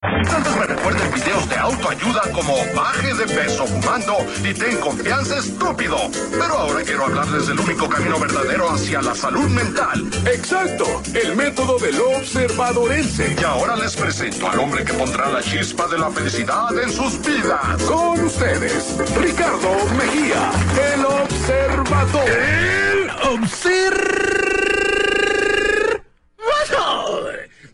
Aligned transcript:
Tantos 0.00 0.56
me 0.56 0.64
recuerden 0.64 1.12
videos 1.12 1.48
de 1.48 1.56
autoayuda 1.56 2.22
como 2.32 2.54
baje 2.72 3.12
de 3.14 3.26
peso 3.26 3.66
fumando 3.66 4.18
y 4.44 4.54
ten 4.54 4.76
confianza 4.78 5.38
estúpido. 5.38 5.98
Pero 6.30 6.56
ahora 6.56 6.84
quiero 6.84 7.06
hablarles 7.06 7.48
del 7.48 7.58
único 7.58 7.88
camino 7.88 8.16
verdadero 8.20 8.70
hacia 8.70 9.02
la 9.02 9.16
salud 9.16 9.48
mental. 9.48 10.08
Exacto, 10.24 11.02
el 11.14 11.34
método 11.34 11.80
del 11.80 12.00
observadorense. 12.00 13.34
Y 13.40 13.42
ahora 13.42 13.74
les 13.74 13.96
presento 13.96 14.48
al 14.48 14.60
hombre 14.60 14.84
que 14.84 14.94
pondrá 14.94 15.30
la 15.30 15.42
chispa 15.42 15.88
de 15.88 15.98
la 15.98 16.10
felicidad 16.10 16.78
en 16.80 16.92
sus 16.92 17.20
vidas. 17.20 17.82
Con 17.82 18.24
ustedes, 18.24 18.96
Ricardo 19.20 19.84
Mejía, 19.96 20.52
el 20.94 21.04
observador. 21.06 22.28
El 22.28 23.10
observador. 23.32 24.57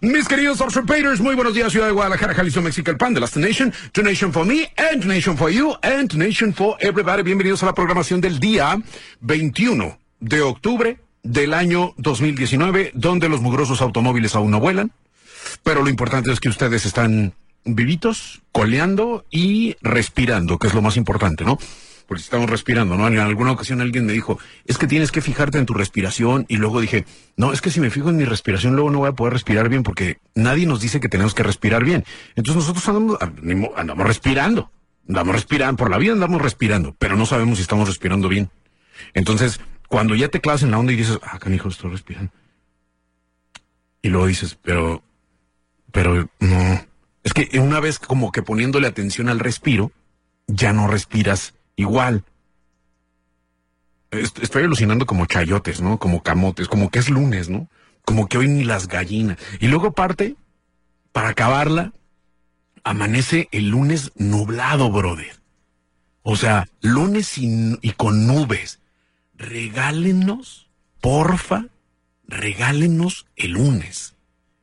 Mis 0.04 0.28
queridos 0.28 0.60
observators, 0.60 1.18
muy 1.22 1.34
buenos 1.34 1.54
días, 1.54 1.72
Ciudad 1.72 1.86
de 1.86 1.92
Guadalajara, 1.92 2.34
Jalisco, 2.34 2.60
México, 2.60 2.90
el 2.90 2.98
pan 2.98 3.14
de 3.14 3.20
Last 3.20 3.38
Nation, 3.38 3.72
To 3.92 4.02
Nation 4.02 4.34
for 4.34 4.44
me, 4.44 4.70
and 4.76 5.02
Nation 5.06 5.34
for 5.34 5.50
you, 5.50 5.74
and 5.80 6.12
Nation 6.12 6.52
for 6.52 6.76
everybody. 6.80 7.22
Bienvenidos 7.22 7.62
a 7.62 7.66
la 7.66 7.74
programación 7.74 8.20
del 8.20 8.38
día 8.38 8.78
21 9.22 9.98
de 10.20 10.42
octubre 10.42 10.98
del 11.22 11.54
año 11.54 11.94
2019, 11.96 12.92
donde 12.94 13.30
los 13.30 13.40
mugrosos 13.40 13.80
automóviles 13.80 14.34
aún 14.34 14.50
no 14.50 14.60
vuelan, 14.60 14.92
pero 15.62 15.82
lo 15.82 15.88
importante 15.88 16.30
es 16.30 16.38
que 16.38 16.50
ustedes 16.50 16.84
están 16.84 17.32
vivitos, 17.64 18.42
coleando 18.52 19.24
y 19.30 19.74
respirando, 19.80 20.58
que 20.58 20.66
es 20.66 20.74
lo 20.74 20.82
más 20.82 20.98
importante, 20.98 21.46
¿no? 21.46 21.58
Porque 22.06 22.22
estamos 22.22 22.48
respirando, 22.50 22.96
¿no? 22.96 23.06
En 23.08 23.18
alguna 23.18 23.52
ocasión 23.52 23.80
alguien 23.80 24.06
me 24.06 24.12
dijo, 24.12 24.38
es 24.66 24.78
que 24.78 24.86
tienes 24.86 25.10
que 25.10 25.20
fijarte 25.20 25.58
en 25.58 25.66
tu 25.66 25.74
respiración, 25.74 26.46
y 26.48 26.56
luego 26.56 26.80
dije, 26.80 27.04
no, 27.36 27.52
es 27.52 27.60
que 27.60 27.70
si 27.70 27.80
me 27.80 27.90
fijo 27.90 28.10
en 28.10 28.16
mi 28.16 28.24
respiración, 28.24 28.74
luego 28.74 28.90
no 28.90 28.98
voy 28.98 29.08
a 29.08 29.12
poder 29.12 29.32
respirar 29.32 29.68
bien, 29.68 29.82
porque 29.82 30.18
nadie 30.34 30.66
nos 30.66 30.80
dice 30.80 31.00
que 31.00 31.08
tenemos 31.08 31.34
que 31.34 31.42
respirar 31.42 31.84
bien. 31.84 32.04
Entonces 32.36 32.56
nosotros 32.56 32.88
andamos, 32.88 33.18
andamos 33.76 34.06
respirando, 34.06 34.70
andamos 35.08 35.34
respirando, 35.34 35.76
por 35.76 35.90
la 35.90 35.98
vida 35.98 36.12
andamos 36.12 36.40
respirando, 36.42 36.94
pero 36.98 37.16
no 37.16 37.26
sabemos 37.26 37.58
si 37.58 37.62
estamos 37.62 37.88
respirando 37.88 38.28
bien. 38.28 38.50
Entonces, 39.14 39.60
cuando 39.88 40.14
ya 40.14 40.28
te 40.28 40.40
clavas 40.40 40.62
en 40.62 40.70
la 40.70 40.78
onda 40.78 40.92
y 40.92 40.96
dices, 40.96 41.18
ah, 41.22 41.38
canijo, 41.38 41.68
estoy 41.68 41.90
respirando. 41.90 42.32
Y 44.02 44.08
luego 44.08 44.26
dices, 44.26 44.58
pero, 44.62 45.02
pero 45.90 46.28
no. 46.40 46.86
Es 47.22 47.32
que 47.32 47.58
una 47.58 47.80
vez 47.80 47.98
como 47.98 48.32
que 48.32 48.42
poniéndole 48.42 48.86
atención 48.86 49.30
al 49.30 49.38
respiro, 49.38 49.92
ya 50.46 50.72
no 50.72 50.88
respiras 50.88 51.54
igual. 51.76 52.24
Estoy 54.10 54.62
alucinando 54.62 55.06
como 55.06 55.26
chayotes, 55.26 55.80
¿no? 55.80 55.98
Como 55.98 56.22
camotes, 56.22 56.68
como 56.68 56.90
que 56.90 57.00
es 57.00 57.10
lunes, 57.10 57.48
¿no? 57.48 57.68
Como 58.04 58.28
que 58.28 58.38
hoy 58.38 58.48
ni 58.48 58.64
las 58.64 58.86
gallinas. 58.86 59.38
Y 59.60 59.66
luego 59.66 59.92
parte, 59.92 60.36
para 61.12 61.30
acabarla, 61.30 61.92
amanece 62.84 63.48
el 63.50 63.70
lunes 63.70 64.12
nublado, 64.16 64.90
brother. 64.90 65.40
O 66.22 66.36
sea, 66.36 66.68
lunes 66.80 67.38
y, 67.38 67.78
y 67.82 67.90
con 67.92 68.26
nubes. 68.26 68.80
Regálenos, 69.36 70.68
porfa, 71.00 71.66
regálenos 72.28 73.26
el 73.36 73.52
lunes. 73.52 74.14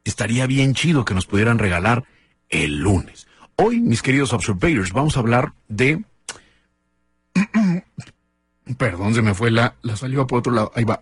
Estaría 0.03 0.47
bien 0.47 0.73
chido 0.73 1.05
que 1.05 1.13
nos 1.13 1.25
pudieran 1.25 1.59
regalar 1.59 2.05
el 2.49 2.79
lunes. 2.79 3.27
Hoy, 3.55 3.79
mis 3.79 4.01
queridos 4.01 4.33
observators, 4.33 4.93
vamos 4.93 5.17
a 5.17 5.19
hablar 5.19 5.53
de 5.67 6.03
Perdón, 8.77 9.13
se 9.13 9.21
me 9.21 9.33
fue 9.33 9.51
la, 9.51 9.75
la 9.81 9.95
saliva 9.95 10.27
por 10.27 10.39
otro 10.39 10.53
lado. 10.53 10.71
Ahí 10.75 10.83
va. 10.83 11.01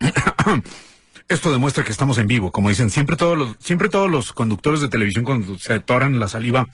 Esto 1.28 1.50
demuestra 1.52 1.84
que 1.84 1.92
estamos 1.92 2.18
en 2.18 2.26
vivo. 2.26 2.50
Como 2.52 2.68
dicen, 2.68 2.90
siempre 2.90 3.16
todos 3.16 3.38
los, 3.38 3.56
siempre 3.58 3.88
todos 3.88 4.10
los 4.10 4.32
conductores 4.32 4.80
de 4.80 4.88
televisión 4.88 5.24
cuando 5.24 5.58
se 5.58 5.72
atoran 5.72 6.18
la 6.20 6.28
saliva 6.28 6.68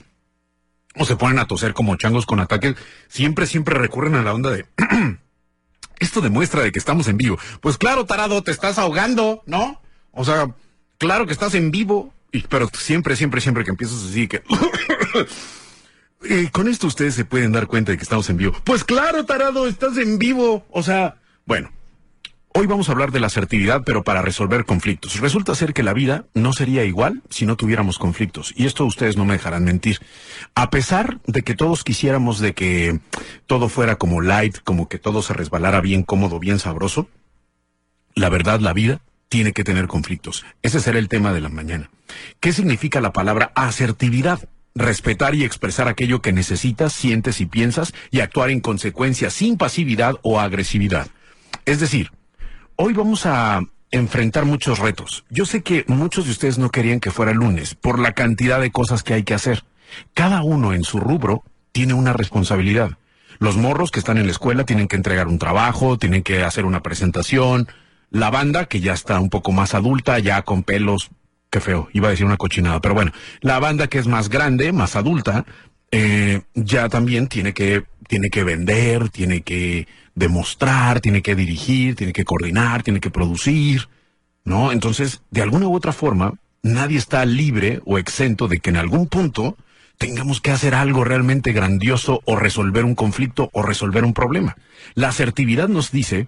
o 0.95 1.05
se 1.05 1.15
ponen 1.15 1.39
a 1.39 1.47
toser 1.47 1.73
como 1.73 1.95
changos 1.95 2.25
con 2.25 2.41
ataques, 2.41 2.75
siempre, 3.07 3.45
siempre 3.45 3.75
recurren 3.75 4.15
a 4.15 4.23
la 4.23 4.33
onda 4.33 4.51
de 4.51 4.65
esto 5.99 6.19
demuestra 6.19 6.61
de 6.63 6.71
que 6.71 6.79
estamos 6.79 7.07
en 7.07 7.17
vivo. 7.17 7.37
Pues 7.61 7.77
claro, 7.77 8.05
tarado, 8.05 8.41
te 8.43 8.51
estás 8.51 8.77
ahogando, 8.77 9.43
¿no? 9.45 9.81
O 10.11 10.25
sea, 10.25 10.53
claro 10.97 11.25
que 11.27 11.33
estás 11.33 11.53
en 11.55 11.71
vivo, 11.71 12.13
pero 12.49 12.69
siempre, 12.73 13.15
siempre, 13.15 13.39
siempre 13.39 13.63
que 13.63 13.71
empiezas 13.71 14.03
así 14.03 14.27
que 14.27 14.43
Con 16.51 16.67
esto 16.67 16.87
ustedes 16.87 17.15
se 17.15 17.25
pueden 17.25 17.51
dar 17.51 17.67
cuenta 17.67 17.91
de 17.91 17.97
que 17.97 18.03
estamos 18.03 18.29
en 18.29 18.37
vivo. 18.37 18.53
Pues 18.63 18.83
claro, 18.83 19.25
tarado, 19.25 19.67
estás 19.67 19.97
en 19.97 20.19
vivo. 20.19 20.65
O 20.69 20.83
sea, 20.83 21.15
bueno, 21.45 21.71
hoy 22.53 22.67
vamos 22.67 22.89
a 22.89 22.91
hablar 22.91 23.11
de 23.11 23.19
la 23.19 23.27
asertividad, 23.27 23.81
pero 23.83 24.03
para 24.03 24.21
resolver 24.21 24.65
conflictos. 24.65 25.19
Resulta 25.19 25.55
ser 25.55 25.73
que 25.73 25.83
la 25.83 25.93
vida 25.93 26.25
no 26.33 26.53
sería 26.53 26.83
igual 26.83 27.23
si 27.29 27.45
no 27.45 27.55
tuviéramos 27.55 27.97
conflictos. 27.97 28.53
Y 28.55 28.65
esto 28.65 28.85
ustedes 28.85 29.17
no 29.17 29.25
me 29.25 29.33
dejarán 29.33 29.63
mentir. 29.63 29.99
A 30.53 30.69
pesar 30.69 31.19
de 31.25 31.41
que 31.41 31.55
todos 31.55 31.83
quisiéramos 31.83 32.39
de 32.39 32.53
que 32.53 32.99
todo 33.47 33.67
fuera 33.67 33.95
como 33.95 34.21
light, 34.21 34.59
como 34.63 34.87
que 34.87 34.99
todo 34.99 35.21
se 35.21 35.33
resbalara 35.33 35.81
bien 35.81 36.03
cómodo, 36.03 36.39
bien 36.39 36.59
sabroso, 36.59 37.09
la 38.13 38.29
verdad, 38.29 38.59
la 38.59 38.73
vida 38.73 39.01
tiene 39.29 39.53
que 39.53 39.63
tener 39.63 39.87
conflictos. 39.87 40.45
Ese 40.61 40.81
será 40.81 40.99
el 40.99 41.07
tema 41.07 41.33
de 41.33 41.41
la 41.41 41.49
mañana. 41.49 41.89
¿Qué 42.39 42.51
significa 42.51 43.01
la 43.01 43.13
palabra 43.13 43.51
asertividad? 43.55 44.49
Respetar 44.75 45.35
y 45.35 45.43
expresar 45.43 45.87
aquello 45.87 46.21
que 46.21 46.33
necesitas, 46.33 46.93
sientes 46.93 47.41
y 47.41 47.45
piensas 47.45 47.93
y 48.09 48.21
actuar 48.21 48.49
en 48.49 48.61
consecuencia 48.61 49.29
sin 49.29 49.57
pasividad 49.57 50.15
o 50.21 50.39
agresividad. 50.39 51.07
Es 51.65 51.79
decir, 51.79 52.11
hoy 52.75 52.93
vamos 52.93 53.25
a 53.25 53.61
enfrentar 53.91 54.45
muchos 54.45 54.79
retos. 54.79 55.25
Yo 55.29 55.45
sé 55.45 55.61
que 55.61 55.83
muchos 55.87 56.25
de 56.25 56.31
ustedes 56.31 56.57
no 56.57 56.69
querían 56.69 56.99
que 56.99 57.11
fuera 57.11 57.33
lunes 57.33 57.75
por 57.75 57.99
la 57.99 58.13
cantidad 58.13 58.59
de 58.61 58.71
cosas 58.71 59.03
que 59.03 59.13
hay 59.13 59.23
que 59.23 59.33
hacer. 59.33 59.63
Cada 60.13 60.43
uno 60.43 60.73
en 60.73 60.83
su 60.83 60.99
rubro 60.99 61.43
tiene 61.73 61.93
una 61.93 62.13
responsabilidad. 62.13 62.97
Los 63.39 63.57
morros 63.57 63.91
que 63.91 63.99
están 63.99 64.17
en 64.17 64.27
la 64.27 64.31
escuela 64.31 64.65
tienen 64.65 64.87
que 64.87 64.95
entregar 64.95 65.27
un 65.27 65.39
trabajo, 65.39 65.97
tienen 65.97 66.23
que 66.23 66.43
hacer 66.43 66.65
una 66.65 66.81
presentación. 66.81 67.67
La 68.09 68.29
banda, 68.29 68.65
que 68.65 68.79
ya 68.79 68.93
está 68.93 69.19
un 69.19 69.29
poco 69.29 69.51
más 69.51 69.73
adulta, 69.73 70.19
ya 70.19 70.41
con 70.43 70.63
pelos 70.63 71.09
qué 71.51 71.59
feo, 71.59 71.89
iba 71.93 72.07
a 72.07 72.11
decir 72.11 72.25
una 72.25 72.37
cochinada, 72.37 72.79
pero 72.79 72.95
bueno, 72.95 73.11
la 73.41 73.59
banda 73.59 73.87
que 73.87 73.99
es 73.99 74.07
más 74.07 74.29
grande, 74.29 74.71
más 74.71 74.95
adulta, 74.95 75.45
eh, 75.91 76.41
ya 76.55 76.87
también 76.87 77.27
tiene 77.27 77.53
que, 77.53 77.83
tiene 78.07 78.29
que 78.29 78.45
vender, 78.45 79.09
tiene 79.09 79.41
que 79.41 79.85
demostrar, 80.15 81.01
tiene 81.01 81.21
que 81.21 81.35
dirigir, 81.35 81.95
tiene 81.95 82.13
que 82.13 82.23
coordinar, 82.23 82.83
tiene 82.83 83.01
que 83.01 83.09
producir, 83.09 83.89
¿no? 84.45 84.71
Entonces, 84.71 85.21
de 85.29 85.41
alguna 85.41 85.67
u 85.67 85.75
otra 85.75 85.91
forma, 85.91 86.35
nadie 86.63 86.97
está 86.97 87.25
libre 87.25 87.81
o 87.85 87.97
exento 87.97 88.47
de 88.47 88.59
que 88.59 88.69
en 88.69 88.77
algún 88.77 89.07
punto 89.07 89.57
tengamos 89.97 90.39
que 90.39 90.51
hacer 90.51 90.73
algo 90.73 91.03
realmente 91.03 91.51
grandioso 91.51 92.21
o 92.23 92.37
resolver 92.37 92.85
un 92.85 92.95
conflicto 92.95 93.49
o 93.51 93.61
resolver 93.61 94.05
un 94.05 94.13
problema. 94.13 94.55
La 94.95 95.09
asertividad 95.09 95.67
nos 95.67 95.91
dice 95.91 96.27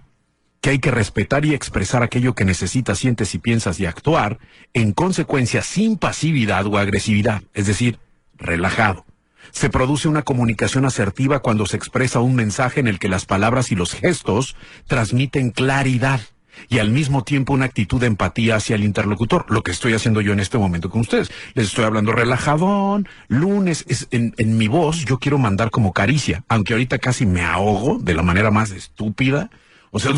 que 0.64 0.70
hay 0.70 0.78
que 0.78 0.90
respetar 0.90 1.44
y 1.44 1.52
expresar 1.52 2.02
aquello 2.02 2.34
que 2.34 2.46
necesitas, 2.46 2.98
sientes 2.98 3.34
y 3.34 3.38
piensas 3.38 3.78
y 3.80 3.84
actuar, 3.84 4.38
en 4.72 4.94
consecuencia 4.94 5.60
sin 5.60 5.98
pasividad 5.98 6.64
o 6.64 6.78
agresividad, 6.78 7.42
es 7.52 7.66
decir, 7.66 7.98
relajado. 8.38 9.04
Se 9.50 9.68
produce 9.68 10.08
una 10.08 10.22
comunicación 10.22 10.86
asertiva 10.86 11.40
cuando 11.40 11.66
se 11.66 11.76
expresa 11.76 12.20
un 12.20 12.34
mensaje 12.34 12.80
en 12.80 12.88
el 12.88 12.98
que 12.98 13.10
las 13.10 13.26
palabras 13.26 13.72
y 13.72 13.74
los 13.74 13.92
gestos 13.92 14.56
transmiten 14.86 15.50
claridad 15.50 16.22
y 16.70 16.78
al 16.78 16.88
mismo 16.88 17.24
tiempo 17.24 17.52
una 17.52 17.66
actitud 17.66 18.00
de 18.00 18.06
empatía 18.06 18.56
hacia 18.56 18.76
el 18.76 18.84
interlocutor, 18.84 19.44
lo 19.50 19.62
que 19.62 19.70
estoy 19.70 19.92
haciendo 19.92 20.22
yo 20.22 20.32
en 20.32 20.40
este 20.40 20.56
momento 20.56 20.88
con 20.88 21.02
ustedes. 21.02 21.30
Les 21.52 21.66
estoy 21.66 21.84
hablando 21.84 22.12
relajadón, 22.12 23.06
lunes, 23.28 23.84
es, 23.86 24.08
en, 24.12 24.32
en 24.38 24.56
mi 24.56 24.68
voz 24.68 25.04
yo 25.04 25.18
quiero 25.18 25.36
mandar 25.36 25.70
como 25.70 25.92
caricia, 25.92 26.42
aunque 26.48 26.72
ahorita 26.72 26.98
casi 27.00 27.26
me 27.26 27.42
ahogo 27.42 27.98
de 28.00 28.14
la 28.14 28.22
manera 28.22 28.50
más 28.50 28.70
estúpida, 28.70 29.50
o 29.94 30.00
sea, 30.00 30.12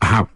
ajá. 0.00 0.28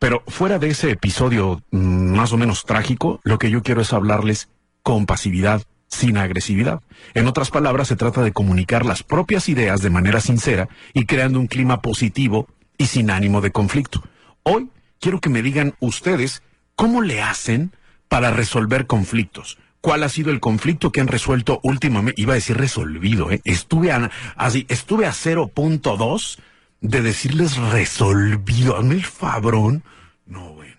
Pero 0.00 0.24
fuera 0.26 0.58
de 0.58 0.68
ese 0.68 0.90
episodio 0.90 1.62
mm, 1.70 2.16
más 2.16 2.32
o 2.32 2.36
menos 2.36 2.64
trágico, 2.64 3.20
lo 3.22 3.38
que 3.38 3.50
yo 3.50 3.62
quiero 3.62 3.82
es 3.82 3.92
hablarles 3.92 4.48
con 4.82 5.06
pasividad, 5.06 5.62
sin 5.86 6.18
agresividad. 6.18 6.80
En 7.14 7.28
otras 7.28 7.50
palabras, 7.50 7.86
se 7.86 7.94
trata 7.94 8.22
de 8.22 8.32
comunicar 8.32 8.84
las 8.84 9.04
propias 9.04 9.48
ideas 9.48 9.80
de 9.80 9.90
manera 9.90 10.20
sincera 10.20 10.68
y 10.92 11.06
creando 11.06 11.38
un 11.38 11.46
clima 11.46 11.82
positivo 11.82 12.48
y 12.76 12.86
sin 12.86 13.12
ánimo 13.12 13.40
de 13.40 13.52
conflicto. 13.52 14.02
Hoy 14.42 14.70
quiero 14.98 15.20
que 15.20 15.30
me 15.30 15.40
digan 15.40 15.74
ustedes 15.78 16.42
cómo 16.74 17.00
le 17.00 17.22
hacen 17.22 17.70
para 18.08 18.32
resolver 18.32 18.88
conflictos, 18.88 19.58
cuál 19.80 20.02
ha 20.02 20.08
sido 20.08 20.32
el 20.32 20.40
conflicto 20.40 20.90
que 20.90 21.00
han 21.00 21.06
resuelto 21.06 21.60
últimamente. 21.62 22.20
Iba 22.20 22.32
a 22.32 22.42
decir 22.42 22.56
resolvido, 22.56 23.30
¿eh? 23.30 23.40
Estuve 23.44 23.92
a, 23.92 24.10
así, 24.34 24.66
estuve 24.68 25.06
a 25.06 25.12
0.2 25.12 26.40
de 26.84 27.00
decirles 27.00 27.56
resolvido. 27.56 28.76
Hazme 28.76 28.94
el 28.94 29.04
fabrón. 29.04 29.82
No, 30.26 30.52
güey. 30.52 30.70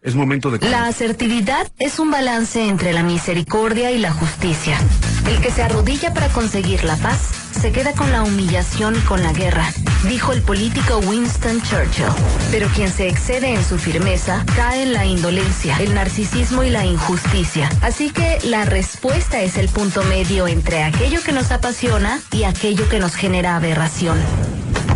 Es 0.00 0.14
momento 0.14 0.50
de... 0.50 0.66
La 0.68 0.86
asertividad 0.86 1.70
es 1.78 1.98
un 1.98 2.10
balance 2.10 2.66
entre 2.66 2.92
la 2.92 3.02
misericordia 3.02 3.90
y 3.90 3.98
la 3.98 4.12
justicia. 4.12 4.78
El 5.28 5.42
que 5.42 5.50
se 5.50 5.62
arrodilla 5.62 6.14
para 6.14 6.28
conseguir 6.28 6.84
la 6.84 6.96
paz 6.96 7.18
se 7.60 7.70
queda 7.70 7.92
con 7.92 8.10
la 8.10 8.22
humillación 8.22 8.96
y 8.96 9.00
con 9.00 9.22
la 9.22 9.34
guerra, 9.34 9.70
dijo 10.08 10.32
el 10.32 10.40
político 10.40 10.98
Winston 10.98 11.60
Churchill. 11.60 12.06
Pero 12.50 12.66
quien 12.68 12.90
se 12.90 13.08
excede 13.08 13.52
en 13.52 13.62
su 13.62 13.78
firmeza 13.78 14.42
cae 14.56 14.84
en 14.84 14.94
la 14.94 15.04
indolencia, 15.04 15.76
el 15.80 15.94
narcisismo 15.94 16.62
y 16.62 16.70
la 16.70 16.86
injusticia. 16.86 17.68
Así 17.82 18.10
que 18.10 18.38
la 18.44 18.64
respuesta 18.64 19.42
es 19.42 19.58
el 19.58 19.68
punto 19.68 20.02
medio 20.04 20.48
entre 20.48 20.82
aquello 20.82 21.22
que 21.22 21.32
nos 21.32 21.52
apasiona 21.52 22.20
y 22.32 22.44
aquello 22.44 22.88
que 22.88 22.98
nos 22.98 23.14
genera 23.14 23.56
aberración. 23.56 24.18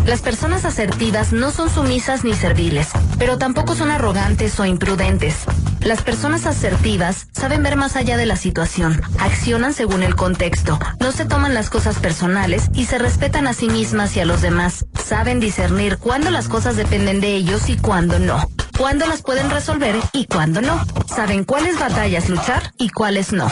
Las 0.07 0.21
personas 0.21 0.65
asertivas 0.65 1.31
no 1.31 1.51
son 1.51 1.69
sumisas 1.69 2.23
ni 2.23 2.33
serviles, 2.33 2.89
pero 3.19 3.37
tampoco 3.37 3.75
son 3.75 3.91
arrogantes 3.91 4.59
o 4.59 4.65
imprudentes. 4.65 5.45
Las 5.83 6.01
personas 6.01 6.45
asertivas 6.45 7.27
saben 7.33 7.61
ver 7.61 7.75
más 7.75 7.97
allá 7.97 8.15
de 8.15 8.25
la 8.25 8.37
situación, 8.37 9.01
accionan 9.19 9.73
según 9.73 10.01
el 10.01 10.15
contexto, 10.15 10.79
no 11.01 11.11
se 11.11 11.25
toman 11.25 11.53
las 11.53 11.69
cosas 11.69 11.99
personales 11.99 12.69
y 12.73 12.85
se 12.85 12.97
respetan 12.97 13.47
a 13.47 13.53
sí 13.53 13.67
mismas 13.67 14.15
y 14.15 14.21
a 14.21 14.25
los 14.25 14.41
demás. 14.41 14.85
Saben 15.03 15.41
discernir 15.41 15.97
cuándo 15.97 16.31
las 16.31 16.47
cosas 16.47 16.77
dependen 16.77 17.19
de 17.19 17.35
ellos 17.35 17.69
y 17.69 17.75
cuándo 17.75 18.17
no. 18.17 18.49
Cuándo 18.77 19.05
las 19.07 19.21
pueden 19.21 19.49
resolver 19.49 19.97
y 20.13 20.25
cuándo 20.25 20.61
no. 20.61 20.81
Saben 21.05 21.43
cuáles 21.43 21.77
batallas 21.77 22.29
luchar 22.29 22.73
y 22.77 22.89
cuáles 22.89 23.33
no. 23.33 23.51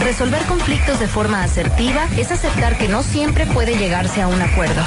Resolver 0.00 0.42
conflictos 0.46 0.98
de 0.98 1.06
forma 1.06 1.44
asertiva 1.44 2.08
es 2.16 2.32
aceptar 2.32 2.76
que 2.76 2.88
no 2.88 3.04
siempre 3.04 3.46
puede 3.46 3.78
llegarse 3.78 4.20
a 4.20 4.26
un 4.26 4.42
acuerdo 4.42 4.82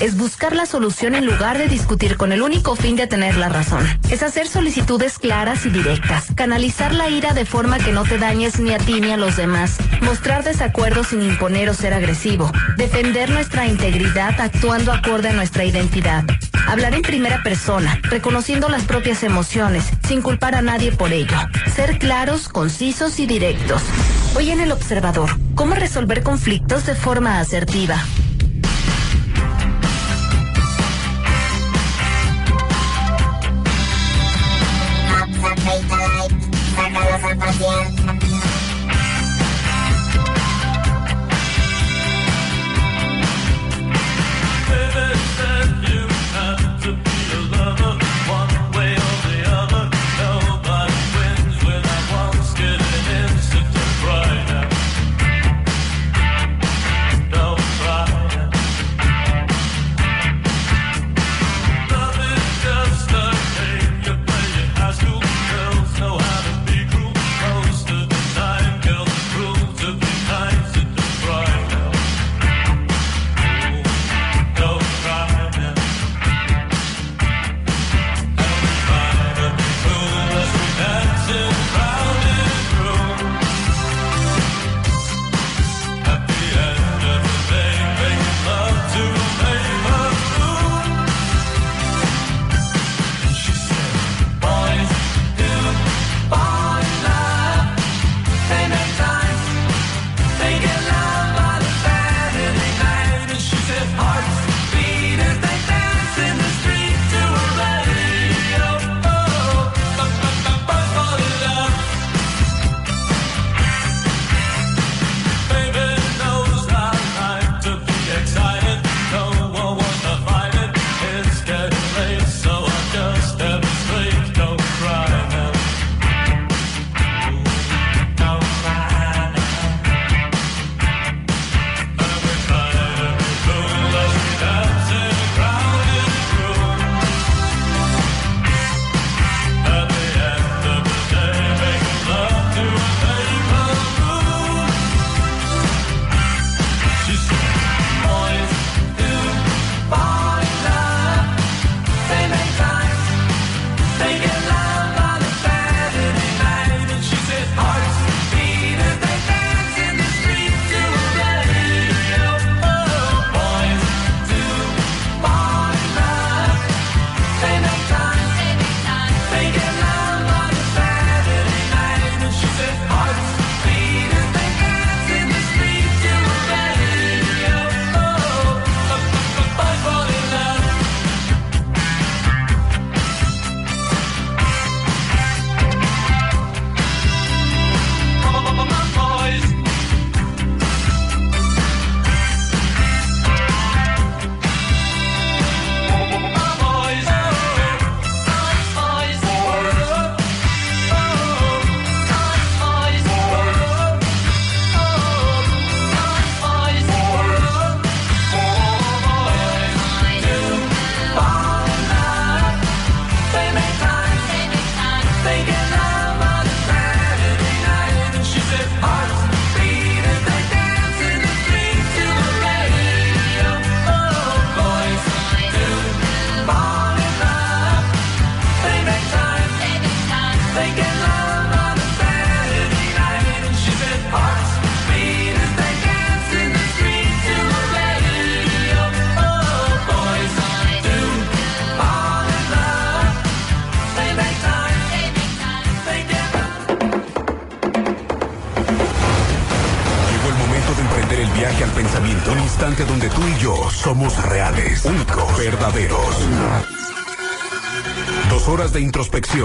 es 0.00 0.16
buscar 0.16 0.56
la 0.56 0.66
solución 0.66 1.14
en 1.14 1.26
lugar 1.26 1.58
de 1.58 1.68
discutir 1.68 2.16
con 2.16 2.32
el 2.32 2.42
único 2.42 2.74
fin 2.74 2.96
de 2.96 3.06
tener 3.06 3.36
la 3.36 3.48
razón. 3.48 3.86
Es 4.10 4.22
hacer 4.22 4.48
solicitudes 4.48 5.18
claras 5.18 5.66
y 5.66 5.70
directas, 5.70 6.26
canalizar 6.34 6.94
la 6.94 7.08
ira 7.08 7.34
de 7.34 7.44
forma 7.44 7.78
que 7.78 7.92
no 7.92 8.04
te 8.04 8.18
dañes 8.18 8.58
ni 8.58 8.72
a 8.72 8.78
ti 8.78 9.00
ni 9.00 9.12
a 9.12 9.16
los 9.16 9.36
demás, 9.36 9.76
mostrar 10.00 10.42
desacuerdo 10.42 11.04
sin 11.04 11.22
imponer 11.22 11.68
o 11.68 11.74
ser 11.74 11.92
agresivo, 11.92 12.50
defender 12.76 13.30
nuestra 13.30 13.66
integridad 13.66 14.40
actuando 14.40 14.92
acorde 14.92 15.28
a 15.28 15.34
nuestra 15.34 15.64
identidad, 15.64 16.24
hablar 16.66 16.94
en 16.94 17.02
primera 17.02 17.42
persona, 17.42 18.00
reconociendo 18.04 18.68
las 18.68 18.84
propias 18.84 19.22
emociones, 19.22 19.84
sin 20.08 20.22
culpar 20.22 20.54
a 20.54 20.62
nadie 20.62 20.92
por 20.92 21.12
ello, 21.12 21.36
ser 21.74 21.98
claros, 21.98 22.48
concisos 22.48 23.18
y 23.20 23.26
directos. 23.26 23.82
Hoy 24.34 24.50
en 24.50 24.60
el 24.60 24.72
observador, 24.72 25.30
¿cómo 25.54 25.74
resolver 25.74 26.22
conflictos 26.22 26.86
de 26.86 26.94
forma 26.94 27.40
asertiva? 27.40 28.02
problem. 37.58 37.99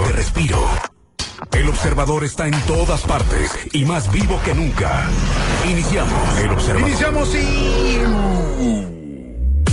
De 0.02 0.12
respiro. 0.12 0.58
El 1.52 1.68
observador 1.68 2.24
está 2.24 2.46
en 2.46 2.60
todas 2.62 3.02
partes 3.02 3.50
y 3.72 3.84
más 3.84 4.10
vivo 4.12 4.38
que 4.44 4.54
nunca. 4.54 5.08
Iniciamos 5.68 6.38
el 6.38 6.50
observador. 6.50 6.88
Iniciamos 6.88 7.34
y... 7.34 8.95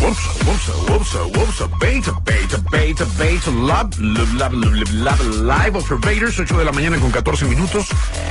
Wopsa, 0.04 0.32
wopsa, 0.46 0.74
wopsa, 0.92 1.24
wopsa, 1.24 1.68
beta, 1.80 2.12
beta, 2.26 2.58
beta, 2.70 3.06
beta, 3.18 3.50
lab, 3.52 3.94
lab, 4.38 4.52
lab, 4.52 5.20
live 5.42 5.78
observators, 5.78 6.38
8 6.38 6.58
de 6.58 6.66
la 6.66 6.74
mañana 6.74 7.00
con 7.00 7.10
14 7.10 7.46
minutos. 7.46 7.88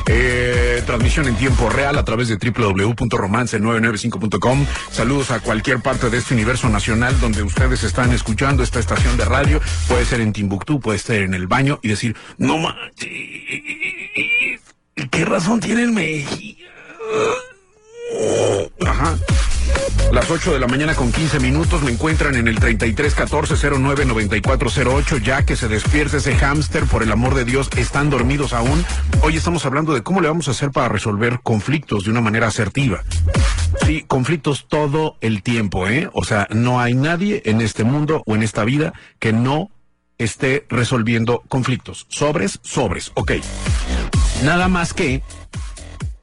Eh, 0.06 0.82
transmisión 0.84 1.28
en 1.28 1.36
tiempo 1.36 1.70
real 1.70 1.96
a 1.96 2.04
través 2.04 2.28
de 2.28 2.36
www.romance995.com. 2.36 4.66
Saludos 4.90 5.30
a 5.30 5.40
cualquier 5.40 5.80
parte 5.80 6.10
de 6.10 6.18
este 6.18 6.34
universo 6.34 6.68
nacional 6.68 7.18
donde 7.20 7.42
ustedes 7.42 7.84
están 7.84 8.12
escuchando 8.12 8.62
esta 8.62 8.78
estación 8.78 9.16
de 9.16 9.24
radio. 9.24 9.58
Puede 9.88 10.04
ser 10.04 10.20
en 10.20 10.34
Timbuktu, 10.34 10.78
puede 10.78 10.98
estar 10.98 11.16
en 11.16 11.32
el 11.32 11.46
baño 11.46 11.78
y 11.80 11.88
decir, 11.88 12.14
no 12.36 12.58
manches, 12.58 13.08
¿qué 15.10 15.24
razón 15.24 15.60
tiene 15.60 15.84
el 15.84 15.92
Mejía? 15.92 16.66
Ajá. 18.86 19.16
Las 20.12 20.30
8 20.30 20.52
de 20.52 20.60
la 20.60 20.66
mañana 20.66 20.94
con 20.94 21.10
15 21.10 21.40
minutos 21.40 21.82
me 21.82 21.90
encuentran 21.90 22.34
en 22.34 22.46
el 22.46 22.58
33 22.58 23.14
14 23.14 23.70
09 23.70 24.04
9408. 24.04 25.16
Ya 25.16 25.42
que 25.44 25.56
se 25.56 25.68
despierte 25.68 26.18
ese 26.18 26.36
hámster, 26.36 26.84
por 26.84 27.02
el 27.02 27.10
amor 27.10 27.34
de 27.34 27.46
Dios, 27.46 27.70
están 27.76 28.10
dormidos 28.10 28.52
aún. 28.52 28.84
Hoy 29.22 29.36
estamos 29.36 29.64
hablando 29.64 29.94
de 29.94 30.02
cómo 30.02 30.20
le 30.20 30.28
vamos 30.28 30.48
a 30.48 30.50
hacer 30.50 30.70
para 30.70 30.90
resolver 30.90 31.40
conflictos 31.42 32.04
de 32.04 32.10
una 32.10 32.20
manera 32.20 32.48
asertiva. 32.48 33.02
Sí, 33.86 34.04
conflictos 34.06 34.66
todo 34.68 35.16
el 35.22 35.42
tiempo, 35.42 35.88
¿eh? 35.88 36.10
O 36.12 36.24
sea, 36.24 36.46
no 36.50 36.78
hay 36.78 36.92
nadie 36.92 37.40
en 37.46 37.62
este 37.62 37.82
mundo 37.82 38.22
o 38.26 38.34
en 38.34 38.42
esta 38.42 38.64
vida 38.64 38.92
que 39.18 39.32
no 39.32 39.70
esté 40.18 40.66
resolviendo 40.68 41.42
conflictos. 41.48 42.06
Sobres, 42.10 42.60
sobres, 42.62 43.12
ok. 43.14 43.32
Nada 44.44 44.68
más 44.68 44.92
que 44.92 45.22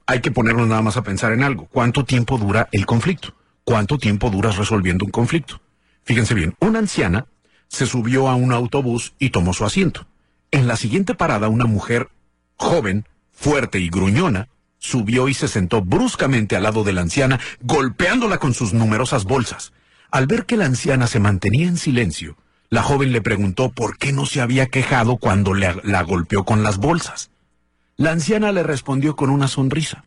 hay 0.06 0.20
que 0.20 0.30
ponernos 0.30 0.68
nada 0.68 0.82
más 0.82 0.96
a 0.96 1.02
pensar 1.02 1.32
en 1.32 1.42
algo. 1.42 1.66
¿Cuánto 1.72 2.04
tiempo 2.04 2.38
dura 2.38 2.68
el 2.70 2.86
conflicto? 2.86 3.34
¿Cuánto 3.70 3.98
tiempo 3.98 4.30
duras 4.30 4.56
resolviendo 4.56 5.04
un 5.04 5.12
conflicto? 5.12 5.60
Fíjense 6.02 6.34
bien, 6.34 6.56
una 6.58 6.80
anciana 6.80 7.26
se 7.68 7.86
subió 7.86 8.28
a 8.28 8.34
un 8.34 8.52
autobús 8.52 9.14
y 9.20 9.30
tomó 9.30 9.54
su 9.54 9.64
asiento. 9.64 10.08
En 10.50 10.66
la 10.66 10.74
siguiente 10.74 11.14
parada, 11.14 11.46
una 11.46 11.66
mujer 11.66 12.08
joven, 12.56 13.06
fuerte 13.30 13.78
y 13.78 13.88
gruñona, 13.88 14.48
subió 14.80 15.28
y 15.28 15.34
se 15.34 15.46
sentó 15.46 15.82
bruscamente 15.82 16.56
al 16.56 16.64
lado 16.64 16.82
de 16.82 16.92
la 16.92 17.02
anciana, 17.02 17.38
golpeándola 17.60 18.38
con 18.38 18.54
sus 18.54 18.74
numerosas 18.74 19.22
bolsas. 19.22 19.72
Al 20.10 20.26
ver 20.26 20.46
que 20.46 20.56
la 20.56 20.64
anciana 20.64 21.06
se 21.06 21.20
mantenía 21.20 21.68
en 21.68 21.76
silencio, 21.76 22.36
la 22.70 22.82
joven 22.82 23.12
le 23.12 23.22
preguntó 23.22 23.70
por 23.70 23.98
qué 23.98 24.12
no 24.12 24.26
se 24.26 24.40
había 24.40 24.66
quejado 24.66 25.16
cuando 25.16 25.54
la, 25.54 25.76
la 25.84 26.02
golpeó 26.02 26.44
con 26.44 26.64
las 26.64 26.78
bolsas. 26.78 27.30
La 27.96 28.10
anciana 28.10 28.50
le 28.50 28.64
respondió 28.64 29.14
con 29.14 29.30
una 29.30 29.46
sonrisa. 29.46 30.06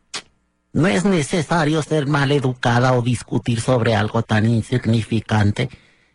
No 0.73 0.87
es 0.87 1.05
necesario 1.05 1.83
ser 1.83 2.07
mal 2.07 2.31
educada 2.31 2.93
o 2.93 3.03
discutir 3.03 3.61
sobre 3.61 3.95
algo 3.95 4.23
tan 4.23 4.47
insignificante, 4.47 5.69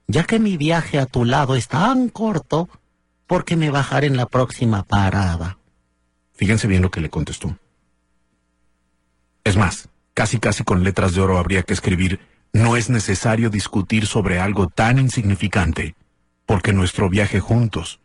ya 0.08 0.24
que 0.24 0.40
mi 0.40 0.56
viaje 0.56 0.98
a 0.98 1.06
tu 1.06 1.24
lado 1.24 1.54
es 1.54 1.68
tan 1.68 2.08
corto 2.08 2.68
porque 3.28 3.54
me 3.54 3.70
bajaré 3.70 4.08
en 4.08 4.16
la 4.16 4.26
próxima 4.26 4.82
parada. 4.82 5.58
Fíjense 6.34 6.66
bien 6.66 6.82
lo 6.82 6.90
que 6.90 7.00
le 7.00 7.08
contestó. 7.08 7.56
Es 9.44 9.56
más, 9.56 9.90
casi 10.12 10.40
casi 10.40 10.64
con 10.64 10.82
letras 10.82 11.14
de 11.14 11.20
oro 11.20 11.38
habría 11.38 11.62
que 11.62 11.74
escribir, 11.74 12.18
no 12.52 12.76
es 12.76 12.90
necesario 12.90 13.50
discutir 13.50 14.06
sobre 14.06 14.40
algo 14.40 14.66
tan 14.66 14.98
insignificante, 14.98 15.94
porque 16.46 16.72
nuestro 16.72 17.08
viaje 17.08 17.38
juntos 17.38 18.00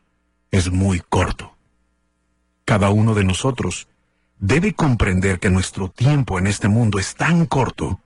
es 0.51 0.72
muy 0.72 1.00
corto. 1.00 1.55
Cada 2.63 2.91
uno 2.91 3.15
de 3.15 3.24
nosotros 3.24 3.88
debe 4.43 4.73
comprender 4.73 5.39
que 5.39 5.50
nuestro 5.50 5.88
tiempo 5.88 6.38
en 6.38 6.47
este 6.47 6.67
mundo 6.67 7.00
es 7.00 7.15
tan 7.15 7.45
corto 7.45 8.01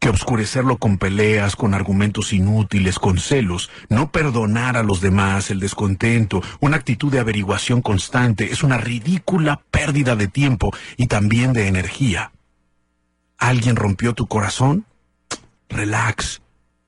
que 0.00 0.08
obscurecerlo 0.08 0.78
con 0.78 0.98
peleas, 0.98 1.54
con 1.54 1.74
argumentos 1.74 2.32
inútiles, 2.32 2.98
con 2.98 3.18
celos, 3.18 3.70
no 3.88 4.10
perdonar 4.10 4.76
a 4.76 4.82
los 4.82 5.00
demás, 5.00 5.50
el 5.50 5.60
descontento, 5.60 6.42
una 6.58 6.76
actitud 6.76 7.12
de 7.12 7.20
averiguación 7.20 7.82
constante, 7.82 8.50
es 8.52 8.64
una 8.64 8.78
ridícula 8.78 9.62
pérdida 9.70 10.16
de 10.16 10.26
tiempo 10.26 10.72
y 10.96 11.06
también 11.06 11.52
de 11.52 11.68
energía. 11.68 12.32
¿Alguien 13.38 13.76
rompió 13.76 14.14
tu 14.14 14.26
corazón? 14.26 14.86
Relax. 15.68 16.42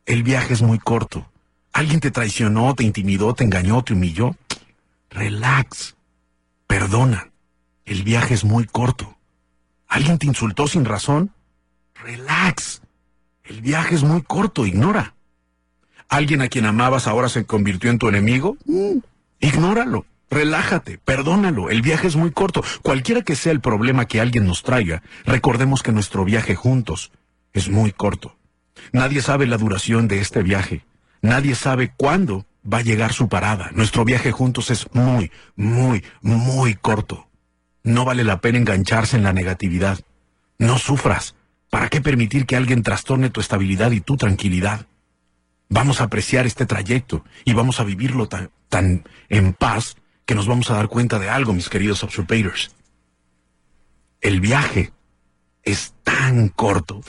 El 0.06 0.24
viaje 0.24 0.54
es 0.54 0.62
muy 0.62 0.80
corto. 0.80 1.30
¿Alguien 1.72 2.00
te 2.00 2.10
traicionó, 2.10 2.74
te 2.74 2.82
intimidó, 2.82 3.32
te 3.32 3.44
engañó, 3.44 3.82
te 3.84 3.92
humilló? 3.92 4.34
Relax. 5.08 5.94
Perdona. 6.66 7.29
El 7.84 8.02
viaje 8.02 8.34
es 8.34 8.44
muy 8.44 8.64
corto. 8.66 9.16
¿Alguien 9.88 10.18
te 10.18 10.26
insultó 10.26 10.66
sin 10.68 10.84
razón? 10.84 11.32
Relax. 12.02 12.82
El 13.44 13.60
viaje 13.60 13.94
es 13.94 14.02
muy 14.02 14.22
corto, 14.22 14.66
ignora. 14.66 15.14
¿Alguien 16.08 16.42
a 16.42 16.48
quien 16.48 16.66
amabas 16.66 17.06
ahora 17.06 17.28
se 17.28 17.44
convirtió 17.44 17.90
en 17.90 17.98
tu 17.98 18.08
enemigo? 18.08 18.56
Mm, 18.66 18.98
ignóralo. 19.40 20.06
Relájate, 20.30 20.98
perdónalo, 20.98 21.70
el 21.70 21.82
viaje 21.82 22.06
es 22.06 22.14
muy 22.14 22.30
corto. 22.30 22.62
Cualquiera 22.82 23.22
que 23.22 23.34
sea 23.34 23.50
el 23.50 23.60
problema 23.60 24.06
que 24.06 24.20
alguien 24.20 24.46
nos 24.46 24.62
traiga, 24.62 25.02
recordemos 25.24 25.82
que 25.82 25.90
nuestro 25.90 26.24
viaje 26.24 26.54
juntos 26.54 27.10
es 27.52 27.68
muy 27.68 27.90
corto. 27.90 28.36
Nadie 28.92 29.22
sabe 29.22 29.48
la 29.48 29.56
duración 29.56 30.06
de 30.06 30.20
este 30.20 30.42
viaje. 30.44 30.84
Nadie 31.20 31.56
sabe 31.56 31.92
cuándo 31.96 32.46
va 32.64 32.78
a 32.78 32.82
llegar 32.82 33.12
su 33.12 33.28
parada. 33.28 33.70
Nuestro 33.72 34.04
viaje 34.04 34.30
juntos 34.30 34.70
es 34.70 34.86
muy, 34.92 35.32
muy, 35.56 36.04
muy 36.22 36.74
corto. 36.74 37.26
No 37.82 38.04
vale 38.04 38.24
la 38.24 38.40
pena 38.40 38.58
engancharse 38.58 39.16
en 39.16 39.22
la 39.22 39.32
negatividad. 39.32 40.00
No 40.58 40.78
sufras. 40.78 41.34
¿Para 41.70 41.88
qué 41.88 42.00
permitir 42.00 42.46
que 42.46 42.56
alguien 42.56 42.82
trastorne 42.82 43.30
tu 43.30 43.40
estabilidad 43.40 43.92
y 43.92 44.00
tu 44.00 44.16
tranquilidad? 44.16 44.86
Vamos 45.68 46.00
a 46.00 46.04
apreciar 46.04 46.46
este 46.46 46.66
trayecto 46.66 47.24
y 47.44 47.52
vamos 47.52 47.78
a 47.78 47.84
vivirlo 47.84 48.28
tan, 48.28 48.50
tan 48.68 49.04
en 49.28 49.52
paz 49.52 49.96
que 50.26 50.34
nos 50.34 50.46
vamos 50.46 50.70
a 50.70 50.74
dar 50.74 50.88
cuenta 50.88 51.18
de 51.18 51.28
algo, 51.28 51.52
mis 51.52 51.68
queridos 51.68 52.02
observators. 52.02 52.74
El 54.20 54.40
viaje 54.40 54.92
es 55.64 55.94
tan 56.04 56.48
corto. 56.48 57.00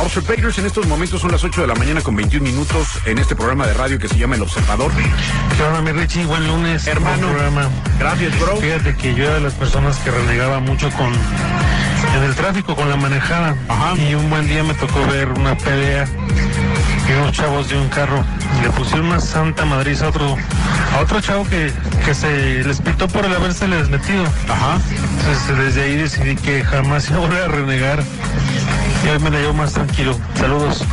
Observators, 0.00 0.58
en 0.58 0.66
estos 0.66 0.86
momentos 0.86 1.20
son 1.20 1.32
las 1.32 1.42
8 1.42 1.62
de 1.62 1.66
la 1.66 1.74
mañana 1.74 2.00
con 2.00 2.14
21 2.14 2.44
minutos 2.44 2.86
en 3.04 3.18
este 3.18 3.34
programa 3.34 3.66
de 3.66 3.74
radio 3.74 3.98
que 3.98 4.08
se 4.08 4.16
llama 4.16 4.36
El 4.36 4.42
Observador. 4.42 4.92
¿Qué 5.56 5.62
onda, 5.62 5.80
mi 5.80 5.92
Richie? 5.92 6.24
Buen 6.24 6.46
lunes. 6.46 6.86
Hermano. 6.86 7.26
Buen 7.26 7.34
programa. 7.34 7.68
Gracias, 7.98 8.38
bro. 8.38 8.56
Fíjate 8.56 8.96
que 8.96 9.14
yo 9.14 9.24
era 9.24 9.34
de 9.34 9.40
las 9.40 9.54
personas 9.54 9.98
que 9.98 10.10
renegaba 10.10 10.60
mucho 10.60 10.90
con 10.92 11.12
en 12.16 12.22
el 12.22 12.34
tráfico, 12.34 12.76
con 12.76 12.88
la 12.88 12.96
manejada. 12.96 13.56
Ajá. 13.68 13.94
Y 13.96 14.14
un 14.14 14.30
buen 14.30 14.46
día 14.46 14.62
me 14.62 14.74
tocó 14.74 15.04
ver 15.06 15.28
una 15.30 15.56
pelea 15.56 16.06
y 17.08 17.12
unos 17.12 17.32
chavos 17.32 17.68
de 17.68 17.78
un 17.78 17.88
carro 17.88 18.24
le 18.62 18.70
pusieron 18.70 19.06
una 19.06 19.20
santa 19.20 19.64
madriz 19.64 20.02
a 20.02 20.08
otro, 20.08 20.36
a 20.94 21.00
otro 21.00 21.20
chavo 21.20 21.44
que, 21.48 21.72
que 22.04 22.14
se 22.14 22.64
les 22.64 22.80
pitó 22.80 23.08
por 23.08 23.24
el 23.24 23.34
haberse 23.34 23.66
les 23.68 23.88
metido. 23.88 24.24
Ajá. 24.48 24.78
Entonces 25.18 25.58
desde 25.58 25.82
ahí 25.82 25.96
decidí 25.96 26.36
que 26.36 26.64
jamás 26.64 27.08
iba 27.10 27.18
a 27.18 27.20
volver 27.20 27.42
a 27.42 27.48
renegar. 27.48 28.04
Y 29.04 29.08
hoy 29.08 29.18
me 29.20 29.30
la 29.30 29.38
llevo 29.38 29.54
más 29.54 29.72
tranquilo. 29.72 30.16
Saludos. 30.34 30.84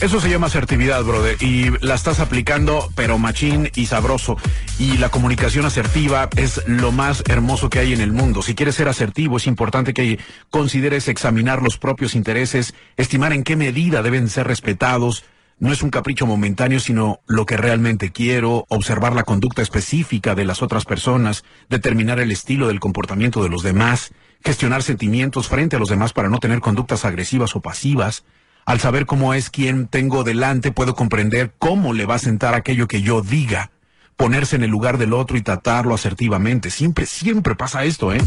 Eso 0.00 0.20
se 0.20 0.28
llama 0.28 0.48
asertividad, 0.48 1.02
brother, 1.04 1.40
y 1.40 1.70
la 1.80 1.94
estás 1.94 2.18
aplicando, 2.20 2.90
pero 2.94 3.16
machín 3.16 3.70
y 3.74 3.86
sabroso. 3.86 4.36
Y 4.78 4.98
la 4.98 5.08
comunicación 5.08 5.64
asertiva 5.64 6.28
es 6.36 6.62
lo 6.66 6.90
más 6.90 7.22
hermoso 7.26 7.70
que 7.70 7.78
hay 7.78 7.92
en 7.92 8.00
el 8.00 8.12
mundo. 8.12 8.42
Si 8.42 8.54
quieres 8.54 8.74
ser 8.74 8.88
asertivo, 8.88 9.36
es 9.36 9.46
importante 9.46 9.94
que 9.94 10.18
consideres 10.50 11.08
examinar 11.08 11.62
los 11.62 11.78
propios 11.78 12.16
intereses, 12.16 12.74
estimar 12.96 13.32
en 13.32 13.44
qué 13.44 13.56
medida 13.56 14.02
deben 14.02 14.28
ser 14.28 14.46
respetados. 14.46 15.24
No 15.58 15.72
es 15.72 15.82
un 15.82 15.90
capricho 15.90 16.26
momentáneo, 16.26 16.80
sino 16.80 17.20
lo 17.26 17.46
que 17.46 17.56
realmente 17.56 18.10
quiero, 18.10 18.66
observar 18.68 19.14
la 19.14 19.22
conducta 19.22 19.62
específica 19.62 20.34
de 20.34 20.44
las 20.44 20.62
otras 20.62 20.84
personas, 20.84 21.44
determinar 21.68 22.18
el 22.18 22.32
estilo 22.32 22.66
del 22.66 22.80
comportamiento 22.80 23.42
de 23.42 23.48
los 23.48 23.62
demás, 23.62 24.12
gestionar 24.44 24.82
sentimientos 24.82 25.48
frente 25.48 25.76
a 25.76 25.78
los 25.78 25.88
demás 25.88 26.12
para 26.12 26.28
no 26.28 26.38
tener 26.38 26.60
conductas 26.60 27.04
agresivas 27.04 27.54
o 27.54 27.60
pasivas. 27.60 28.24
Al 28.66 28.80
saber 28.80 29.06
cómo 29.06 29.32
es 29.32 29.48
quien 29.48 29.86
tengo 29.86 30.24
delante, 30.24 30.72
puedo 30.72 30.94
comprender 30.94 31.54
cómo 31.58 31.92
le 31.92 32.06
va 32.06 32.16
a 32.16 32.18
sentar 32.18 32.54
aquello 32.54 32.88
que 32.88 33.02
yo 33.02 33.20
diga. 33.22 33.70
Ponerse 34.16 34.56
en 34.56 34.62
el 34.62 34.70
lugar 34.70 34.98
del 34.98 35.12
otro 35.12 35.36
y 35.36 35.42
tratarlo 35.42 35.94
asertivamente. 35.94 36.70
Siempre, 36.70 37.06
siempre 37.06 37.54
pasa 37.54 37.84
esto, 37.84 38.12
¿eh? 38.12 38.22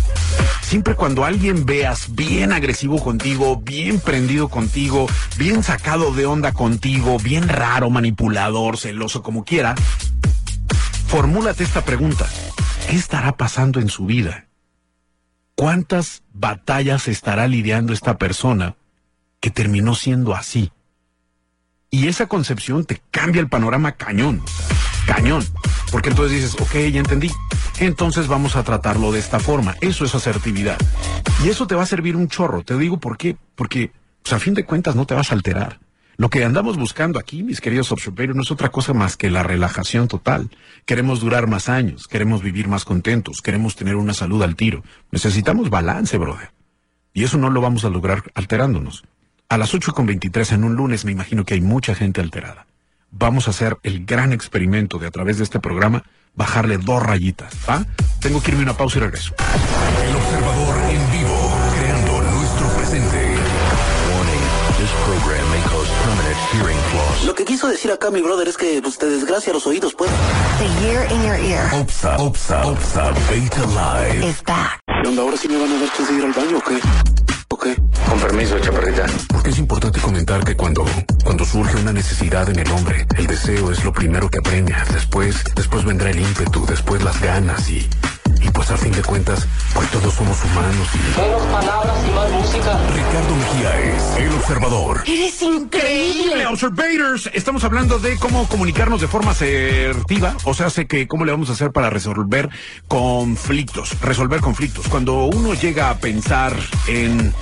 Siempre 0.62 0.96
cuando 0.96 1.24
alguien 1.24 1.65
veas 1.65 2.13
bien 2.15 2.51
agresivo 2.51 3.01
contigo, 3.01 3.58
bien 3.58 4.00
prendido 4.00 4.50
contigo, 4.50 5.08
bien 5.38 5.63
sacado 5.63 6.13
de 6.13 6.25
onda 6.25 6.51
contigo, 6.51 7.17
bien 7.20 7.48
raro, 7.48 7.89
manipulador, 7.89 8.77
celoso, 8.77 9.24
como 9.24 9.46
quiera, 9.46 9.75
formúlate 11.08 11.63
esta 11.63 11.86
pregunta. 11.86 12.27
¿Qué 12.89 12.96
estará 12.96 13.38
pasando 13.38 13.79
en 13.79 13.89
su 13.89 14.06
vida? 14.06 14.48
¿Cuántas 15.56 16.24
batallas 16.34 17.08
estará 17.08 17.48
lidiando 17.48 17.94
esta 17.94 18.17
persona 18.17 18.75
que 19.39 19.51
terminó 19.51 19.96
siendo 19.96 20.36
así. 20.36 20.72
Y 21.89 22.08
esa 22.08 22.27
concepción 22.27 22.86
te 22.86 23.01
cambia 23.12 23.39
el 23.39 23.50
panorama 23.50 23.94
cañón, 23.94 24.44
cañón. 25.08 25.44
Porque 25.92 26.10
entonces 26.10 26.40
dices, 26.40 26.62
ok, 26.62 26.92
ya 26.92 27.00
entendí. 27.00 27.32
Entonces 27.80 28.28
vamos 28.28 28.56
a 28.56 28.64
tratarlo 28.64 29.12
de 29.12 29.20
esta 29.20 29.40
forma. 29.40 29.76
Eso 29.82 30.06
es 30.06 30.14
asertividad. 30.14 30.78
Y 31.44 31.50
eso 31.50 31.66
te 31.66 31.74
va 31.74 31.84
a 31.84 31.88
servir 31.88 32.16
un 32.16 32.28
chorro. 32.28 32.64
Te 32.64 32.78
digo 32.78 33.00
por 33.00 33.18
qué. 33.18 33.38
Porque, 33.56 33.92
pues 34.22 34.34
a 34.34 34.40
fin 34.40 34.54
de 34.54 34.66
cuentas, 34.66 34.96
no 34.96 35.06
te 35.06 35.16
vas 35.16 35.32
a 35.32 35.36
alterar. 35.36 35.80
Lo 36.18 36.30
que 36.30 36.44
andamos 36.44 36.78
buscando 36.78 37.20
aquí, 37.20 37.44
mis 37.44 37.62
queridos 37.62 37.92
observadores, 37.92 38.36
no 38.36 38.42
es 38.42 38.50
otra 38.50 38.70
cosa 38.70 38.94
más 38.94 39.18
que 39.18 39.30
la 39.30 39.44
relajación 39.44 40.08
total. 40.08 40.50
Queremos 40.86 41.20
durar 41.20 41.46
más 41.48 41.70
años, 41.70 42.08
queremos 42.08 42.42
vivir 42.42 42.68
más 42.68 42.86
contentos, 42.86 43.42
queremos 43.42 43.76
tener 43.76 43.96
una 43.96 44.16
salud 44.16 44.42
al 44.42 44.56
tiro. 44.56 44.84
Necesitamos 45.12 45.70
balance, 45.70 46.18
brother. 46.18 46.52
Y 47.14 47.24
eso 47.24 47.38
no 47.38 47.52
lo 47.52 47.62
vamos 47.62 47.86
a 47.86 47.90
lograr 47.90 48.24
alterándonos. 48.34 49.04
A 49.48 49.60
las 49.60 49.76
8 49.76 49.94
con 49.94 50.08
23 50.08 50.54
en 50.54 50.64
un 50.64 50.76
lunes 50.76 51.06
me 51.06 51.12
imagino 51.12 51.46
que 51.46 51.54
hay 51.54 51.62
mucha 51.62 51.94
gente 51.94 52.20
alterada. 52.20 52.66
Vamos 53.12 53.48
a 53.48 53.52
hacer 53.52 53.78
el 53.84 54.06
gran 54.06 54.34
experimento 54.34 55.00
de 55.00 55.08
a 55.08 55.12
través 55.12 55.38
de 55.38 55.44
este 55.44 55.60
programa 55.60 56.04
bajarle 56.36 56.78
dos 56.78 57.02
rayitas, 57.02 57.54
¿va? 57.68 57.86
Tengo 58.20 58.42
que 58.44 58.52
irme 58.52 58.62
a 58.62 58.66
una 58.66 58.78
pausa 58.78 59.00
y 59.00 59.02
regreso. 59.02 59.34
El 60.08 60.16
observador 60.16 60.78
en 60.92 61.12
vivo, 61.12 61.58
creando 61.80 62.22
nuestro 62.22 62.68
presente. 62.78 63.36
This 64.78 64.92
program 65.06 65.50
may 65.50 65.62
cause 65.64 65.90
permanent 66.04 66.38
hearing 66.54 66.78
loss. 66.94 67.24
Lo 67.26 67.34
que 67.34 67.46
quiso 67.46 67.68
decir 67.68 67.92
acá 67.92 68.12
mi 68.12 68.22
brother 68.22 68.48
es 68.48 68.58
que 68.58 68.80
pues, 68.82 69.00
te 69.00 69.08
desgracia 69.08 69.52
los 69.52 69.66
oídos, 69.66 69.96
pues. 69.96 70.12
The 70.60 70.86
year 70.86 71.12
in 71.12 71.24
your 71.24 71.36
ear 71.36 71.74
OPSA, 71.74 72.18
OPSA, 72.18 72.68
OPSA, 72.68 73.12
Beta 73.32 73.66
Live. 73.66 74.28
is 74.30 74.44
back. 74.44 74.80
¿Qué 75.02 75.10
onda? 75.10 75.24
¿Ahora 75.24 75.38
sí 75.38 75.48
me 75.48 75.58
van 75.58 75.72
a 75.72 75.80
dar 75.80 75.92
chance 75.94 76.14
de 76.14 76.20
ir 76.20 76.26
al 76.26 76.34
baño 76.34 76.58
o 76.58 76.62
qué? 76.62 76.80
¿O 77.50 77.58
qué? 77.58 77.75
Con 78.10 78.20
permiso, 78.20 78.60
chaparrita. 78.60 79.06
Porque 79.30 79.50
es 79.51 79.60
importante 79.60 80.00
comentar 80.00 80.44
que 80.44 80.56
cuando, 80.56 80.86
cuando 81.24 81.46
surge 81.46 81.77
una 81.77 81.94
necesidad 81.94 82.50
en 82.50 82.60
el 82.60 82.70
hombre, 82.72 83.06
el 83.18 83.27
deseo 83.27 83.72
es 83.72 83.84
lo 83.86 83.94
primero 83.94 84.30
que 84.30 84.39
apremia. 84.39 84.84
Después, 84.94 85.44
después 85.56 85.86
vendrá 85.86 86.10
el 86.10 86.20
ímpetu, 86.20 86.66
después 86.66 87.04
las 87.04 87.22
ganas 87.22 87.70
y, 87.70 87.88
y 88.48 88.51
pues 88.51 88.72
a 88.72 88.77
fin 88.77 88.92
de 88.92 89.01
cuentas, 89.01 89.48
pues 89.74 89.89
todos 89.92 90.13
somos 90.13 90.38
humanos 90.44 90.88
y... 90.94 91.20
Menos 91.20 91.42
palabras 91.48 91.98
y 92.08 92.12
más 92.13 92.32
música. 92.32 92.80
Ricardo 92.94 93.36
Mejía 93.36 93.80
es 93.82 94.18
el 94.18 94.34
observador. 94.34 95.04
Eres 95.06 95.42
increíble. 95.42 96.46
Observators, 96.48 97.30
estamos 97.34 97.63
hablando 97.63 98.00
de 98.00 98.18
cómo 98.18 98.48
comunicarnos 98.48 99.01
de 99.01 99.08
forma 99.08 99.32
asertiva, 99.32 100.36
o 100.44 100.54
sea, 100.54 100.70
sé 100.70 100.88
que 100.88 101.08
cómo 101.08 101.25
le 101.25 101.32
vamos 101.32 101.50
a 101.50 101.54
hacer 101.54 101.72
para 101.72 101.89
resolver 101.89 102.50
conflictos, 102.88 104.00
resolver 104.01 104.39
conflictos. 104.39 104.88
Cuando 104.88 105.25
uno 105.25 105.54
llega 105.54 105.89
a 105.89 105.98
pensar 105.98 106.56
en 106.88 107.34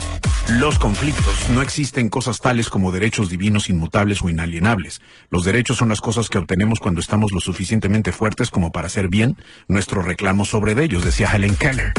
los 0.59 0.77
conflictos, 0.77 1.49
no 1.49 1.61
existen 1.61 2.09
cosas 2.09 2.39
tales 2.39 2.69
como 2.69 2.91
derechos 2.91 3.29
divinos 3.29 3.69
inmutables 3.69 4.21
o 4.21 4.29
inalienables. 4.29 5.01
Los 5.31 5.43
derechos 5.43 5.77
son 5.77 5.89
las 5.89 6.01
cosas 6.01 6.29
que 6.29 6.37
obtenemos 6.37 6.79
cuando 6.79 7.01
estamos 7.01 7.31
lo 7.31 7.39
suficientemente 7.39 8.11
fuertes 8.11 8.51
como 8.51 8.71
para 8.71 8.87
hacer 8.87 9.07
bien 9.07 9.37
nuestro 9.67 10.03
reclamo 10.03 10.45
sobre 10.45 10.73
ellos, 10.83 10.94
decía 11.03 11.29
Helen 11.33 11.55
Keller. 11.55 11.93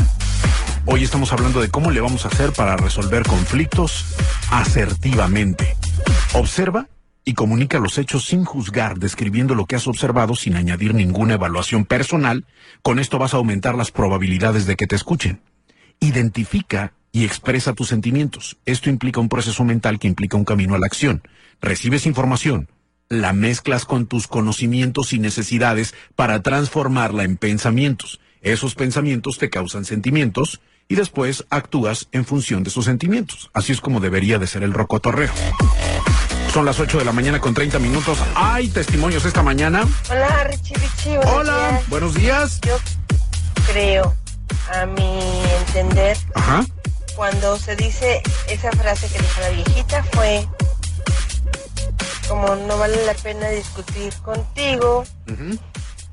Hoy 0.87 1.03
estamos 1.03 1.33
hablando 1.33 1.61
de 1.61 1.69
cómo 1.69 1.91
le 1.91 2.01
vamos 2.01 2.25
a 2.25 2.29
hacer 2.29 2.53
para 2.53 2.77
resolver 2.77 3.25
conflictos 3.25 4.05
asertivamente. 4.51 5.77
Observa 6.33 6.89
y 7.25 7.35
comunica 7.35 7.81
los 7.81 7.99
hechos 7.99 8.25
sin 8.25 8.45
juzgar, 8.45 8.99
describiendo 8.99 9.57
lo 9.57 9.67
que 9.67 9.75
has 9.75 9.89
observado 9.89 10.37
sin 10.37 10.55
añadir 10.55 10.95
ninguna 10.95 11.35
evaluación 11.35 11.85
personal. 11.85 12.47
Con 12.83 13.01
esto 13.01 13.19
vas 13.19 13.35
a 13.35 13.39
aumentar 13.39 13.75
las 13.75 13.91
probabilidades 13.91 14.67
de 14.67 14.77
que 14.77 14.87
te 14.87 14.95
escuchen. 14.95 15.41
Identifica 15.99 16.93
y 17.11 17.25
expresa 17.25 17.73
tus 17.73 17.89
sentimientos. 17.89 18.59
Esto 18.65 18.91
implica 18.91 19.21
un 19.21 19.29
proceso 19.29 19.65
mental 19.65 19.99
que 19.99 20.07
implica 20.07 20.37
un 20.37 20.45
camino 20.45 20.77
a 20.77 20.79
la 20.79 20.87
acción. 20.87 21.23
Recibes 21.61 22.07
información, 22.07 22.69
la 23.09 23.33
mezclas 23.33 23.85
con 23.87 24.07
tus 24.07 24.29
conocimientos 24.29 25.13
y 25.13 25.19
necesidades 25.19 25.95
para 26.15 26.43
transformarla 26.43 27.25
en 27.25 27.39
pensamientos. 27.39 28.21
Esos 28.47 28.77
pensamientos 28.77 29.39
te 29.39 29.51
causan 29.51 29.85
sentimientos 29.85 30.61
y 30.87 30.95
después 30.95 31.45
actúas 31.51 32.07
en 32.13 32.25
función 32.25 32.63
de 32.63 32.71
esos 32.71 32.85
sentimientos. 32.85 33.51
Así 33.53 33.73
es 33.73 33.81
como 33.81 33.99
debería 33.99 34.39
de 34.39 34.47
ser 34.47 34.63
el 34.63 34.73
rocotorreo. 34.73 35.33
Son 36.53 36.65
las 36.65 36.79
8 36.79 36.99
de 36.99 37.05
la 37.05 37.11
mañana 37.11 37.41
con 37.41 37.55
30 37.55 37.81
minutos. 37.81 38.19
Hay 38.37 38.69
testimonios 38.69 39.25
esta 39.25 39.43
mañana. 39.43 39.83
Hola, 40.09 40.45
Richie 40.45 40.75
Richie. 40.77 41.17
buenos 41.17 41.35
Hola, 41.35 41.69
días. 41.71 41.89
buenos 41.89 42.15
días. 42.15 42.61
Yo 42.61 42.77
creo, 43.67 44.15
a 44.73 44.87
mi 44.87 45.21
entender, 45.67 46.17
Ajá. 46.37 46.65
cuando 47.17 47.59
se 47.59 47.75
dice 47.75 48.23
esa 48.49 48.71
frase 48.71 49.09
que 49.09 49.19
dijo 49.19 49.41
la 49.41 49.49
viejita 49.51 50.05
fue 50.13 50.47
como 52.29 52.55
no 52.55 52.79
vale 52.79 53.05
la 53.07 53.15
pena 53.15 53.49
discutir 53.51 54.13
contigo 54.23 55.05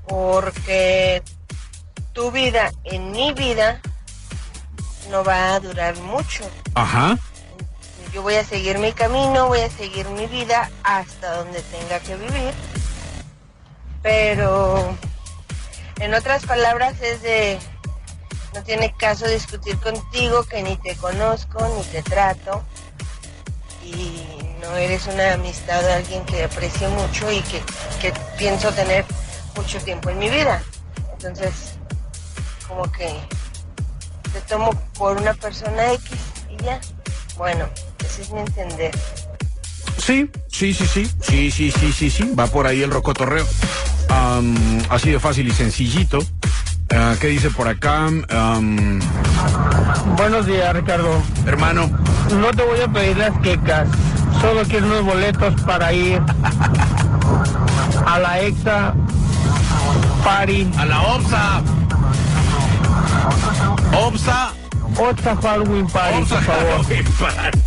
porque 0.07 1.21
tu 2.13 2.31
vida 2.31 2.71
en 2.83 3.11
mi 3.11 3.33
vida 3.33 3.81
no 5.09 5.23
va 5.23 5.55
a 5.55 5.59
durar 5.59 5.97
mucho. 5.97 6.43
Ajá. 6.75 7.17
Yo 8.13 8.21
voy 8.21 8.35
a 8.35 8.45
seguir 8.45 8.77
mi 8.77 8.93
camino, 8.93 9.47
voy 9.47 9.61
a 9.61 9.69
seguir 9.69 10.07
mi 10.09 10.27
vida 10.27 10.69
hasta 10.83 11.37
donde 11.37 11.61
tenga 11.63 11.99
que 11.99 12.15
vivir. 12.15 12.53
Pero, 14.03 14.95
en 15.99 16.13
otras 16.13 16.45
palabras, 16.45 17.01
es 17.01 17.21
de, 17.23 17.57
no 18.53 18.63
tiene 18.63 18.93
caso 18.93 19.27
discutir 19.27 19.79
contigo 19.79 20.43
que 20.43 20.61
ni 20.61 20.77
te 20.77 20.95
conozco, 20.95 21.67
ni 21.75 21.83
te 21.85 22.03
trato. 22.03 22.63
Y 23.83 24.23
no 24.61 24.75
eres 24.75 25.07
una 25.07 25.33
amistad 25.33 25.81
de 25.81 25.93
alguien 25.93 26.23
que 26.25 26.43
aprecio 26.43 26.89
mucho 26.91 27.31
y 27.31 27.41
que, 27.41 27.61
que 27.99 28.13
pienso 28.37 28.71
tener 28.71 29.05
mucho 29.55 29.79
tiempo 29.79 30.11
en 30.11 30.19
mi 30.19 30.29
vida. 30.29 30.61
Entonces, 31.13 31.72
como 32.67 32.83
que 32.91 33.09
te 34.31 34.41
tomo 34.41 34.71
por 34.97 35.17
una 35.17 35.33
persona 35.33 35.93
X 35.93 36.11
y 36.49 36.63
ya. 36.63 36.79
Bueno, 37.37 37.65
ese 38.03 38.21
es 38.23 38.31
mi 38.31 38.39
entender. 38.39 38.91
Sí, 39.97 40.29
sí, 40.49 40.73
sí, 40.73 40.85
sí. 40.85 41.11
Sí, 41.21 41.51
sí, 41.51 41.71
sí, 41.71 41.91
sí, 41.93 42.09
sí. 42.09 42.33
Va 42.37 42.47
por 42.47 42.67
ahí 42.67 42.81
el 42.83 42.91
rocotorreo. 42.91 43.45
Am, 44.09 44.55
así 44.89 45.11
de 45.11 45.19
fácil 45.19 45.47
y 45.47 45.51
sencillito. 45.51 46.19
Ah, 46.93 47.15
¿Qué 47.19 47.27
dice 47.27 47.49
por 47.49 47.67
acá? 47.67 48.09
Buenos 50.17 50.45
días, 50.45 50.73
Ricardo. 50.75 51.21
hermano. 51.45 51.89
No 52.39 52.51
te 52.51 52.63
voy 52.63 52.79
a 52.81 52.87
pedir 52.87 53.17
las 53.17 53.37
quecas. 53.39 53.87
Solo 54.41 54.63
quiero 54.63 54.87
unos 54.87 55.03
boletos 55.03 55.59
para 55.61 55.93
ir 55.93 56.21
a 58.05 58.19
la 58.19 58.41
EXA 58.41 58.93
Party. 60.23 60.69
A 60.77 60.85
la 60.85 61.01
OPSA. 61.01 61.61
OPSA. 63.93 64.62
Oxa 64.97 65.35
Halloween 65.35 65.85
Party, 65.87 66.19
por 66.19 66.27
favor. 66.41 66.85
Halloween 66.85 67.05
Party. 67.19 67.59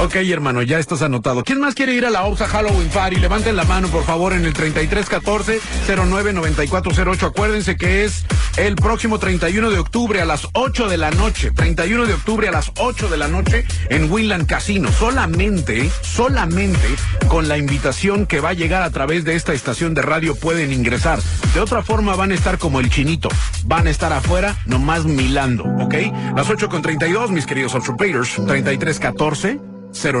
Ok, 0.00 0.16
hermano, 0.16 0.62
ya 0.62 0.78
estás 0.78 1.02
anotado. 1.02 1.44
¿Quién 1.44 1.60
más 1.60 1.74
quiere 1.74 1.92
ir 1.92 2.06
a 2.06 2.10
la 2.10 2.24
OPSA 2.24 2.48
Halloween 2.48 2.88
Party? 2.88 3.16
Levanten 3.16 3.56
la 3.56 3.64
mano, 3.64 3.88
por 3.88 4.04
favor, 4.04 4.32
en 4.32 4.44
el 4.44 4.54
3314-099408. 4.54 7.26
Acuérdense 7.26 7.76
que 7.76 8.04
es 8.04 8.24
el 8.56 8.76
próximo 8.76 9.18
31 9.18 9.70
de 9.70 9.78
octubre 9.78 10.22
a 10.22 10.24
las 10.24 10.48
8 10.52 10.88
de 10.88 10.96
la 10.96 11.10
noche. 11.10 11.50
31 11.50 12.06
de 12.06 12.14
octubre 12.14 12.48
a 12.48 12.52
las 12.52 12.72
8 12.78 13.08
de 13.08 13.16
la 13.16 13.28
noche 13.28 13.66
en 13.88 14.10
Winland 14.10 14.46
Casino. 14.46 14.90
Solamente, 14.90 15.90
solamente 16.02 16.86
con 17.28 17.48
la 17.48 17.58
invitación 17.58 18.26
que 18.26 18.40
va 18.40 18.50
a 18.50 18.54
llegar 18.54 18.82
a 18.82 18.90
través 18.90 19.24
de 19.24 19.36
esta 19.36 19.52
estación 19.52 19.94
de 19.94 20.02
radio 20.02 20.34
pueden 20.34 20.72
ingresar. 20.72 21.20
De 21.54 21.60
otra 21.60 21.82
forma 21.82 22.16
van 22.16 22.32
a 22.32 22.34
estar 22.34 22.58
como 22.58 22.80
el 22.80 22.90
chinito. 22.90 23.28
Van 23.64 23.86
a 23.86 23.90
estar 23.90 24.12
afuera 24.12 24.56
nomás 24.66 25.04
milando, 25.04 25.64
¿ok? 25.64 25.94
Las 26.34 26.48
8 26.48 26.69
con 26.70 26.80
32, 26.80 27.30
mis 27.32 27.44
queridos 27.44 27.74
Observators. 27.74 28.36
3314 28.46 29.60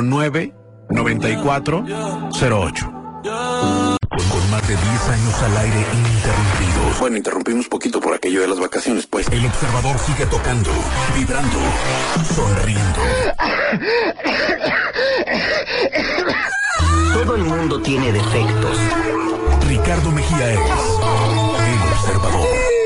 09 0.02 0.54
94 0.90 1.84
08. 2.32 2.92
Con, 3.22 3.96
con 4.28 4.50
más 4.50 4.68
de 4.68 4.74
10 4.74 5.08
años 5.08 5.42
al 5.42 5.56
aire 5.58 5.86
ininterrumpidos. 5.94 6.98
Bueno, 6.98 7.16
interrumpimos 7.16 7.68
poquito 7.68 8.00
por 8.00 8.14
aquello 8.14 8.42
de 8.42 8.48
las 8.48 8.58
vacaciones, 8.58 9.06
pues. 9.06 9.28
El 9.28 9.46
observador 9.46 9.98
sigue 10.00 10.26
tocando, 10.26 10.70
vibrando, 11.16 11.58
sonriendo. 12.34 13.00
Todo 17.14 17.36
el 17.36 17.44
mundo 17.44 17.80
tiene 17.80 18.12
defectos. 18.12 18.76
Ricardo 19.68 20.10
Mejía 20.10 20.52
es 20.52 20.58
el 20.58 21.92
observador. 21.92 22.79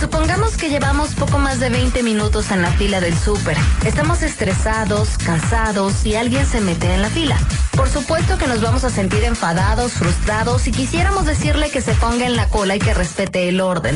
Supongamos 0.00 0.56
que 0.56 0.70
llevamos 0.70 1.14
poco 1.14 1.38
más 1.38 1.60
de 1.60 1.68
20 1.68 2.02
minutos 2.02 2.50
en 2.50 2.62
la 2.62 2.72
fila 2.72 3.00
del 3.00 3.14
súper. 3.14 3.58
Estamos 3.84 4.22
estresados, 4.22 5.18
cansados 5.18 6.06
y 6.06 6.14
alguien 6.14 6.46
se 6.46 6.62
mete 6.62 6.92
en 6.94 7.02
la 7.02 7.10
fila. 7.10 7.36
Por 7.76 7.88
supuesto 7.88 8.38
que 8.38 8.46
nos 8.46 8.62
vamos 8.62 8.82
a 8.84 8.90
sentir 8.90 9.24
enfadados, 9.24 9.92
frustrados 9.92 10.66
y 10.66 10.72
quisiéramos 10.72 11.26
decirle 11.26 11.70
que 11.70 11.82
se 11.82 11.92
ponga 11.92 12.26
en 12.26 12.34
la 12.34 12.48
cola 12.48 12.76
y 12.76 12.78
que 12.78 12.94
respete 12.94 13.48
el 13.48 13.60
orden. 13.60 13.94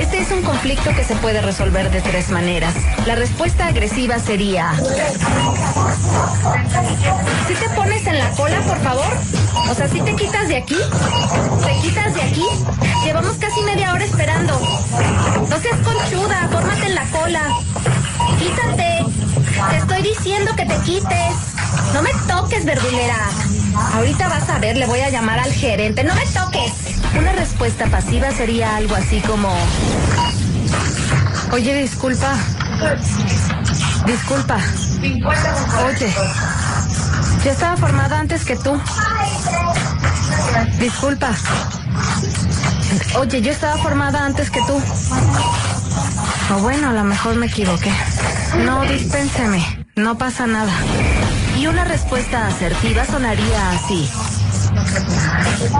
Este 0.00 0.18
es 0.18 0.30
un 0.30 0.42
conflicto 0.42 0.90
que 0.94 1.04
se 1.04 1.14
puede 1.16 1.40
resolver 1.40 1.90
de 1.90 2.00
tres 2.00 2.30
maneras. 2.30 2.74
La 3.06 3.14
respuesta 3.14 3.66
agresiva 3.66 4.18
sería... 4.18 4.72
¿Si 7.48 7.54
te 7.54 7.68
pones 7.74 8.06
en 8.06 8.18
la 8.18 8.30
cola, 8.30 8.60
por 8.62 8.78
favor? 8.80 9.06
O 9.70 9.74
sea, 9.74 9.88
si 9.88 10.00
te 10.00 10.14
quitas 10.14 10.48
de 10.48 10.56
aquí? 10.56 10.76
¿Te 10.76 11.80
quitas 11.80 12.14
de 12.14 12.22
aquí? 12.22 12.44
Llevamos 13.04 13.36
casi 13.36 13.60
media 13.62 13.92
hora 13.92 14.04
esperando. 14.04 14.60
No 15.48 15.58
seas 15.60 15.78
conchuda, 15.80 16.48
fórmate 16.52 16.86
en 16.86 16.94
la 16.94 17.04
cola. 17.10 17.42
Quítate. 18.38 19.04
Te 19.70 19.76
estoy 19.76 20.02
diciendo 20.02 20.52
que 20.56 20.66
te 20.66 20.76
quites. 20.84 21.34
No 21.94 22.02
me 22.02 22.10
toques, 22.28 22.64
verdulera. 22.64 23.16
Ahorita 23.94 24.28
vas 24.28 24.48
a 24.48 24.58
ver, 24.58 24.76
le 24.76 24.86
voy 24.86 25.00
a 25.00 25.10
llamar 25.10 25.38
al 25.38 25.52
gerente. 25.52 26.04
No 26.04 26.14
me 26.14 26.24
toques. 26.26 26.72
Una 27.18 27.32
respuesta 27.32 27.86
pasiva 27.86 28.30
sería 28.30 28.76
algo 28.76 28.94
así 28.94 29.20
como... 29.20 29.54
Oye, 31.52 31.74
disculpa. 31.82 32.34
Disculpa. 34.06 34.58
Oye. 35.86 36.14
Yo 37.44 37.50
estaba 37.50 37.76
formada 37.76 38.18
antes 38.18 38.44
que 38.44 38.56
tú. 38.56 38.80
Disculpa. 40.78 41.30
Oye, 43.18 43.40
yo 43.40 43.52
estaba 43.52 43.76
formada 43.78 44.24
antes 44.24 44.50
que 44.50 44.60
tú. 44.66 44.80
O 46.54 46.58
bueno, 46.60 46.90
a 46.90 46.92
lo 46.92 47.04
mejor 47.04 47.36
me 47.36 47.46
equivoqué. 47.46 47.92
No, 48.64 48.82
dispénseme. 48.82 49.86
No 49.96 50.18
pasa 50.18 50.46
nada. 50.46 50.72
Una 51.68 51.84
respuesta 51.84 52.46
asertiva 52.46 53.04
sonaría 53.04 53.70
así. 53.72 54.08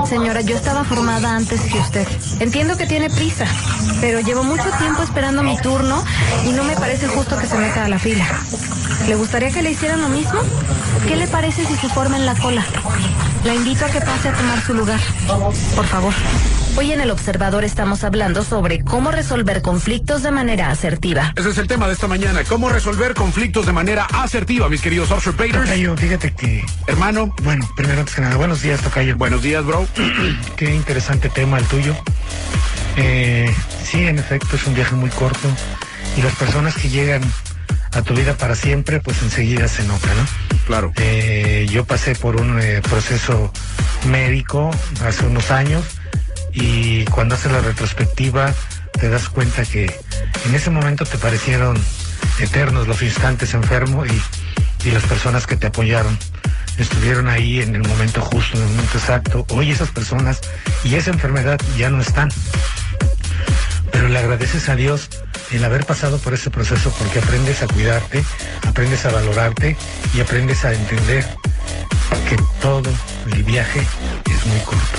Señora, 0.09 0.40
yo 0.40 0.57
estaba 0.57 0.85
formada 0.85 1.37
antes 1.37 1.61
que 1.61 1.79
usted. 1.79 2.09
Entiendo 2.40 2.77
que 2.77 2.87
tiene 2.87 3.09
prisa, 3.09 3.46
pero 4.01 4.20
llevo 4.20 4.42
mucho 4.42 4.68
tiempo 4.79 5.03
esperando 5.03 5.42
mi 5.42 5.57
turno 5.59 6.03
y 6.44 6.53
no 6.53 6.64
me 6.64 6.75
parece 6.75 7.07
justo 7.07 7.38
que 7.38 7.46
se 7.46 7.57
meta 7.57 7.85
a 7.85 7.88
la 7.88 7.99
fila. 7.99 8.27
¿Le 9.07 9.14
gustaría 9.14 9.51
que 9.51 9.62
le 9.62 9.70
hicieran 9.70 10.03
lo 10.03 10.09
mismo? 10.09 10.40
¿Qué 11.07 11.14
le 11.14 11.29
parece 11.29 11.64
si 11.64 11.77
se 11.77 11.88
forma 11.88 12.16
en 12.16 12.27
la 12.27 12.35
cola? 12.35 12.64
La 13.44 13.55
invito 13.55 13.85
a 13.85 13.88
que 13.88 14.01
pase 14.01 14.29
a 14.29 14.33
tomar 14.33 14.61
su 14.61 14.75
lugar. 14.75 15.01
Por 15.77 15.87
favor. 15.87 16.12
Hoy 16.79 16.93
en 16.93 17.01
El 17.01 17.11
Observador 17.11 17.65
estamos 17.65 18.05
hablando 18.05 18.45
sobre 18.45 18.85
cómo 18.85 19.11
resolver 19.11 19.62
conflictos 19.62 20.23
de 20.23 20.31
manera 20.31 20.71
asertiva. 20.71 21.33
Ese 21.35 21.49
es 21.49 21.57
el 21.57 21.69
tema 21.69 21.87
de 21.87 21.95
esta 21.95 22.07
mañana. 22.07 22.45
¿Cómo 22.45 22.69
resolver 22.69 23.15
conflictos 23.15 23.65
de 23.65 23.73
manera 23.73 24.05
asertiva, 24.05 24.69
mis 24.69 24.83
queridos 24.83 25.11
usurpators? 25.11 25.65
Tocayo, 25.65 25.97
fíjate 25.97 26.35
que... 26.35 26.62
Hermano. 26.87 27.35
Bueno, 27.43 27.67
primero 27.77 28.01
antes 28.01 28.15
que 28.15 28.21
nada, 28.21 28.37
buenos 28.37 28.61
días, 28.61 28.83
Tocayo. 28.83 29.17
Buenos 29.17 29.41
días, 29.41 29.65
bro. 29.65 29.89
Qué 30.57 30.75
interesante 30.75 31.31
tema 31.31 31.59
el 31.59 31.65
tuyo. 31.65 31.97
Eh, 32.99 33.51
sí, 33.83 34.07
en 34.07 34.19
efecto, 34.19 34.57
es 34.57 34.67
un 34.67 34.75
viaje 34.75 34.95
muy 34.97 35.09
corto. 35.09 35.49
Y 36.19 36.21
las 36.21 36.35
personas 36.35 36.75
que 36.75 36.91
llegan 36.91 37.23
a 37.93 38.03
tu 38.03 38.12
vida 38.12 38.35
para 38.35 38.55
siempre, 38.55 39.01
pues 39.01 39.23
enseguida 39.23 39.67
se 39.69 39.83
nota, 39.85 40.09
¿no? 40.09 40.59
Claro. 40.67 40.93
Eh, 40.97 41.67
yo 41.71 41.87
pasé 41.87 42.15
por 42.15 42.39
un 42.39 42.61
eh, 42.61 42.83
proceso 42.83 43.51
médico 44.11 44.71
hace 45.03 45.25
unos 45.25 45.51
años 45.51 45.83
y 46.57 47.05
cuando 47.05 47.35
haces 47.35 47.53
la 47.53 47.61
retrospectiva 47.61 48.53
te 48.99 49.11
das 49.11 49.29
cuenta 49.29 49.64
que 49.64 49.85
en 50.47 50.55
ese 50.55 50.71
momento 50.71 51.05
te 51.05 51.19
parecieron 51.19 51.77
eternos 52.40 52.88
los 52.88 53.03
instantes 53.03 53.53
enfermo 53.53 54.05
y, 54.07 54.23
y 54.88 54.90
las 54.90 55.03
personas 55.05 55.47
que 55.47 55.57
te 55.57 55.66
apoyaron 55.66 56.19
estuvieron 56.79 57.29
ahí 57.29 57.61
en 57.61 57.75
el 57.75 57.87
momento 57.87 58.23
justo, 58.23 58.57
en 58.57 58.64
el 58.64 58.71
momento 58.71 58.99
exacto. 58.99 59.47
Hoy 59.51 59.71
esas 59.71 59.90
personas 59.90 60.40
y 60.83 60.95
esa 60.95 61.11
enfermedad 61.11 61.61
ya 61.77 61.90
no 61.90 62.01
están. 62.01 62.31
Pero 63.90 64.09
le 64.09 64.18
agradeces 64.18 64.68
a 64.68 64.77
Dios 64.77 65.09
el 65.53 65.64
haber 65.64 65.85
pasado 65.85 66.18
por 66.18 66.35
ese 66.35 66.51
proceso 66.51 66.92
porque 66.99 67.18
aprendes 67.18 67.62
a 67.62 67.66
cuidarte, 67.66 68.25
aprendes 68.66 69.05
a 69.07 69.12
valorarte 69.12 69.77
y 70.14 70.20
aprendes 70.20 70.64
a 70.64 70.72
entender 70.72 71.25
que 72.29 72.37
todo 72.61 72.90
el 73.33 73.42
viaje 73.44 73.81
es 73.81 74.46
muy 74.46 74.61
corto. 74.61 74.99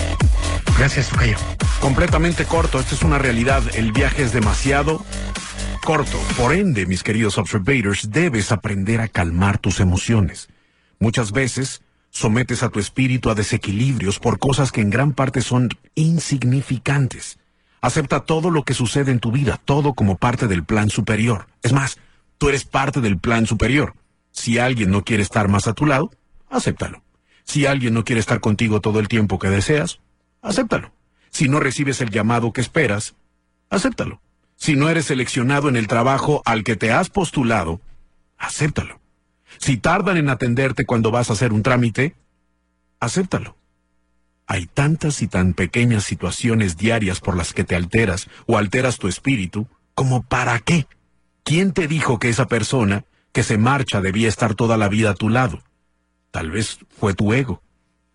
Gracias, 0.78 1.10
Tocayo. 1.10 1.38
Completamente 1.80 2.45
corto, 2.45 2.80
esta 2.80 2.95
es 2.95 3.02
una 3.02 3.17
realidad. 3.17 3.63
El 3.73 3.91
viaje 3.91 4.23
es 4.23 4.32
demasiado 4.32 5.04
corto. 5.84 6.19
Por 6.38 6.54
ende, 6.54 6.86
mis 6.86 7.04
queridos 7.04 7.38
observators, 7.38 8.12
debes 8.12 8.52
aprender 8.52 9.02
a 9.02 9.08
calmar 9.08 9.58
tus 9.58 9.80
emociones. 9.80 10.50
Muchas 11.00 11.32
veces 11.32 11.82
sometes 12.10 12.63
a 12.63 12.69
tu 12.69 12.80
espíritu 12.80 13.30
a 13.30 13.36
desequilibrios 13.36 14.19
por 14.19 14.39
cosas 14.39 14.71
que 14.71 14.82
en 14.82 14.89
gran 14.89 15.13
parte 15.13 15.41
son 15.41 15.69
insignificantes. 15.95 17.38
Acepta 17.88 18.19
todo 18.19 18.52
lo 18.52 18.63
que 18.63 18.73
sucede 18.73 19.13
en 19.13 19.21
tu 19.21 19.32
vida, 19.32 19.62
todo 19.63 19.93
como 19.93 20.17
parte 20.17 20.47
del 20.47 20.65
plan 20.65 20.89
superior. 20.89 21.47
Es 21.63 21.71
más, 21.71 21.97
tú 22.38 22.50
eres 22.50 22.65
parte 22.65 23.00
del 23.00 23.17
plan 23.17 23.47
superior. 23.47 23.93
Si 24.30 24.60
alguien 24.60 24.91
no 24.91 25.06
quiere 25.06 25.23
estar 25.23 25.47
más 25.47 25.69
a 25.69 25.73
tu 25.73 25.86
lado, 25.86 26.12
acéptalo. 26.50 27.02
Si 27.45 27.65
alguien 27.65 27.93
no 27.93 28.04
quiere 28.04 28.19
estar 28.19 28.41
contigo 28.41 28.82
todo 28.82 29.00
el 29.00 29.08
tiempo 29.08 29.39
que 29.39 29.50
deseas, 29.50 30.02
acéptalo. 30.41 30.91
Si 31.30 31.47
no 31.47 31.62
recibes 31.62 32.02
el 32.02 32.10
llamado 32.10 32.52
que 32.52 32.60
esperas, 32.60 33.15
acéptalo. 33.69 34.19
Si 34.58 34.76
no 34.76 34.89
eres 34.89 35.06
seleccionado 35.06 35.69
en 35.69 35.78
el 35.78 35.88
trabajo 35.88 36.41
al 36.43 36.65
que 36.65 36.76
te 36.76 36.91
has 36.91 37.10
postulado, 37.10 37.80
acéptalo. 38.38 39.00
Si 39.60 39.78
tardan 39.78 40.17
en 40.17 40.28
atenderte 40.28 40.86
cuando 40.86 41.10
vas 41.10 41.30
a 41.30 41.34
hacer 41.34 41.54
un 41.54 41.63
trámite, 41.63 42.17
acéptalo. 43.00 43.56
Hay 44.47 44.65
tantas 44.65 45.21
y 45.21 45.27
tan 45.27 45.53
pequeñas 45.53 46.05
situaciones 46.05 46.77
diarias 46.77 47.19
por 47.19 47.36
las 47.36 47.53
que 47.53 47.65
te 47.65 47.75
alteras 47.75 48.29
o 48.45 48.57
alteras 48.57 48.97
tu 48.97 49.10
espíritu, 49.10 49.67
como 49.93 50.23
para 50.23 50.57
qué. 50.60 50.88
¿Quién 51.43 51.73
te 51.73 51.88
dijo 51.88 52.17
que 52.17 52.29
esa 52.29 52.47
persona 52.47 53.03
que 53.33 53.43
se 53.43 53.57
marcha 53.57 53.99
debía 53.99 54.29
estar 54.29 54.55
toda 54.55 54.77
la 54.77 54.88
vida 54.88 55.12
a 55.12 55.15
tu 55.15 55.27
lado? 55.29 55.62
Tal 56.31 56.49
vez 56.49 56.79
fue 56.97 57.13
tu 57.13 57.33
ego. 57.33 57.62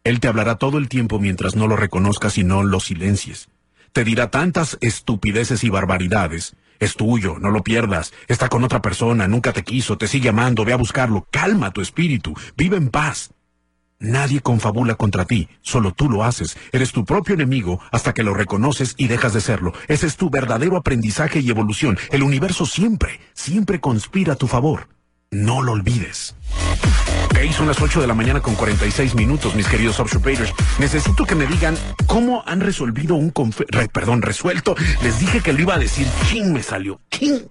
Él 0.05 0.21
te 0.21 0.29
hablará 0.29 0.57
todo 0.57 0.79
el 0.79 0.89
tiempo 0.89 1.19
mientras 1.19 1.55
no 1.55 1.69
lo 1.69 1.77
reconozcas 1.77 2.39
y 2.39 2.45
no 2.45 2.65
lo 2.65 2.81
silencies. 2.81 3.49
Te 3.93 4.05
dirá 4.05 4.31
tantas 4.31 4.79
estupideces 4.81 5.65
y 5.65 5.69
barbaridades. 5.69 6.57
Es 6.81 6.97
tuyo, 6.97 7.39
no 7.39 7.51
lo 7.51 7.63
pierdas. 7.63 8.13
Está 8.27 8.49
con 8.49 8.65
otra 8.65 8.81
persona, 8.81 9.29
nunca 9.29 9.53
te 9.53 9.65
quiso, 9.65 9.99
te 9.99 10.09
sigue 10.09 10.31
amando, 10.31 10.65
ve 10.65 10.73
a 10.73 10.77
buscarlo. 10.77 11.27
Calma 11.31 11.73
tu 11.73 11.83
espíritu, 11.83 12.35
vive 12.57 12.79
en 12.79 12.89
paz. 12.89 13.33
Nadie 14.03 14.41
confabula 14.41 14.97
contra 14.97 15.25
ti, 15.25 15.49
solo 15.61 15.93
tú 15.93 16.11
lo 16.11 16.25
haces. 16.25 16.57
Eres 16.73 16.91
tu 16.91 17.05
propio 17.05 17.35
enemigo 17.37 17.79
hasta 17.93 18.13
que 18.13 18.25
lo 18.25 18.35
reconoces 18.35 18.95
y 18.97 19.07
dejas 19.07 19.33
de 19.33 19.41
serlo. 19.41 19.73
Ese 19.87 20.09
es 20.09 20.17
tu 20.17 20.29
verdadero 20.29 20.77
aprendizaje 20.77 21.39
y 21.39 21.49
evolución. 21.49 21.97
El 22.11 22.25
universo 22.25 22.67
siempre, 22.67 23.21
siempre 23.33 23.79
conspira 23.79 24.33
a 24.33 24.37
tu 24.37 24.49
favor. 24.49 24.89
No 25.31 25.63
lo 25.63 25.71
olvides. 25.71 26.35
Ok, 27.27 27.53
son 27.53 27.69
las 27.69 27.81
8 27.81 28.01
de 28.01 28.09
la 28.09 28.15
mañana 28.15 28.41
con 28.41 28.57
46 28.57 29.15
minutos, 29.15 29.55
mis 29.55 29.69
queridos 29.69 30.01
observators. 30.01 30.53
Necesito 30.81 31.25
que 31.25 31.37
me 31.37 31.47
digan 31.47 31.77
cómo 32.07 32.43
han 32.45 32.61
resolvido 32.61 33.15
un 33.15 33.31
conflicto. 33.31 33.79
perdón, 33.93 34.21
resuelto. 34.21 34.75
Les 35.05 35.21
dije 35.21 35.43
que 35.43 35.53
lo 35.53 35.63
iba 35.63 35.75
a 35.77 35.79
decir. 35.79 36.09
¿Quién 36.29 36.53
me 36.53 36.65
salió? 36.65 37.01
¿Quién? 37.09 37.49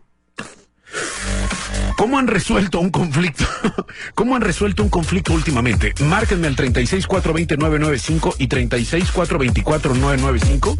¿Cómo 2.01 2.17
han 2.17 2.25
resuelto 2.25 2.79
un 2.79 2.89
conflicto? 2.89 3.45
¿Cómo 4.15 4.35
han 4.35 4.41
resuelto 4.41 4.81
un 4.81 4.89
conflicto 4.89 5.33
últimamente? 5.33 5.93
Márquenme 6.03 6.47
al 6.47 6.55
36420995 6.55 8.37
y 8.39 8.47
36424995 8.47 10.79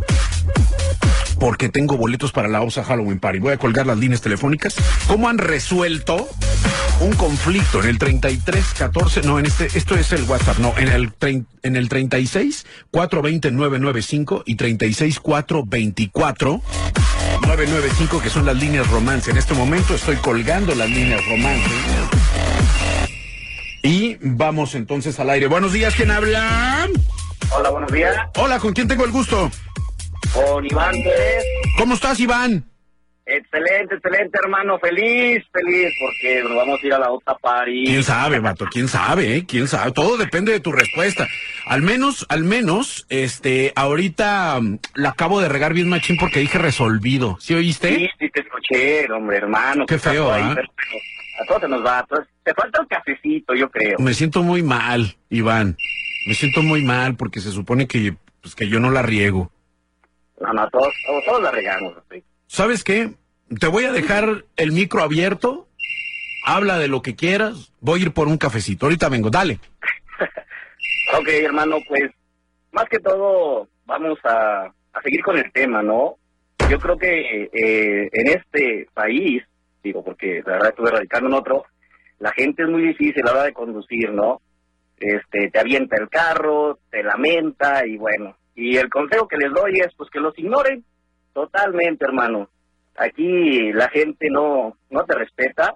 porque 1.42 1.70
tengo 1.70 1.98
boletos 1.98 2.32
para 2.32 2.48
la 2.48 2.62
OSA 2.62 2.84
Halloween 2.84 3.20
Party. 3.20 3.40
Voy 3.40 3.54
a 3.54 3.58
colgar 3.58 3.88
las 3.88 3.98
líneas 3.98 4.22
telefónicas. 4.22 4.76
¿Cómo 5.08 5.28
han 5.28 5.40
resuelto 5.40 6.30
un 7.00 7.14
conflicto 7.14 7.82
en 7.82 7.90
el 7.90 7.98
3314? 7.98 9.24
No, 9.24 9.40
en 9.40 9.48
este, 9.48 9.66
esto 9.74 9.96
es 9.96 10.14
el 10.14 10.22
WhatsApp, 10.26 10.60
no, 10.60 10.72
en 10.78 10.90
el, 10.90 11.12
en 11.64 11.76
el 11.76 11.90
36 11.90 12.68
420 12.92 13.52
995 13.54 14.44
y 14.46 14.54
36 14.54 15.20
424 15.20 16.62
995, 17.42 18.22
que 18.22 18.30
son 18.30 18.46
las 18.46 18.58
líneas 18.58 18.88
romance. 18.92 19.32
En 19.32 19.38
este 19.38 19.56
momento 19.56 19.96
estoy 19.96 20.18
colgando 20.18 20.76
las 20.76 20.92
líneas 20.92 21.26
romance. 21.28 21.72
Y 23.82 24.18
vamos 24.22 24.76
entonces 24.76 25.20
al 25.20 25.32
aire. 25.32 25.48
Buenos 25.48 25.74
días, 25.74 25.96
¿quién 25.96 26.12
habla? 26.12 26.88
Hola, 27.50 27.72
buenos 27.72 27.92
días. 27.92 28.16
Hola, 28.38 28.60
¿con 28.60 28.74
quién 28.74 28.88
tengo 28.88 29.06
el 29.06 29.12
gusto? 29.12 29.50
Con 30.34 30.66
Iván 30.66 30.92
Pérez. 31.04 31.44
¿Cómo 31.78 31.94
estás, 31.96 32.20
Iván? 32.20 32.66
Excelente, 33.26 33.96
excelente, 33.96 34.38
hermano. 34.44 34.78
Feliz, 34.80 35.44
feliz, 35.54 35.94
porque 36.00 36.42
nos 36.44 36.56
vamos 36.56 36.80
a 36.84 36.88
ir 36.88 36.94
a 36.94 37.00
la 37.00 37.12
otra 37.12 37.36
party. 37.36 37.86
¿Quién 37.86 38.04
sabe, 38.04 38.40
vato? 38.40 38.66
¿Quién 38.72 38.88
sabe, 38.88 39.38
eh? 39.38 39.46
¿Quién 39.48 39.68
sabe? 39.68 39.92
Todo 39.92 40.18
depende 40.18 40.52
de 40.52 40.60
tu 40.60 40.72
respuesta. 40.72 41.28
Al 41.66 41.82
menos, 41.82 42.26
al 42.30 42.44
menos, 42.44 43.06
este, 43.10 43.72
ahorita 43.76 44.58
um, 44.60 44.80
la 44.96 45.10
acabo 45.10 45.40
de 45.40 45.50
regar 45.50 45.74
bien 45.74 45.88
machín 45.88 46.18
porque 46.18 46.40
dije 46.40 46.58
resolvido. 46.58 47.38
¿Sí 47.40 47.54
oíste? 47.54 47.96
Sí, 47.96 48.10
sí 48.20 48.30
te 48.34 48.42
escuché, 48.42 49.10
hombre, 49.12 49.38
hermano. 49.38 49.86
Qué 49.86 50.00
feo, 50.00 50.32
¿ah? 50.32 50.52
pero 50.56 50.68
A 51.42 51.46
todos 51.48 51.62
se 51.62 51.68
nos 51.70 51.86
va. 51.86 52.00
a 52.00 52.06
todos- 52.06 52.26
Te 52.44 52.54
falta 52.54 52.82
un 52.82 52.88
cafecito, 52.88 53.54
yo 53.54 53.70
creo. 53.70 53.98
Me 54.00 54.14
siento 54.14 54.44
muy 54.44 54.64
mal, 54.64 55.16
Iván. 55.30 55.78
Me 56.28 56.34
siento 56.34 56.62
muy 56.64 56.84
mal 56.84 57.16
porque 57.16 57.40
se 57.40 57.52
supone 57.52 57.88
que, 57.88 58.16
pues, 58.42 58.56
que 58.56 58.68
yo 58.68 58.80
no 58.80 58.90
la 58.92 59.04
riego. 59.04 59.52
No, 60.42 60.54
no, 60.54 60.70
todos, 60.70 60.94
todos, 61.26 61.42
la 61.42 61.52
regamos. 61.52 61.94
sí. 62.12 62.24
¿sabes 62.48 62.84
qué? 62.84 63.12
Te 63.60 63.68
voy 63.68 63.86
a 63.86 63.92
dejar 63.92 64.44
el 64.58 64.72
micro 64.72 65.04
abierto, 65.04 65.68
habla 66.46 66.78
de 66.80 66.88
lo 66.88 67.02
que 67.02 67.16
quieras, 67.16 67.72
voy 67.80 68.00
a 68.00 68.04
ir 68.04 68.12
por 68.14 68.28
un 68.28 68.38
cafecito, 68.38 68.86
ahorita 68.86 69.10
vengo, 69.10 69.30
dale. 69.30 69.60
Ok, 71.14 71.28
hermano, 71.28 71.78
pues 71.90 72.10
más 72.72 72.86
que 72.86 73.00
todo 73.00 73.68
vamos 73.86 74.18
a, 74.24 74.72
a 74.94 75.02
seguir 75.04 75.22
con 75.22 75.38
el 75.38 75.52
tema, 75.52 75.84
¿no? 75.84 76.16
Yo 76.70 76.80
creo 76.80 76.98
que 76.98 77.50
eh, 77.52 78.10
en 78.14 78.28
este 78.28 78.88
país, 78.94 79.44
digo, 79.84 80.04
porque 80.06 80.42
la 80.46 80.54
verdad 80.54 80.70
estuve 80.70 80.92
radicando 80.92 81.28
en 81.28 81.34
otro, 81.34 81.66
la 82.20 82.32
gente 82.32 82.64
es 82.64 82.70
muy 82.70 82.84
difícil 82.84 83.24
a 83.24 83.26
la 83.26 83.32
hora 83.34 83.44
de 83.44 83.54
conducir, 83.54 84.10
¿no? 84.12 84.42
Este, 84.98 85.50
te 85.50 85.60
avienta 85.60 85.98
el 85.98 86.08
carro, 86.08 86.80
te 86.90 87.04
lamenta 87.04 87.86
y 87.86 87.98
bueno. 87.98 88.38
Y 88.56 88.78
el 88.78 88.90
consejo 88.90 89.28
que 89.28 89.38
les 89.38 89.52
doy 89.52 89.80
es 89.80 89.94
pues 89.96 90.10
que 90.10 90.20
los 90.20 90.38
ignoren 90.38 90.84
totalmente, 91.34 92.06
hermano. 92.06 92.50
Aquí 92.98 93.72
la 93.72 93.90
gente 93.90 94.30
no 94.30 94.76
no 94.90 95.06
te 95.06 95.16
respeta, 95.16 95.76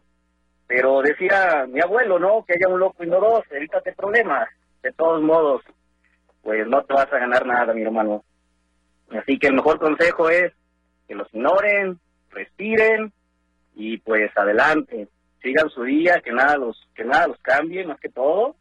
pero 0.67 1.01
decía 1.01 1.65
mi 1.67 1.79
abuelo, 1.79 2.19
¿no? 2.19 2.43
Que 2.45 2.53
haya 2.53 2.67
un 2.67 2.79
loco 2.79 3.03
y 3.03 3.07
no 3.07 3.19
dos, 3.19 3.43
evítate 3.51 3.93
problemas. 3.93 4.47
De 4.83 4.91
todos 4.91 5.21
modos, 5.21 5.63
pues 6.41 6.67
no 6.67 6.83
te 6.83 6.93
vas 6.93 7.11
a 7.11 7.19
ganar 7.19 7.45
nada, 7.45 7.73
mi 7.73 7.81
hermano. 7.81 8.23
Así 9.11 9.38
que 9.39 9.47
el 9.47 9.53
mejor 9.53 9.79
consejo 9.79 10.29
es 10.29 10.53
que 11.07 11.15
los 11.15 11.31
ignoren, 11.33 11.99
respiren 12.31 13.11
y 13.75 13.97
pues 13.97 14.35
adelante, 14.38 15.07
sigan 15.41 15.69
su 15.69 15.83
día, 15.83 16.21
que 16.23 16.31
nada 16.31 16.57
los 16.57 16.88
que 16.95 17.03
nada 17.03 17.27
los 17.27 17.39
cambie, 17.39 17.85
más 17.85 17.99
que 17.99 18.09
todo, 18.09 18.55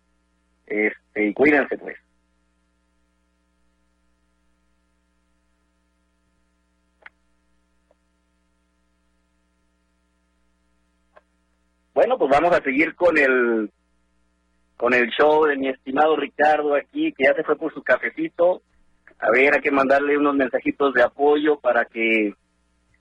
este 0.66 1.29
y 1.29 1.35
cuídense 1.35 1.79
pues. 1.79 1.96
Bueno, 11.95 12.19
pues 12.19 12.31
vamos 12.31 12.55
a 12.55 12.63
seguir 12.63 12.95
con 12.95 13.17
el 13.17 13.71
con 14.77 14.93
el 14.93 15.09
show 15.11 15.45
de 15.47 15.57
mi 15.57 15.69
estimado 15.69 16.17
Ricardo 16.17 16.75
aquí, 16.75 17.13
que 17.13 17.25
ya 17.25 17.35
se 17.35 17.45
fue 17.45 17.57
por 17.57 17.73
su 17.73 17.83
cafecito. 17.83 18.61
A 19.21 19.31
ver, 19.31 19.55
hay 19.55 19.61
que 19.61 19.71
mandarle 19.71 20.19
unos 20.19 20.35
mensajitos 20.35 20.93
de 20.93 21.03
apoyo 21.03 21.59
para 21.61 21.85
que 21.85 22.35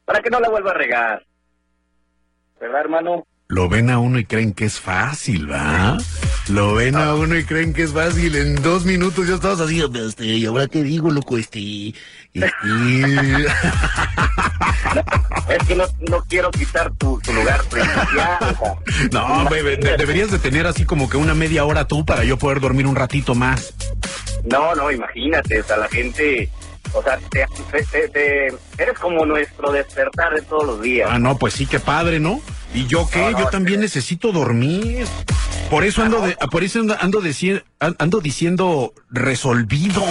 para 0.05 0.19
que 0.19 0.29
no 0.29 0.39
la 0.39 0.49
vuelva 0.49 0.71
a 0.71 0.75
regar. 0.75 1.25
¿Verdad, 2.59 2.81
hermano? 2.81 3.25
Lo 3.47 3.67
ven 3.67 3.89
a 3.89 3.99
uno 3.99 4.19
y 4.19 4.25
creen 4.25 4.53
que 4.53 4.65
es 4.65 4.79
fácil, 4.79 5.51
¿va? 5.51 5.97
Lo 6.53 6.75
ven 6.75 6.95
a 6.95 7.15
uno 7.15 7.35
y 7.35 7.43
creen 7.45 7.73
que 7.73 7.81
es 7.83 7.91
fácil. 7.93 8.35
En 8.35 8.61
dos 8.61 8.85
minutos 8.85 9.27
ya 9.27 9.33
estabas 9.35 9.59
así, 9.59 9.83
este, 10.05 10.25
y 10.25 10.45
ahora 10.45 10.67
qué 10.67 10.83
digo, 10.83 11.09
loco, 11.09 11.37
este. 11.37 11.93
este... 12.33 12.47
Es 15.49 15.67
que 15.67 15.75
no, 15.75 15.85
no 16.07 16.23
quiero 16.29 16.51
quitar 16.51 16.91
tu, 16.95 17.19
tu 17.21 17.33
lugar 17.33 17.61
No, 19.11 19.49
bebé, 19.49 19.77
de- 19.77 19.97
deberías 19.97 20.29
de 20.31 20.37
tener 20.39 20.67
así 20.67 20.85
como 20.85 21.09
que 21.09 21.17
una 21.17 21.33
media 21.33 21.65
hora 21.65 21.85
tú 21.87 22.05
para 22.05 22.23
yo 22.23 22.37
poder 22.37 22.59
dormir 22.59 22.85
un 22.85 22.95
ratito 22.95 23.33
más. 23.33 23.73
No, 24.45 24.75
no, 24.75 24.91
imagínate, 24.91 25.59
o 25.61 25.63
sea, 25.63 25.77
la 25.77 25.87
gente, 25.89 26.49
o 26.93 27.01
sea, 27.01 27.17
te, 27.31 27.45
te- 27.71 27.83
te- 27.83 28.07
te- 28.09 28.47
eres 28.77 28.99
como 28.99 29.25
nuestro 29.25 29.71
despertar 29.71 30.33
de 30.35 30.41
todos 30.43 30.65
los 30.65 30.81
días. 30.81 31.09
Ah, 31.11 31.17
no, 31.17 31.37
pues 31.37 31.55
sí, 31.55 31.65
qué 31.65 31.79
padre, 31.79 32.19
¿no? 32.19 32.41
¿Y 32.75 32.85
yo 32.87 33.09
qué? 33.11 33.19
No, 33.21 33.31
no, 33.31 33.39
yo 33.39 33.45
también 33.47 33.79
necesito 33.79 34.31
dormir. 34.31 35.05
Por 35.73 35.83
eso 35.85 36.03
ando, 36.03 36.21
de, 36.21 36.35
por 36.51 36.63
eso 36.63 36.79
ando, 36.81 36.95
ando, 36.99 37.19
deci- 37.19 37.63
ando 37.79 38.19
diciendo 38.21 38.93
resolvido. 39.09 40.03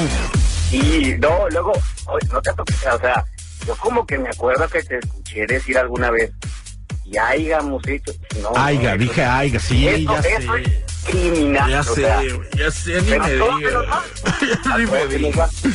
Y 0.73 1.15
no, 1.21 1.49
luego, 1.51 1.71
oye, 2.07 2.29
no 2.33 2.43
te 2.43 2.53
toques, 2.53 2.77
o 2.93 2.99
sea, 2.99 3.25
yo 3.65 3.77
como 3.77 4.05
que 4.05 4.19
me 4.19 4.29
acuerdo 4.29 4.67
que 4.69 4.83
te 4.83 4.99
escuché 4.99 5.47
decir 5.47 5.79
alguna 5.79 6.11
vez, 6.11 6.33
y 7.05 7.17
hayamos 7.17 7.87
hecho, 7.87 8.13
no, 8.43 8.51
Aiga, 8.57 8.93
no, 8.93 8.99
dije 8.99 9.23
eso- 9.23 9.31
aiga, 9.31 9.61
sí, 9.61 9.87
eso, 9.87 10.13
ya 10.13 10.19
eso 10.19 10.53
sé. 10.53 10.63
es 10.63 11.05
criminal, 11.07 11.71
Ya 11.71 11.81
o 11.81 11.85
sé, 11.85 11.95
sea, 11.95 12.23
ya 12.57 12.71
sé, 12.73 13.03
ni 13.03 13.11
me 14.87 15.07
digas. 15.07 15.51
ni. 15.65 15.73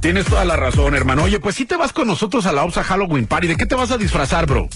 Tienes 0.00 0.26
toda 0.26 0.44
la 0.44 0.56
razón, 0.56 0.96
hermano. 0.96 1.22
Oye, 1.22 1.38
pues 1.38 1.54
sí 1.54 1.64
te 1.66 1.76
vas 1.76 1.92
con 1.92 2.08
nosotros 2.08 2.46
a 2.46 2.52
la 2.52 2.64
OPSA 2.64 2.82
Halloween 2.82 3.26
Party. 3.26 3.46
¿De 3.46 3.56
qué 3.56 3.64
te 3.64 3.74
vas 3.76 3.90
a 3.92 3.96
disfrazar, 3.96 4.44
bro? 4.46 4.68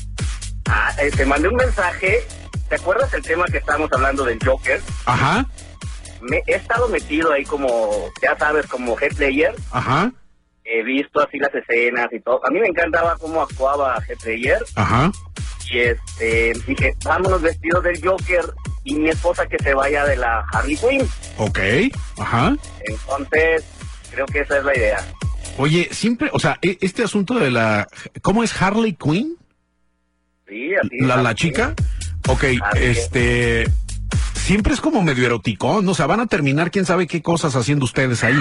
Ah, 0.71 0.91
eh, 0.99 1.11
te 1.11 1.27
mandé 1.27 1.49
un 1.49 1.57
mensaje, 1.57 2.27
¿te 2.69 2.77
acuerdas 2.77 3.13
el 3.15 3.23
tema 3.23 3.45
que 3.47 3.59
estábamos 3.59 3.91
hablando 3.93 4.25
del 4.25 4.39
Joker? 4.45 4.81
Ajá, 5.07 5.47
Me, 6.21 6.43
he 6.47 6.55
estado 6.55 6.89
metido 6.89 7.33
ahí 7.33 7.45
como, 7.45 8.11
ya 8.23 8.37
sabes, 8.39 8.67
como 8.67 8.99
head 9.01 9.15
player, 9.17 9.55
ajá, 9.71 10.13
he 10.65 10.83
visto 10.83 11.21
así 11.21 11.39
las 11.39 11.55
escenas 11.55 12.09
y 12.13 12.21
todo. 12.21 12.41
A 12.47 12.51
mí 12.51 12.61
me 12.61 12.67
encantaba 12.69 13.17
cómo 13.17 13.41
actuaba 13.43 13.99
Heath 14.07 14.23
Ledger 14.25 14.63
ajá. 14.75 15.11
y 15.71 15.79
este 15.79 16.53
dije, 16.67 16.95
vámonos 17.05 17.41
vestidos 17.41 17.83
del 17.85 18.01
Joker 18.07 18.45
y 18.85 18.95
mi 18.97 19.09
esposa 19.09 19.47
que 19.47 19.57
se 19.63 19.73
vaya 19.75 20.05
de 20.05 20.17
la 20.17 20.45
Harley 20.53 20.77
Quinn. 20.77 21.09
Ok, 21.39 21.59
ajá. 22.19 22.55
Entonces, 22.85 23.65
creo 24.11 24.27
que 24.27 24.41
esa 24.41 24.59
es 24.59 24.65
la 24.65 24.77
idea. 24.77 24.99
Oye, 25.57 25.89
siempre, 25.91 26.29
o 26.33 26.39
sea, 26.39 26.59
e- 26.63 26.77
este 26.83 27.03
asunto 27.03 27.35
de 27.39 27.51
la... 27.51 27.87
¿Cómo 28.23 28.45
es 28.45 28.61
Harley 28.61 28.93
Quinn? 28.95 29.37
Sí, 30.47 30.71
así 30.75 31.01
¿La, 31.01 31.17
la 31.23 31.35
chica? 31.35 31.75
Ok, 32.29 32.45
Así 32.63 32.79
es. 32.85 32.99
este... 32.99 33.71
Siempre 34.35 34.73
es 34.73 34.81
como 34.81 35.03
medio 35.03 35.27
eroticón, 35.27 35.85
¿no? 35.85 35.91
o 35.91 35.95
sea, 35.95 36.07
van 36.07 36.21
a 36.21 36.27
terminar 36.27 36.71
quién 36.71 36.87
sabe 36.87 37.07
qué 37.07 37.21
cosas 37.21 37.55
haciendo 37.55 37.85
ustedes 37.85 38.25
ahí. 38.25 38.39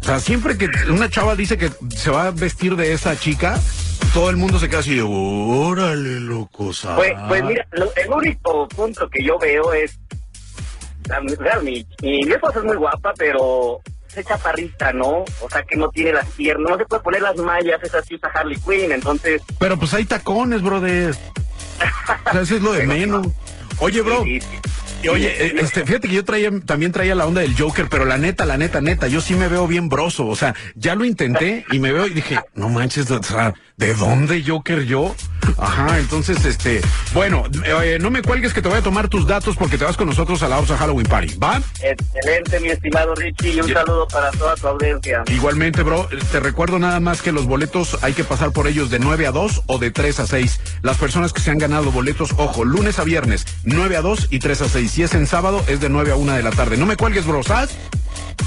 O 0.00 0.04
sea, 0.04 0.20
siempre 0.20 0.58
que 0.58 0.68
una 0.90 1.08
chava 1.08 1.36
dice 1.36 1.56
que 1.56 1.70
se 1.96 2.10
va 2.10 2.26
a 2.26 2.30
vestir 2.32 2.76
de 2.76 2.92
esa 2.92 3.18
chica, 3.18 3.58
todo 4.12 4.28
el 4.28 4.36
mundo 4.36 4.58
se 4.58 4.68
queda 4.68 4.80
así 4.80 4.94
de, 4.96 5.02
órale, 5.02 6.20
loco, 6.20 6.74
sa-". 6.74 6.96
Pues, 6.96 7.12
pues 7.28 7.42
mira, 7.44 7.66
lo- 7.72 7.94
el 7.96 8.10
único 8.12 8.68
punto 8.68 9.08
que 9.08 9.24
yo 9.24 9.38
veo 9.38 9.72
es, 9.72 9.98
mi, 11.62 11.86
mi, 12.02 12.24
mi 12.24 12.32
esposa 12.32 12.58
es 12.58 12.64
muy 12.66 12.76
guapa, 12.76 13.12
pero 13.16 13.80
es 14.14 14.26
chaparrita, 14.26 14.92
¿no? 14.92 15.24
O 15.40 15.48
sea, 15.50 15.62
que 15.62 15.76
no 15.76 15.88
tiene 15.90 16.12
las 16.12 16.26
piernas, 16.30 16.72
no 16.72 16.76
se 16.78 16.84
puede 16.84 17.02
poner 17.02 17.22
las 17.22 17.36
mallas, 17.36 17.82
esas 17.82 18.06
que 18.06 18.16
usa 18.16 18.28
Harley 18.34 18.58
Quinn, 18.58 18.92
entonces... 18.92 19.40
Pero 19.58 19.78
pues 19.78 19.94
hay 19.94 20.04
tacones, 20.04 20.60
brother. 20.62 21.14
O 22.26 22.32
sea, 22.32 22.40
eso 22.42 22.56
es 22.56 22.62
lo 22.62 22.72
de 22.72 22.86
menos. 22.86 23.26
Oye, 23.78 24.02
bro. 24.02 24.24
Y 24.26 25.08
Oye, 25.08 25.58
este, 25.60 25.86
fíjate 25.86 26.08
que 26.08 26.14
yo 26.14 26.24
traía, 26.24 26.50
también 26.66 26.92
traía 26.92 27.14
la 27.14 27.26
onda 27.26 27.40
del 27.40 27.56
Joker, 27.58 27.88
pero 27.88 28.04
la 28.04 28.18
neta, 28.18 28.44
la 28.44 28.58
neta, 28.58 28.82
neta, 28.82 29.08
yo 29.08 29.22
sí 29.22 29.34
me 29.34 29.48
veo 29.48 29.66
bien 29.66 29.88
broso. 29.88 30.26
O 30.26 30.36
sea, 30.36 30.54
ya 30.74 30.94
lo 30.94 31.06
intenté 31.06 31.64
y 31.70 31.78
me 31.78 31.90
veo 31.92 32.06
y 32.06 32.10
dije, 32.10 32.38
no 32.54 32.68
manches, 32.68 33.10
o 33.10 33.22
sea, 33.22 33.54
¿de 33.78 33.94
dónde 33.94 34.44
Joker 34.46 34.84
yo? 34.84 35.14
Ajá, 35.58 35.98
entonces, 35.98 36.44
este, 36.44 36.80
bueno, 37.12 37.44
eh, 37.64 37.98
no 38.00 38.10
me 38.10 38.22
cuelgues 38.22 38.52
que 38.52 38.62
te 38.62 38.68
voy 38.68 38.78
a 38.78 38.82
tomar 38.82 39.08
tus 39.08 39.26
datos 39.26 39.56
porque 39.56 39.78
te 39.78 39.84
vas 39.84 39.96
con 39.96 40.08
nosotros 40.08 40.42
a 40.42 40.48
la 40.48 40.58
OPSA 40.58 40.76
Halloween 40.76 41.06
Party, 41.06 41.36
¿va? 41.36 41.60
Excelente, 41.82 42.60
mi 42.60 42.68
estimado 42.68 43.14
Richie, 43.14 43.54
y 43.54 43.60
un 43.60 43.72
saludo 43.72 44.06
para 44.08 44.30
toda 44.30 44.54
tu 44.54 44.68
audiencia. 44.68 45.22
Igualmente, 45.28 45.82
bro, 45.82 46.08
te 46.30 46.40
recuerdo 46.40 46.78
nada 46.78 47.00
más 47.00 47.22
que 47.22 47.32
los 47.32 47.46
boletos 47.46 47.98
hay 48.02 48.12
que 48.12 48.24
pasar 48.24 48.52
por 48.52 48.66
ellos 48.66 48.90
de 48.90 48.98
9 48.98 49.26
a 49.26 49.32
2 49.32 49.62
o 49.66 49.78
de 49.78 49.90
3 49.90 50.20
a 50.20 50.26
6. 50.26 50.60
Las 50.82 50.98
personas 50.98 51.32
que 51.32 51.40
se 51.40 51.50
han 51.50 51.58
ganado 51.58 51.90
boletos, 51.92 52.34
ojo, 52.36 52.64
lunes 52.64 52.98
a 52.98 53.04
viernes, 53.04 53.46
9 53.64 53.96
a 53.96 54.02
2 54.02 54.28
y 54.30 54.38
3 54.38 54.62
a 54.62 54.68
6. 54.68 54.90
Si 54.90 55.02
es 55.02 55.14
en 55.14 55.26
sábado, 55.26 55.64
es 55.68 55.80
de 55.80 55.88
9 55.88 56.12
a 56.12 56.16
1 56.16 56.32
de 56.32 56.42
la 56.42 56.50
tarde. 56.50 56.76
No 56.76 56.86
me 56.86 56.96
cuelgues, 56.96 57.26
bro, 57.26 57.42
¿sabes? 57.42 57.70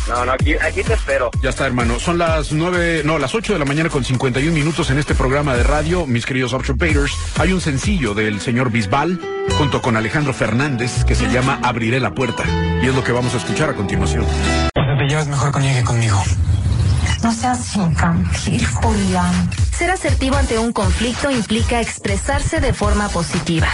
No, 0.07 0.25
no, 0.25 0.31
aquí, 0.31 0.55
aquí 0.55 0.83
te 0.83 0.93
espero. 0.93 1.31
Ya 1.41 1.49
está, 1.49 1.65
hermano. 1.65 1.99
Son 1.99 2.17
las 2.17 2.51
9, 2.51 3.03
no, 3.05 3.17
las 3.19 3.35
8 3.35 3.53
de 3.53 3.59
la 3.59 3.65
mañana 3.65 3.89
con 3.89 4.03
51 4.03 4.53
minutos 4.53 4.89
en 4.89 4.99
este 4.99 5.15
programa 5.15 5.55
de 5.55 5.63
radio, 5.63 6.05
mis 6.05 6.25
queridos 6.25 6.53
Option 6.53 6.77
Painters. 6.77 7.13
Hay 7.39 7.53
un 7.53 7.61
sencillo 7.61 8.13
del 8.13 8.41
señor 8.41 8.71
Bisbal 8.71 9.19
junto 9.57 9.81
con 9.81 9.95
Alejandro 9.97 10.33
Fernández 10.33 11.03
que 11.05 11.15
se 11.15 11.29
llama 11.29 11.59
Abriré 11.63 11.99
la 11.99 12.13
puerta. 12.13 12.43
Y 12.81 12.87
es 12.87 12.95
lo 12.95 13.03
que 13.03 13.11
vamos 13.11 13.33
a 13.33 13.37
escuchar 13.37 13.69
a 13.69 13.73
continuación. 13.73 14.25
Te 14.73 15.07
llevas 15.07 15.27
mejor 15.27 15.51
con 15.51 15.63
ella 15.63 15.79
que 15.79 15.85
conmigo. 15.85 16.21
No 17.23 17.31
seas 17.31 17.75
infantil, 17.75 18.65
Julián. 18.65 19.49
Ser 19.77 19.91
asertivo 19.91 20.35
ante 20.35 20.59
un 20.59 20.71
conflicto 20.71 21.31
implica 21.31 21.81
expresarse 21.81 22.59
de 22.59 22.73
forma 22.73 23.09
positiva. 23.09 23.67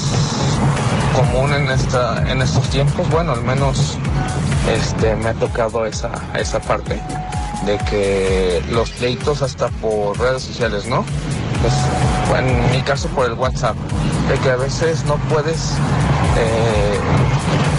común 1.15 1.53
en 1.55 1.71
esta 1.71 2.31
en 2.31 2.43
estos 2.43 2.69
tiempos, 2.69 3.09
bueno, 3.09 3.33
al 3.33 3.43
menos 3.43 3.97
este 4.69 5.17
me 5.17 5.31
ha 5.31 5.35
tocado 5.35 5.87
esa 5.87 6.11
esa 6.39 6.61
parte 6.61 7.01
de 7.65 7.79
que 7.91 8.63
los 8.71 8.91
pleitos 8.91 9.41
hasta 9.43 9.69
por 9.69 10.19
redes 10.19 10.43
sociales, 10.43 10.87
¿no? 10.87 11.05
Pues, 11.63 11.75
en 12.39 12.71
mi 12.71 12.83
caso 12.83 13.09
por 13.09 13.27
el 13.27 13.33
WhatsApp, 13.35 13.77
de 14.29 14.39
que 14.39 14.51
a 14.51 14.57
veces 14.57 15.05
no 15.05 15.17
puedes, 15.31 15.73
eh, 16.37 16.99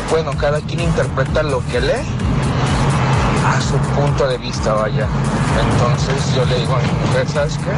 bueno, 0.09 0.31
cada 0.37 0.59
quien 0.61 0.79
interpreta 0.79 1.43
lo 1.43 1.65
que 1.67 1.81
lee 1.81 2.05
a 3.47 3.61
su 3.61 3.77
punto 3.99 4.27
de 4.27 4.37
vista, 4.37 4.73
vaya. 4.73 5.07
Entonces 5.71 6.35
yo 6.35 6.45
le 6.45 6.59
digo 6.59 6.75
a 6.75 6.79
mi 6.79 7.07
mujer, 7.07 7.27
¿sabes 7.29 7.57
qué? 7.57 7.71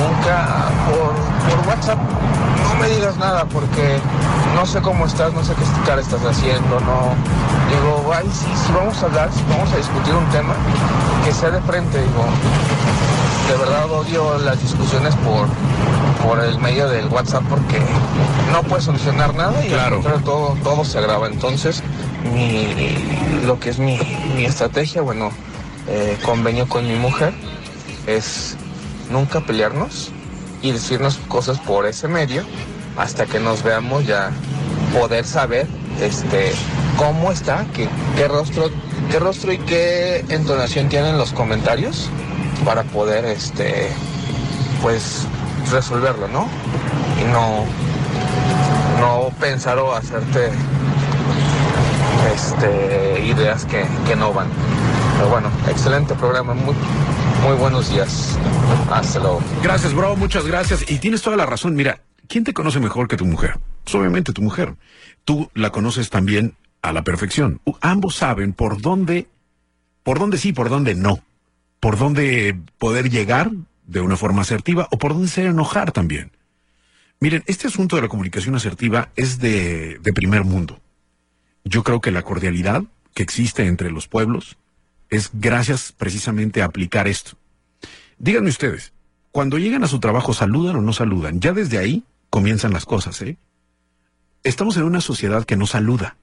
Nunca 0.00 0.68
por, 0.90 1.56
por 1.56 1.68
WhatsApp 1.68 1.98
no 2.68 2.74
me 2.80 2.88
digas 2.88 3.16
nada 3.16 3.44
porque 3.44 3.98
no 4.54 4.66
sé 4.66 4.80
cómo 4.80 5.06
estás, 5.06 5.32
no 5.32 5.42
sé 5.44 5.54
qué 5.54 5.64
cara 5.86 6.00
estás 6.00 6.24
haciendo, 6.24 6.80
no. 6.80 7.14
Digo, 7.70 8.12
ay, 8.14 8.28
sí, 8.32 8.72
vamos 8.74 9.02
a 9.02 9.06
hablar, 9.06 9.30
si 9.32 9.42
vamos 9.48 9.72
a 9.72 9.76
discutir 9.76 10.14
un 10.14 10.26
tema, 10.26 10.54
que 11.24 11.32
sea 11.32 11.50
de 11.50 11.60
frente, 11.62 11.98
digo. 11.98 12.24
De 13.48 13.56
verdad 13.58 13.90
odio 13.90 14.38
las 14.38 14.60
discusiones 14.60 15.14
por, 15.16 15.46
por 16.26 16.42
el 16.44 16.58
medio 16.58 16.88
del 16.88 17.06
WhatsApp 17.08 17.42
porque 17.48 17.78
no 18.52 18.62
puedes 18.62 18.84
solucionar 18.84 19.34
nada 19.34 19.64
y 19.64 19.68
Claro. 19.68 20.00
todo, 20.24 20.56
todo 20.64 20.84
se 20.84 20.98
agrava. 20.98 21.26
Entonces, 21.28 21.82
mi, 22.32 22.96
lo 23.44 23.60
que 23.60 23.70
es 23.70 23.78
mi, 23.78 23.98
mi 24.34 24.44
estrategia, 24.44 25.02
bueno, 25.02 25.30
eh, 25.88 26.16
convenio 26.24 26.68
con 26.68 26.86
mi 26.88 26.94
mujer, 26.96 27.34
es 28.06 28.56
nunca 29.10 29.40
pelearnos 29.40 30.10
y 30.62 30.72
decirnos 30.72 31.18
cosas 31.28 31.58
por 31.60 31.86
ese 31.86 32.08
medio 32.08 32.42
hasta 32.96 33.26
que 33.26 33.38
nos 33.40 33.62
veamos 33.62 34.06
ya 34.06 34.30
poder 34.98 35.26
saber 35.26 35.66
este 36.00 36.52
cómo 36.96 37.30
está, 37.30 37.66
qué, 37.74 37.88
qué 38.16 38.26
rostro, 38.28 38.70
qué 39.10 39.18
rostro 39.18 39.52
y 39.52 39.58
qué 39.58 40.24
entonación 40.30 40.88
tienen 40.88 41.18
los 41.18 41.32
comentarios 41.32 42.08
para 42.64 42.82
poder 42.84 43.24
este 43.24 43.88
pues 44.82 45.26
resolverlo, 45.70 46.28
¿no? 46.28 46.48
Y 47.20 47.24
no 47.24 47.64
no 49.00 49.30
pensar 49.38 49.78
o 49.78 49.94
hacerte 49.94 50.50
este 52.34 53.26
ideas 53.26 53.64
que, 53.66 53.84
que 54.06 54.16
no 54.16 54.32
van. 54.32 54.48
Pero 55.16 55.28
bueno, 55.28 55.50
excelente 55.68 56.14
programa, 56.14 56.54
muy, 56.54 56.74
muy 57.42 57.56
buenos 57.56 57.90
días. 57.90 58.38
Hasta 58.90 59.20
luego. 59.20 59.42
Gracias, 59.62 59.94
bro, 59.94 60.16
muchas 60.16 60.46
gracias. 60.46 60.90
Y 60.90 60.98
tienes 60.98 61.22
toda 61.22 61.36
la 61.36 61.46
razón. 61.46 61.74
Mira, 61.74 62.00
¿quién 62.28 62.44
te 62.44 62.52
conoce 62.52 62.80
mejor 62.80 63.08
que 63.08 63.16
tu 63.16 63.24
mujer? 63.24 63.58
Pues 63.84 63.94
obviamente 63.94 64.32
tu 64.32 64.42
mujer. 64.42 64.74
Tú 65.24 65.50
la 65.54 65.70
conoces 65.70 66.10
también 66.10 66.56
a 66.82 66.92
la 66.92 67.02
perfección. 67.02 67.60
Ambos 67.80 68.16
saben 68.16 68.52
por 68.52 68.80
dónde, 68.80 69.28
por 70.02 70.18
dónde 70.18 70.38
sí, 70.38 70.52
por 70.52 70.68
dónde 70.68 70.94
no. 70.94 71.20
Por 71.84 71.98
dónde 71.98 72.58
poder 72.78 73.10
llegar 73.10 73.50
de 73.86 74.00
una 74.00 74.16
forma 74.16 74.40
asertiva 74.40 74.88
o 74.90 74.96
por 74.96 75.12
dónde 75.12 75.28
se 75.28 75.44
enojar 75.44 75.92
también. 75.92 76.32
Miren, 77.20 77.44
este 77.46 77.66
asunto 77.66 77.96
de 77.96 78.00
la 78.00 78.08
comunicación 78.08 78.54
asertiva 78.54 79.10
es 79.16 79.38
de, 79.38 79.98
de 79.98 80.12
primer 80.14 80.44
mundo. 80.44 80.80
Yo 81.62 81.82
creo 81.82 82.00
que 82.00 82.10
la 82.10 82.22
cordialidad 82.22 82.84
que 83.12 83.22
existe 83.22 83.66
entre 83.66 83.90
los 83.90 84.08
pueblos 84.08 84.56
es 85.10 85.28
gracias 85.34 85.92
precisamente 85.92 86.62
a 86.62 86.64
aplicar 86.64 87.06
esto. 87.06 87.32
Díganme 88.16 88.48
ustedes, 88.48 88.94
cuando 89.30 89.58
llegan 89.58 89.84
a 89.84 89.88
su 89.88 90.00
trabajo, 90.00 90.32
¿saludan 90.32 90.76
o 90.76 90.80
no 90.80 90.94
saludan? 90.94 91.38
Ya 91.40 91.52
desde 91.52 91.76
ahí 91.76 92.02
comienzan 92.30 92.72
las 92.72 92.86
cosas, 92.86 93.20
¿eh? 93.20 93.36
Estamos 94.42 94.78
en 94.78 94.84
una 94.84 95.02
sociedad 95.02 95.44
que 95.44 95.56
no 95.56 95.66
saluda. 95.66 96.16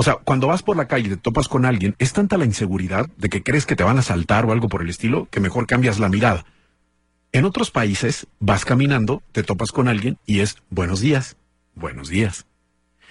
O 0.00 0.02
sea, 0.02 0.14
cuando 0.14 0.46
vas 0.46 0.62
por 0.62 0.78
la 0.78 0.88
calle 0.88 1.08
y 1.08 1.10
te 1.10 1.16
topas 1.18 1.46
con 1.46 1.66
alguien, 1.66 1.94
es 1.98 2.14
tanta 2.14 2.38
la 2.38 2.46
inseguridad 2.46 3.10
de 3.18 3.28
que 3.28 3.42
crees 3.42 3.66
que 3.66 3.76
te 3.76 3.84
van 3.84 3.98
a 3.98 4.02
saltar 4.02 4.46
o 4.46 4.52
algo 4.52 4.66
por 4.66 4.80
el 4.80 4.88
estilo, 4.88 5.28
que 5.30 5.40
mejor 5.40 5.66
cambias 5.66 5.98
la 5.98 6.08
mirada. 6.08 6.46
En 7.32 7.44
otros 7.44 7.70
países, 7.70 8.26
vas 8.38 8.64
caminando, 8.64 9.22
te 9.32 9.42
topas 9.42 9.72
con 9.72 9.88
alguien 9.88 10.16
y 10.24 10.40
es 10.40 10.56
buenos 10.70 11.00
días, 11.00 11.36
buenos 11.74 12.08
días. 12.08 12.46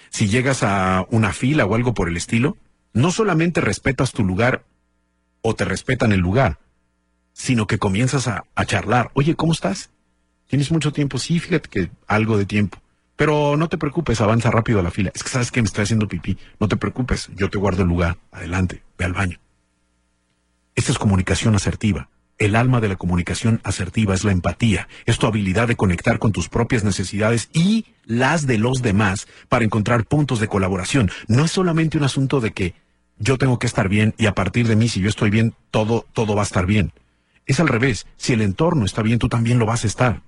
Si 0.09 0.29
llegas 0.29 0.63
a 0.63 1.05
una 1.11 1.31
fila 1.31 1.67
o 1.67 1.75
algo 1.75 1.93
por 1.93 2.09
el 2.09 2.17
estilo, 2.17 2.57
no 2.91 3.11
solamente 3.11 3.61
respetas 3.61 4.11
tu 4.11 4.23
lugar 4.23 4.63
o 5.43 5.53
te 5.53 5.65
respetan 5.65 6.11
el 6.11 6.21
lugar, 6.21 6.57
sino 7.33 7.67
que 7.67 7.77
comienzas 7.77 8.27
a, 8.27 8.45
a 8.55 8.65
charlar. 8.65 9.11
Oye, 9.13 9.35
¿cómo 9.35 9.51
estás? 9.51 9.91
¿Tienes 10.47 10.71
mucho 10.71 10.91
tiempo? 10.91 11.19
Sí, 11.19 11.37
fíjate 11.37 11.69
que 11.69 11.91
algo 12.07 12.35
de 12.39 12.47
tiempo. 12.47 12.79
Pero 13.19 13.57
no 13.57 13.67
te 13.67 13.77
preocupes, 13.77 14.21
avanza 14.21 14.49
rápido 14.49 14.79
a 14.79 14.81
la 14.81 14.91
fila. 14.91 15.11
Es 15.13 15.23
que 15.23 15.29
sabes 15.29 15.51
que 15.51 15.61
me 15.61 15.65
estoy 15.65 15.83
haciendo 15.83 16.07
pipí. 16.07 16.37
No 16.57 16.69
te 16.69 16.77
preocupes, 16.77 17.29
yo 17.35 17.49
te 17.49 17.57
guardo 17.57 17.83
el 17.83 17.89
lugar. 17.89 18.17
Adelante, 18.31 18.81
ve 18.97 19.03
al 19.03 19.11
baño. 19.11 19.41
Esta 20.73 20.93
es 20.93 20.97
comunicación 20.97 21.53
asertiva. 21.53 22.07
El 22.37 22.55
alma 22.55 22.79
de 22.79 22.87
la 22.87 22.95
comunicación 22.95 23.59
asertiva 23.65 24.13
es 24.13 24.23
la 24.23 24.31
empatía, 24.31 24.87
es 25.05 25.17
tu 25.17 25.27
habilidad 25.27 25.67
de 25.67 25.75
conectar 25.75 26.17
con 26.17 26.31
tus 26.31 26.47
propias 26.47 26.85
necesidades 26.85 27.49
y 27.51 27.87
las 28.05 28.47
de 28.47 28.57
los 28.57 28.81
demás 28.81 29.27
para 29.49 29.65
encontrar 29.65 30.05
puntos 30.05 30.39
de 30.39 30.47
colaboración. 30.47 31.11
No 31.27 31.43
es 31.43 31.51
solamente 31.51 31.97
un 31.97 32.05
asunto 32.05 32.39
de 32.39 32.51
que 32.51 32.73
yo 33.17 33.37
tengo 33.37 33.59
que 33.59 33.67
estar 33.67 33.89
bien 33.89 34.15
y 34.17 34.27
a 34.27 34.33
partir 34.33 34.65
de 34.65 34.77
mí, 34.77 34.87
si 34.87 35.01
yo 35.01 35.09
estoy 35.09 35.29
bien, 35.29 35.53
todo, 35.71 36.05
todo 36.13 36.35
va 36.35 36.43
a 36.43 36.45
estar 36.45 36.65
bien. 36.65 36.93
Es 37.45 37.59
al 37.59 37.67
revés, 37.67 38.07
si 38.15 38.31
el 38.31 38.41
entorno 38.41 38.85
está 38.85 39.01
bien, 39.01 39.19
tú 39.19 39.27
también 39.27 39.59
lo 39.59 39.65
vas 39.65 39.83
a 39.83 39.87
estar. 39.87 40.21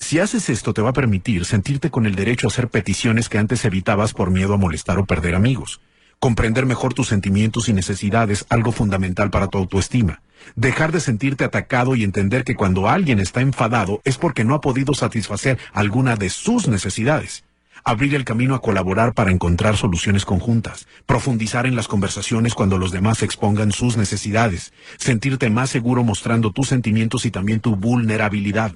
Si 0.00 0.18
haces 0.18 0.48
esto 0.48 0.74
te 0.74 0.82
va 0.82 0.90
a 0.90 0.94
permitir 0.94 1.44
sentirte 1.44 1.90
con 1.90 2.04
el 2.04 2.16
derecho 2.16 2.48
a 2.48 2.50
hacer 2.50 2.68
peticiones 2.68 3.28
que 3.28 3.38
antes 3.38 3.64
evitabas 3.64 4.12
por 4.12 4.32
miedo 4.32 4.54
a 4.54 4.56
molestar 4.56 4.98
o 4.98 5.06
perder 5.06 5.36
amigos. 5.36 5.80
Comprender 6.18 6.66
mejor 6.66 6.94
tus 6.94 7.06
sentimientos 7.06 7.68
y 7.68 7.72
necesidades, 7.72 8.44
algo 8.48 8.72
fundamental 8.72 9.30
para 9.30 9.46
tu 9.46 9.58
autoestima. 9.58 10.20
Dejar 10.56 10.90
de 10.90 11.00
sentirte 11.00 11.44
atacado 11.44 11.94
y 11.94 12.02
entender 12.02 12.42
que 12.42 12.56
cuando 12.56 12.88
alguien 12.88 13.20
está 13.20 13.40
enfadado 13.40 14.00
es 14.04 14.18
porque 14.18 14.42
no 14.42 14.54
ha 14.54 14.60
podido 14.60 14.94
satisfacer 14.94 15.58
alguna 15.72 16.16
de 16.16 16.30
sus 16.30 16.66
necesidades. 16.66 17.44
Abrir 17.84 18.14
el 18.16 18.24
camino 18.24 18.56
a 18.56 18.62
colaborar 18.62 19.14
para 19.14 19.30
encontrar 19.30 19.76
soluciones 19.76 20.24
conjuntas. 20.24 20.88
Profundizar 21.06 21.66
en 21.66 21.76
las 21.76 21.88
conversaciones 21.88 22.54
cuando 22.54 22.78
los 22.78 22.90
demás 22.90 23.22
expongan 23.22 23.70
sus 23.70 23.96
necesidades. 23.96 24.72
Sentirte 24.98 25.50
más 25.50 25.70
seguro 25.70 26.02
mostrando 26.02 26.50
tus 26.50 26.68
sentimientos 26.68 27.26
y 27.26 27.30
también 27.30 27.60
tu 27.60 27.76
vulnerabilidad. 27.76 28.74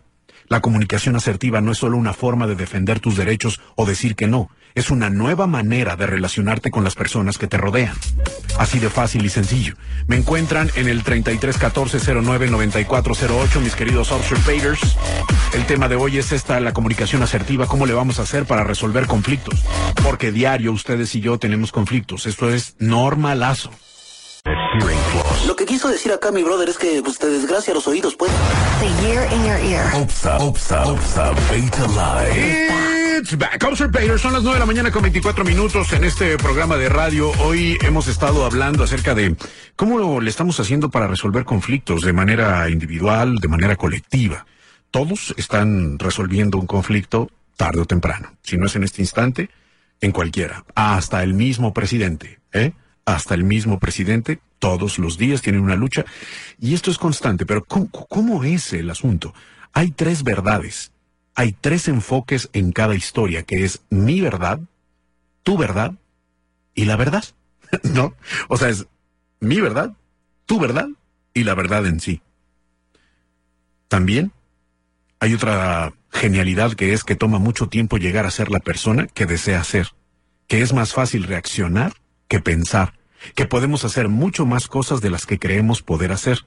La 0.48 0.60
comunicación 0.60 1.16
asertiva 1.16 1.60
no 1.60 1.72
es 1.72 1.78
solo 1.78 1.96
una 1.96 2.12
forma 2.12 2.46
de 2.46 2.54
defender 2.54 3.00
tus 3.00 3.16
derechos 3.16 3.60
o 3.76 3.86
decir 3.86 4.14
que 4.14 4.26
no, 4.26 4.50
es 4.74 4.90
una 4.90 5.08
nueva 5.08 5.46
manera 5.46 5.96
de 5.96 6.06
relacionarte 6.06 6.70
con 6.70 6.84
las 6.84 6.96
personas 6.96 7.38
que 7.38 7.46
te 7.46 7.56
rodean. 7.56 7.96
Así 8.58 8.80
de 8.80 8.90
fácil 8.90 9.24
y 9.24 9.30
sencillo. 9.30 9.74
Me 10.06 10.16
encuentran 10.16 10.70
en 10.74 10.88
el 10.88 11.04
3314099408, 11.04 13.60
mis 13.60 13.76
queridos 13.76 14.12
Paiders. 14.44 14.98
El 15.54 15.64
tema 15.66 15.88
de 15.88 15.96
hoy 15.96 16.18
es 16.18 16.32
esta, 16.32 16.60
la 16.60 16.72
comunicación 16.72 17.22
asertiva, 17.22 17.66
cómo 17.66 17.86
le 17.86 17.94
vamos 17.94 18.18
a 18.18 18.22
hacer 18.22 18.46
para 18.46 18.64
resolver 18.64 19.06
conflictos. 19.06 19.62
Porque 20.02 20.32
diario 20.32 20.72
ustedes 20.72 21.14
y 21.14 21.20
yo 21.20 21.38
tenemos 21.38 21.70
conflictos. 21.70 22.26
Esto 22.26 22.50
es 22.50 22.74
normalazo. 22.80 23.70
Lo 25.46 25.56
que 25.56 25.66
quiso 25.66 25.88
decir 25.88 26.12
acá 26.12 26.32
mi 26.32 26.42
brother 26.42 26.68
es 26.68 26.78
que 26.78 27.00
pues, 27.02 27.18
desgracia 27.18 27.74
los 27.74 27.86
oídos, 27.86 28.16
pues. 28.16 28.32
The 28.80 29.06
year 29.06 29.22
in 29.32 29.44
your 29.44 29.58
ear. 29.64 29.84
Opsa, 29.94 30.38
Opsa, 30.38 30.84
Opsa, 30.84 31.32
Beta 31.50 31.86
Live. 31.88 33.18
It's 33.18 33.36
back. 33.36 33.62
Offshore 33.62 33.90
Paiders. 33.90 34.20
Son 34.20 34.32
las 34.32 34.42
9 34.42 34.56
de 34.56 34.60
la 34.60 34.66
mañana 34.66 34.90
con 34.90 35.02
24 35.02 35.44
minutos 35.44 35.92
en 35.92 36.04
este 36.04 36.36
programa 36.36 36.76
de 36.76 36.88
radio. 36.88 37.30
Hoy 37.40 37.78
hemos 37.82 38.08
estado 38.08 38.44
hablando 38.44 38.82
acerca 38.82 39.14
de 39.14 39.36
cómo 39.76 40.20
le 40.20 40.28
estamos 40.28 40.58
haciendo 40.60 40.90
para 40.90 41.06
resolver 41.06 41.44
conflictos 41.44 42.02
de 42.02 42.12
manera 42.12 42.68
individual, 42.68 43.36
de 43.36 43.48
manera 43.48 43.76
colectiva. 43.76 44.46
Todos 44.90 45.34
están 45.36 45.98
resolviendo 45.98 46.58
un 46.58 46.66
conflicto 46.66 47.30
tarde 47.56 47.80
o 47.80 47.84
temprano. 47.84 48.32
Si 48.42 48.56
no 48.56 48.66
es 48.66 48.76
en 48.76 48.84
este 48.84 49.02
instante, 49.02 49.50
en 50.00 50.12
cualquiera. 50.12 50.64
Hasta 50.74 51.22
el 51.22 51.34
mismo 51.34 51.72
presidente, 51.72 52.40
¿eh? 52.52 52.72
Hasta 53.06 53.34
el 53.34 53.44
mismo 53.44 53.78
presidente, 53.78 54.40
todos 54.64 54.98
los 54.98 55.18
días 55.18 55.42
tienen 55.42 55.60
una 55.60 55.76
lucha. 55.76 56.06
Y 56.58 56.72
esto 56.72 56.90
es 56.90 56.96
constante, 56.96 57.44
pero 57.44 57.66
¿cómo, 57.66 58.44
es 58.44 58.72
el 58.72 58.88
asunto? 58.88 59.34
Hay 59.74 59.90
tres 59.90 60.22
verdades. 60.22 60.90
Hay 61.34 61.52
tres 61.52 61.86
enfoques 61.86 62.48
en 62.54 62.72
cada 62.72 62.94
historia, 62.94 63.42
que 63.42 63.64
es 63.64 63.82
mi 63.90 64.22
verdad, 64.22 64.60
tu 65.42 65.58
verdad 65.58 65.92
y 66.74 66.86
la 66.86 66.96
verdad. 66.96 67.24
¿No? 67.82 68.14
O 68.48 68.56
sea, 68.56 68.70
es 68.70 68.86
mi 69.38 69.60
verdad, 69.60 69.92
tu 70.46 70.58
verdad 70.58 70.88
y 71.34 71.44
la 71.44 71.54
verdad 71.54 71.84
en 71.84 72.00
sí. 72.00 72.22
También 73.88 74.32
hay 75.20 75.34
otra 75.34 75.92
genialidad 76.10 76.72
que 76.72 76.94
es 76.94 77.04
que 77.04 77.16
toma 77.16 77.38
mucho 77.38 77.68
tiempo 77.68 77.98
llegar 77.98 78.24
a 78.24 78.30
ser 78.30 78.50
la 78.50 78.60
persona 78.60 79.08
que 79.08 79.26
desea 79.26 79.62
ser, 79.62 79.88
que 80.46 80.62
es 80.62 80.72
más 80.72 80.94
fácil 80.94 81.24
reaccionar 81.24 81.92
que 82.28 82.40
pensar, 82.40 82.94
que 83.34 83.46
podemos 83.46 83.84
hacer 83.84 84.08
mucho 84.08 84.46
más 84.46 84.68
cosas 84.68 85.00
de 85.00 85.10
las 85.10 85.26
que 85.26 85.38
creemos 85.38 85.82
poder 85.82 86.12
hacer, 86.12 86.44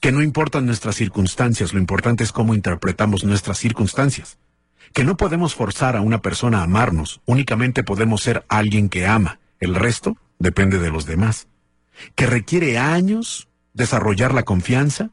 que 0.00 0.12
no 0.12 0.22
importan 0.22 0.66
nuestras 0.66 0.96
circunstancias, 0.96 1.74
lo 1.74 1.78
importante 1.78 2.24
es 2.24 2.32
cómo 2.32 2.54
interpretamos 2.54 3.24
nuestras 3.24 3.58
circunstancias, 3.58 4.38
que 4.92 5.04
no 5.04 5.16
podemos 5.16 5.54
forzar 5.54 5.96
a 5.96 6.00
una 6.00 6.22
persona 6.22 6.60
a 6.60 6.64
amarnos, 6.64 7.20
únicamente 7.26 7.84
podemos 7.84 8.22
ser 8.22 8.44
alguien 8.48 8.88
que 8.88 9.06
ama, 9.06 9.40
el 9.60 9.74
resto 9.74 10.16
depende 10.38 10.78
de 10.78 10.90
los 10.90 11.06
demás, 11.06 11.48
que 12.14 12.26
requiere 12.26 12.78
años 12.78 13.48
desarrollar 13.74 14.32
la 14.32 14.42
confianza 14.42 15.10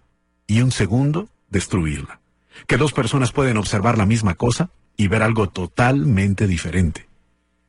y 0.47 0.61
un 0.61 0.72
segundo 0.72 1.30
destruirla, 1.49 2.22
que 2.65 2.78
dos 2.78 2.93
personas 2.93 3.32
pueden 3.34 3.57
observar 3.57 3.97
la 3.97 4.05
misma 4.05 4.36
cosa 4.36 4.70
y 4.95 5.09
ver 5.09 5.22
algo 5.22 5.49
totalmente 5.49 6.47
diferente, 6.47 7.07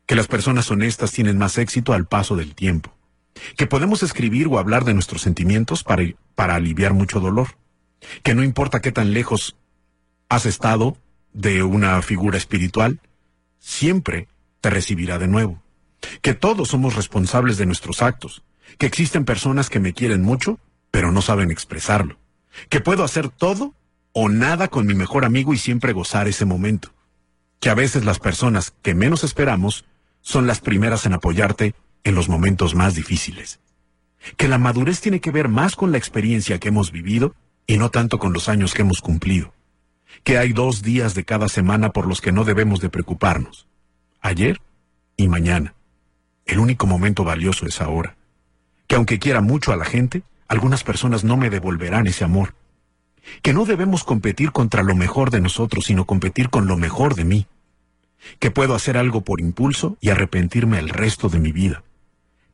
que 0.06 0.14
las 0.14 0.28
personas 0.28 0.70
honestas 0.70 1.12
tienen 1.12 1.36
más 1.36 1.58
éxito 1.58 1.92
al 1.92 2.06
paso 2.06 2.36
del 2.36 2.54
tiempo, 2.54 2.94
que 3.56 3.66
podemos 3.66 4.02
escribir 4.02 4.48
o 4.48 4.58
hablar 4.58 4.84
de 4.84 4.94
nuestros 4.94 5.22
sentimientos 5.22 5.84
para, 5.84 6.04
para 6.34 6.54
aliviar 6.54 6.94
mucho 6.94 7.20
dolor, 7.20 7.56
que 8.22 8.34
no 8.34 8.44
importa 8.44 8.80
qué 8.80 8.92
tan 8.92 9.12
lejos 9.12 9.56
has 10.28 10.46
estado 10.46 10.96
de 11.32 11.62
una 11.62 12.00
figura 12.02 12.38
espiritual, 12.38 13.00
siempre 13.58 14.28
te 14.60 14.70
recibirá 14.70 15.18
de 15.18 15.28
nuevo, 15.28 15.62
que 16.22 16.34
todos 16.34 16.68
somos 16.68 16.96
responsables 16.96 17.58
de 17.58 17.66
nuestros 17.66 18.02
actos, 18.02 18.42
que 18.78 18.86
existen 18.86 19.24
personas 19.24 19.70
que 19.70 19.80
me 19.80 19.92
quieren 19.92 20.22
mucho, 20.22 20.58
pero 20.90 21.12
no 21.12 21.22
saben 21.22 21.50
expresarlo, 21.50 22.18
que 22.68 22.80
puedo 22.80 23.04
hacer 23.04 23.28
todo 23.28 23.74
o 24.12 24.28
nada 24.28 24.68
con 24.68 24.86
mi 24.86 24.94
mejor 24.94 25.24
amigo 25.24 25.54
y 25.54 25.58
siempre 25.58 25.92
gozar 25.92 26.28
ese 26.28 26.44
momento, 26.44 26.92
que 27.60 27.70
a 27.70 27.74
veces 27.74 28.04
las 28.04 28.18
personas 28.18 28.72
que 28.82 28.94
menos 28.94 29.24
esperamos 29.24 29.84
son 30.20 30.46
las 30.46 30.60
primeras 30.60 31.06
en 31.06 31.14
apoyarte 31.14 31.74
en 32.04 32.14
los 32.14 32.28
momentos 32.28 32.74
más 32.74 32.94
difíciles, 32.94 33.60
que 34.36 34.48
la 34.48 34.58
madurez 34.58 35.00
tiene 35.00 35.20
que 35.20 35.30
ver 35.30 35.48
más 35.48 35.76
con 35.76 35.92
la 35.92 35.98
experiencia 35.98 36.58
que 36.58 36.68
hemos 36.68 36.92
vivido 36.92 37.34
y 37.66 37.78
no 37.78 37.90
tanto 37.90 38.18
con 38.18 38.32
los 38.32 38.48
años 38.48 38.74
que 38.74 38.82
hemos 38.82 39.00
cumplido, 39.00 39.52
que 40.24 40.38
hay 40.38 40.52
dos 40.52 40.82
días 40.82 41.14
de 41.14 41.24
cada 41.24 41.48
semana 41.48 41.90
por 41.90 42.06
los 42.06 42.20
que 42.20 42.32
no 42.32 42.44
debemos 42.44 42.80
de 42.80 42.88
preocuparnos, 42.88 43.66
ayer 44.20 44.60
y 45.16 45.28
mañana. 45.28 45.74
El 46.46 46.58
único 46.58 46.86
momento 46.86 47.24
valioso 47.24 47.66
es 47.66 47.80
ahora, 47.80 48.16
que 48.86 48.96
aunque 48.96 49.18
quiera 49.18 49.40
mucho 49.40 49.72
a 49.72 49.76
la 49.76 49.84
gente, 49.84 50.22
algunas 50.48 50.82
personas 50.82 51.24
no 51.24 51.36
me 51.36 51.50
devolverán 51.50 52.06
ese 52.06 52.24
amor, 52.24 52.54
que 53.42 53.52
no 53.52 53.66
debemos 53.66 54.04
competir 54.04 54.52
contra 54.52 54.82
lo 54.82 54.94
mejor 54.94 55.30
de 55.30 55.40
nosotros, 55.40 55.84
sino 55.84 56.06
competir 56.06 56.48
con 56.48 56.66
lo 56.66 56.76
mejor 56.76 57.14
de 57.14 57.24
mí, 57.24 57.46
que 58.38 58.50
puedo 58.50 58.74
hacer 58.74 58.96
algo 58.96 59.20
por 59.20 59.40
impulso 59.40 59.96
y 60.00 60.08
arrepentirme 60.08 60.78
el 60.78 60.88
resto 60.88 61.28
de 61.28 61.38
mi 61.38 61.52
vida, 61.52 61.84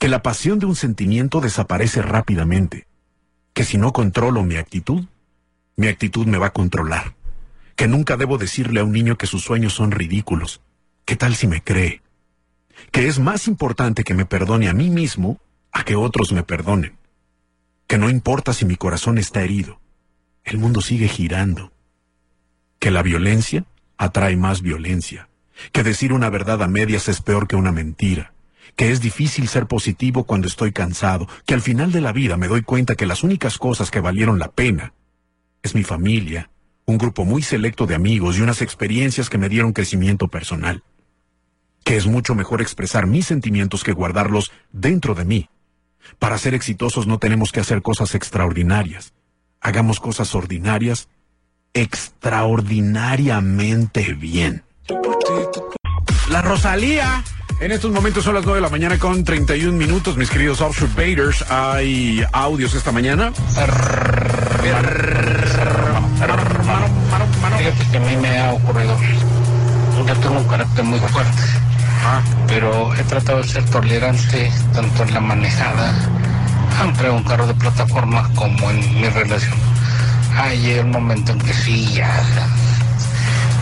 que 0.05 0.11
la 0.11 0.23
pasión 0.23 0.59
de 0.59 0.67
un 0.67 0.77
sentimiento 0.77 1.41
desaparece 1.41 2.03
rápidamente, 2.03 2.87
que 3.55 3.65
si 3.65 3.79
no 3.79 3.95
controlo 3.95 4.43
mi 4.43 4.57
actitud, 4.57 5.07
mi 5.77 5.87
actitud 5.87 6.27
me 6.27 6.37
va 6.37 6.49
a 6.49 6.53
controlar, 6.53 7.15
que 7.75 7.89
nunca 7.89 8.19
debo 8.19 8.37
decirle 8.37 8.81
a 8.81 8.85
un 8.85 8.93
niño 8.93 9.17
que 9.17 9.27
sus 9.27 9.43
sueños 9.43 9.73
son 9.73 9.93
ridículos, 9.93 10.61
¿qué 11.07 11.17
tal 11.17 11.35
si 11.35 11.47
me 11.47 11.63
cree? 11.63 12.03
Que 12.91 13.09
es 13.09 13.19
más 13.19 13.49
importante 13.49 14.05
que 14.05 14.13
me 14.13 14.27
perdone 14.27 14.69
a 14.69 14.75
mí 14.75 14.91
mismo 14.91 15.41
a 15.73 15.85
que 15.85 15.97
otros 15.97 16.33
me 16.33 16.43
perdonen, 16.43 16.99
que 17.87 17.97
no 17.97 18.11
importa 18.11 18.53
si 18.53 18.67
mi 18.67 18.77
corazón 18.77 19.17
está 19.17 19.41
herido, 19.41 19.81
el 20.45 20.59
mundo 20.59 20.83
sigue 20.83 21.09
girando, 21.09 21.73
que 22.79 22.91
la 22.91 23.01
violencia 23.01 23.65
atrae 23.97 24.37
más 24.37 24.61
violencia, 24.61 25.31
que 25.73 25.83
decir 25.83 26.13
una 26.13 26.29
verdad 26.29 26.63
a 26.63 26.69
medias 26.69 27.09
es 27.09 27.23
peor 27.23 27.49
que 27.49 27.57
una 27.57 27.73
mentira, 27.73 28.34
que 28.77 28.91
es 28.91 29.01
difícil 29.01 29.49
ser 29.49 29.67
positivo 29.67 30.25
cuando 30.25 30.49
estoy 30.49 30.73
cansado, 30.73 31.29
que 31.47 31.55
al 31.55 31.61
final 31.61 31.93
de 31.93 32.01
la 32.01 32.13
vida 32.13 32.37
me 32.37 32.49
doy 32.49 32.63
cuenta 32.63 32.97
que 32.97 33.07
las 33.07 33.23
únicas 33.23 33.59
cosas 33.59 33.91
que 33.91 34.01
valieron 34.01 34.39
la 34.39 34.49
pena 34.49 34.95
es 35.63 35.75
mi 35.75 35.85
familia, 35.85 36.51
un 36.87 36.99
grupo 36.99 37.25
muy 37.25 37.43
selecto 37.43 37.87
de 37.87 37.95
amigos 37.95 38.37
y 38.37 38.43
unas 38.43 38.61
experiencias 38.63 39.31
que 39.31 39.39
me 39.39 39.49
dieron 39.49 39.73
crecimiento 39.73 40.29
personal, 40.29 40.83
que 41.85 41.97
es 41.97 42.07
mucho 42.07 42.35
mejor 42.35 42.61
expresar 42.61 43.07
mis 43.07 43.27
sentimientos 43.27 43.85
que 43.85 43.93
guardarlos 43.93 44.51
dentro 44.73 45.15
de 45.15 45.25
mí. 45.25 45.49
Para 46.19 46.37
ser 46.37 46.55
exitosos 46.55 47.07
no 47.07 47.19
tenemos 47.19 47.53
que 47.53 47.61
hacer 47.61 47.81
cosas 47.81 48.15
extraordinarias, 48.15 49.15
hagamos 49.61 50.01
cosas 50.01 50.35
ordinarias 50.35 51.09
extraordinariamente 51.73 54.13
bien. 54.15 54.65
La 56.31 56.43
Rosalía. 56.43 57.25
En 57.65 57.73
estos 57.73 57.91
momentos 57.91 58.23
son 58.23 58.35
las 58.35 58.45
9 58.45 58.59
de 58.59 58.61
la 58.61 58.69
mañana 58.69 58.99
con 58.99 59.25
31 59.25 59.73
minutos, 59.73 60.19
mis 60.19 60.29
queridos 60.29 60.61
Offshore 60.61 60.93
Baiters. 60.95 61.51
Hay 61.51 62.23
audios 62.31 62.75
esta 62.75 62.93
mañana. 62.93 63.33
Fíjate 67.57 67.91
que 67.91 67.97
a 67.97 68.01
mí 68.01 68.17
me 68.19 68.39
ha 68.39 68.53
ocurrido. 68.53 68.95
Yo 69.97 70.15
tengo 70.17 70.41
un 70.41 70.45
carácter 70.45 70.85
muy 70.85 70.99
fuerte, 70.99 71.43
pero 72.49 72.95
he 72.97 73.03
tratado 73.05 73.39
de 73.39 73.49
ser 73.49 73.65
tolerante 73.71 74.53
tanto 74.75 75.03
en 75.05 75.15
la 75.15 75.21
manejada, 75.21 75.95
entre 76.83 77.09
un 77.09 77.25
carro 77.25 77.47
de 77.47 77.55
plataforma, 77.55 78.29
como 78.35 78.71
en 78.73 79.01
mi 79.01 79.09
relación. 79.09 79.57
Hay 80.37 80.81
un 80.81 80.91
momento 80.91 81.33
en 81.33 81.39
que 81.39 81.55
sí, 81.55 81.95
ya, 81.95 82.13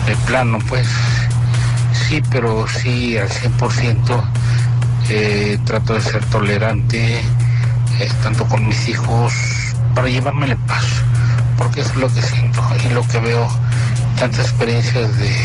de 0.05 0.15
plano, 0.27 0.59
pues, 0.67 0.89
sí, 2.13 2.21
pero 2.29 2.67
sí, 2.67 3.17
al 3.17 3.29
100% 3.29 4.23
eh, 5.09 5.57
trato 5.65 5.95
de 5.95 6.01
ser 6.01 6.23
tolerante, 6.25 7.19
eh, 7.19 8.11
tanto 8.21 8.45
con 8.45 8.67
mis 8.67 8.87
hijos, 8.87 9.33
para 9.95 10.07
llevarme 10.09 10.45
el 10.45 10.57
paz, 10.57 10.85
porque 11.57 11.81
es 11.81 11.95
lo 11.95 12.13
que 12.13 12.21
siento 12.21 12.61
y 12.85 12.93
lo 12.93 13.01
que 13.07 13.19
veo, 13.19 13.47
tantas 14.19 14.41
experiencias 14.41 15.17
de, 15.17 15.35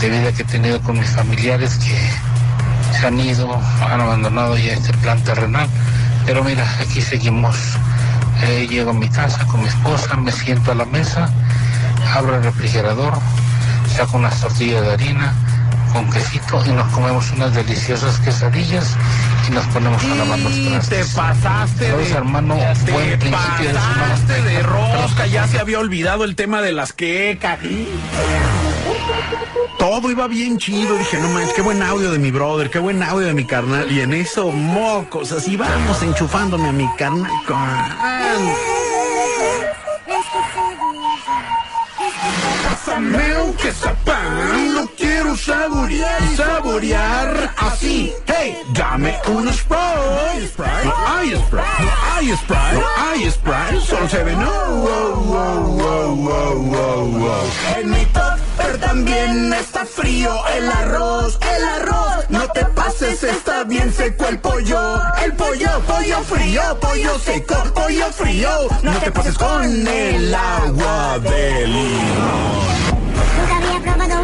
de 0.00 0.08
vida 0.08 0.32
que 0.32 0.42
he 0.42 0.46
tenido 0.46 0.80
con 0.80 0.98
mis 0.98 1.10
familiares 1.10 1.76
que 1.76 2.96
se 2.98 3.06
han 3.06 3.20
ido, 3.20 3.60
han 3.82 4.00
abandonado 4.00 4.56
ya 4.56 4.72
este 4.72 4.92
plan 4.98 5.22
terrenal, 5.22 5.68
pero 6.24 6.42
mira, 6.44 6.64
aquí 6.80 7.02
seguimos. 7.02 7.56
Eh, 8.42 8.66
llego 8.68 8.90
a 8.90 8.94
mi 8.94 9.08
casa 9.08 9.44
con 9.46 9.60
mi 9.60 9.68
esposa, 9.68 10.16
me 10.16 10.32
siento 10.32 10.72
a 10.72 10.74
la 10.74 10.84
mesa, 10.86 11.30
abro 12.14 12.36
el 12.36 12.42
refrigerador, 12.42 13.14
saco 13.94 14.16
unas 14.16 14.40
tortillas 14.40 14.82
de 14.82 14.92
harina 14.92 15.34
con 15.94 16.10
quesito 16.10 16.62
y 16.66 16.70
nos 16.70 16.92
comemos 16.92 17.30
unas 17.30 17.54
deliciosas 17.54 18.18
quesadillas 18.18 18.94
y 19.48 19.52
nos 19.52 19.64
ponemos 19.68 20.02
a 20.04 20.14
lavar 20.16 20.38
los 20.40 20.52
trastes. 20.52 20.88
Te 21.08 21.14
pasaste 21.16 21.86
Saludos, 21.86 22.08
de, 22.08 22.14
hermano, 22.16 22.56
te 22.84 22.92
buen 22.92 23.18
principio 23.18 23.66
de 23.68 23.72
semana. 23.72 23.96
pasaste 24.00 24.42
de 24.42 24.62
rosca, 24.64 25.26
ya 25.28 25.46
se 25.46 25.60
había 25.60 25.78
olvidado 25.78 26.24
el 26.24 26.34
tema 26.34 26.60
de 26.62 26.72
las 26.72 26.92
quecas. 26.92 27.60
Todo 29.78 30.10
iba 30.10 30.26
bien 30.26 30.58
chido, 30.58 30.96
dije, 30.96 31.16
no 31.18 31.28
manches, 31.28 31.54
qué 31.54 31.62
buen 31.62 31.80
audio 31.82 32.10
de 32.10 32.18
mi 32.18 32.32
brother, 32.32 32.70
qué 32.70 32.80
buen 32.80 33.00
audio 33.02 33.28
de 33.28 33.34
mi 33.34 33.44
carnal. 33.46 33.90
Y 33.92 34.00
en 34.00 34.14
eso, 34.14 34.50
mocos, 34.50 35.30
así 35.30 35.56
vamos 35.56 36.02
enchufándome 36.02 36.68
a 36.68 36.72
mi 36.72 36.88
carnal. 36.96 37.30
con- 37.46 38.74
Quiero 45.24 45.38
saborear 46.36 47.54
así. 47.56 48.12
Hey, 48.26 48.58
dame 48.74 49.18
un 49.28 49.50
Sprite. 49.50 49.80
No 50.84 50.94
hay 51.08 51.34
Sprite, 51.34 51.64
no 51.80 51.92
hay 52.12 52.36
Sprite, 52.36 52.74
no 52.74 52.84
hay 52.98 53.30
Sprite, 53.30 53.80
solo 53.86 54.06
se 54.06 54.22
ve 54.22 54.36
no. 54.36 54.84
En 57.74 57.90
mi 57.90 58.04
topper 58.04 58.78
también 58.80 59.54
está 59.54 59.86
frío 59.86 60.30
el 60.54 60.70
arroz, 60.70 61.38
el 61.56 61.64
arroz. 61.64 62.26
No 62.28 62.46
te 62.48 62.66
pases, 62.66 63.22
está 63.22 63.64
bien 63.64 63.90
seco 63.94 64.26
el 64.28 64.38
pollo. 64.40 65.00
El 65.24 65.32
pollo, 65.32 65.80
pollo 65.86 66.22
frío, 66.24 66.78
pollo 66.80 67.18
seco, 67.18 67.64
pollo 67.72 68.12
frío. 68.12 68.50
No 68.82 68.92
te 68.98 69.10
pases 69.10 69.38
con 69.38 69.88
el 69.88 70.34
agua 70.34 71.18
de 71.18 71.66
limón. 71.66 72.93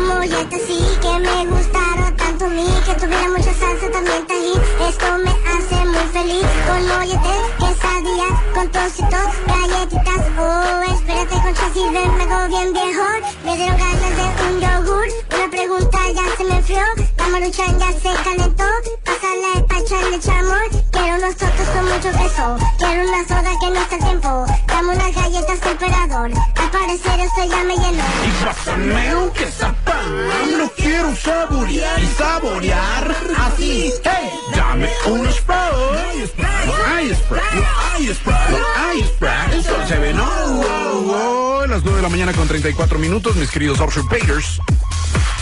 Un 0.00 0.08
molletes 0.08 0.62
sí 0.66 0.78
que 1.02 1.18
me 1.18 1.46
gustaron 1.46 2.16
tanto 2.16 2.46
a 2.46 2.48
mí 2.48 2.66
que 2.86 2.94
tuviera 2.94 3.28
mucha 3.28 3.52
salsa 3.52 3.90
también 3.90 4.26
tajín. 4.26 4.60
Esto 4.88 5.06
me 5.18 5.30
hace 5.30 5.84
muy 5.84 6.06
feliz 6.12 6.46
con 6.66 6.88
molletes, 6.88 7.42
quesadillas, 7.58 8.40
con 8.54 8.68
tocitos, 8.70 9.30
galletitas. 9.46 10.22
Oh, 10.38 10.82
espérate 10.94 11.36
con 11.42 11.54
chasis, 11.54 11.90
me 11.92 12.22
hago 12.22 12.48
bien 12.48 12.72
viejo. 12.72 13.04
Me 13.44 13.56
dieron 13.56 13.76
ganas 13.76 14.16
de 14.16 14.26
un 14.46 14.60
yogur. 14.60 15.06
Una 15.34 15.50
pregunta 15.50 15.98
ya 16.14 16.36
se 16.36 16.44
me 16.44 16.56
enfrió. 16.56 16.80
La 17.18 17.28
maruchan 17.28 17.78
ya 17.78 17.92
se 17.92 18.22
calentó. 18.24 18.99
Pásala 19.20 19.52
el 19.54 19.64
pacha 19.64 20.08
le 20.08 20.16
echamos. 20.16 20.82
Quiero 20.92 21.16
unos 21.16 21.36
totos 21.36 21.68
con 21.74 21.84
mucho 21.84 22.10
queso. 22.10 22.56
Quiero 22.78 23.08
una 23.08 23.28
soda 23.28 23.50
que 23.60 23.70
no 23.70 23.80
está 23.80 23.96
el 23.96 24.04
tiempo. 24.04 24.46
Dame 24.66 24.94
unas 24.94 25.14
galletas 25.14 25.60
temperador. 25.60 26.30
Al 26.56 26.70
parecer 26.70 27.20
esto 27.20 27.44
ya 27.44 27.64
me 27.64 27.74
llenó. 27.76 28.02
Y 28.02 28.44
pásame 28.44 29.16
un 29.16 29.30
quesapán, 29.30 30.58
lo 30.58 30.70
quiero 30.70 31.14
saborear 31.16 32.02
y 32.02 32.06
saborear 32.06 33.16
así. 33.38 33.92
Hey, 34.04 34.30
dame 34.54 34.88
un 35.06 35.30
Sprite, 35.30 35.58
hay 36.06 36.26
Sprite, 36.26 36.64
hay 36.86 37.14
Sprite, 37.14 38.62
hay 38.76 39.02
Sprite, 39.02 39.58
eso 39.58 39.86
se 39.86 39.98
ve, 39.98 40.14
no. 40.14 40.24
Oh, 40.24 41.66
las 41.66 41.82
9 41.82 41.96
de 41.96 42.02
la 42.02 42.08
mañana 42.08 42.32
con 42.32 42.48
34 42.48 42.98
minutos, 42.98 43.36
mis 43.36 43.50
queridos 43.50 43.80
Observators. 43.80 44.60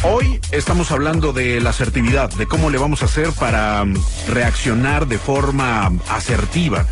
Hoy 0.04 0.40
estamos 0.52 0.92
hablando 0.92 1.32
de 1.32 1.60
la 1.60 1.70
asertividad, 1.70 2.30
de 2.30 2.46
cómo 2.46 2.70
le 2.70 2.78
vamos 2.78 3.02
a 3.02 3.06
hacer 3.06 3.32
para 3.32 3.84
mm, 3.84 3.96
reaccionar 4.28 5.08
de 5.08 5.18
forma 5.18 5.86
asertiva, 6.08 6.86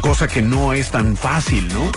cosa 0.00 0.26
que 0.26 0.42
no 0.42 0.72
es 0.72 0.90
tan 0.90 1.16
fácil, 1.16 1.68
¿no? 1.68 1.92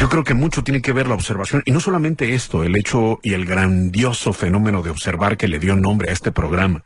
Yo 0.00 0.08
creo 0.08 0.22
que 0.22 0.34
mucho 0.34 0.62
tiene 0.62 0.80
que 0.80 0.92
ver 0.92 1.08
la 1.08 1.14
observación, 1.14 1.64
y 1.66 1.72
no 1.72 1.80
solamente 1.80 2.34
esto, 2.34 2.62
el 2.62 2.76
hecho 2.76 3.18
y 3.20 3.32
el 3.32 3.46
grandioso 3.46 4.32
fenómeno 4.32 4.82
de 4.82 4.90
observar 4.90 5.36
que 5.36 5.48
le 5.48 5.58
dio 5.58 5.74
nombre 5.74 6.10
a 6.10 6.12
este 6.12 6.30
programa, 6.30 6.84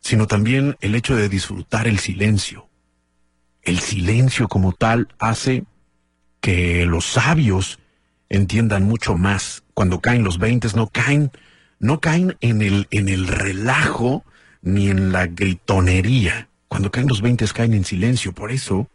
sino 0.00 0.26
también 0.26 0.76
el 0.82 0.94
hecho 0.94 1.16
de 1.16 1.30
disfrutar 1.30 1.88
el 1.88 1.98
silencio. 1.98 2.68
El 3.62 3.80
silencio 3.80 4.48
como 4.48 4.72
tal 4.72 5.08
hace 5.18 5.64
que 6.42 6.84
los 6.84 7.06
sabios 7.06 7.78
entiendan 8.28 8.82
mucho 8.82 9.16
más. 9.16 9.62
Cuando 9.72 10.00
caen 10.00 10.24
los 10.24 10.38
veintes, 10.38 10.76
no 10.76 10.88
caen, 10.88 11.30
no 11.82 12.00
caen 12.00 12.36
en 12.40 12.62
el, 12.62 12.86
en 12.92 13.08
el 13.08 13.26
relajo 13.26 14.24
ni 14.62 14.88
en 14.88 15.10
la 15.10 15.26
gritonería. 15.26 16.48
Cuando 16.68 16.92
caen 16.92 17.08
los 17.08 17.20
veintes 17.20 17.52
caen 17.52 17.74
en 17.74 17.84
silencio. 17.84 18.32
Por 18.32 18.52
eso 18.52 18.88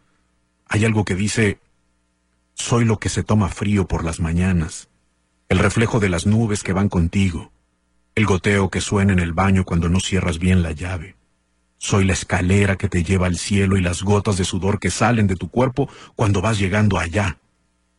hay 0.68 0.86
algo 0.86 1.04
que 1.04 1.14
dice, 1.14 1.60
soy 2.54 2.86
lo 2.86 2.98
que 2.98 3.10
se 3.10 3.24
toma 3.24 3.50
frío 3.50 3.88
por 3.90 4.06
las 4.06 4.22
mañanas, 4.22 4.88
el 5.50 5.60
reflejo 5.60 6.00
de 6.00 6.08
las 6.08 6.26
nubes 6.26 6.64
que 6.64 6.72
van 6.72 6.88
contigo, 6.88 7.52
el 8.16 8.26
goteo 8.26 8.70
que 8.70 8.80
suena 8.80 9.12
en 9.12 9.20
el 9.20 9.34
baño 9.34 9.66
cuando 9.66 9.90
no 9.90 10.00
cierras 10.00 10.40
bien 10.40 10.64
la 10.64 10.72
llave. 10.72 11.18
Soy 11.78 12.06
la 12.06 12.14
escalera 12.14 12.78
que 12.78 12.88
te 12.88 13.04
lleva 13.04 13.28
al 13.28 13.38
cielo 13.38 13.76
y 13.76 13.82
las 13.82 14.02
gotas 14.02 14.38
de 14.38 14.46
sudor 14.46 14.80
que 14.80 14.92
salen 14.92 15.28
de 15.28 15.36
tu 15.36 15.50
cuerpo 15.50 15.90
cuando 16.16 16.42
vas 16.42 16.58
llegando 16.58 16.98
allá. 16.98 17.38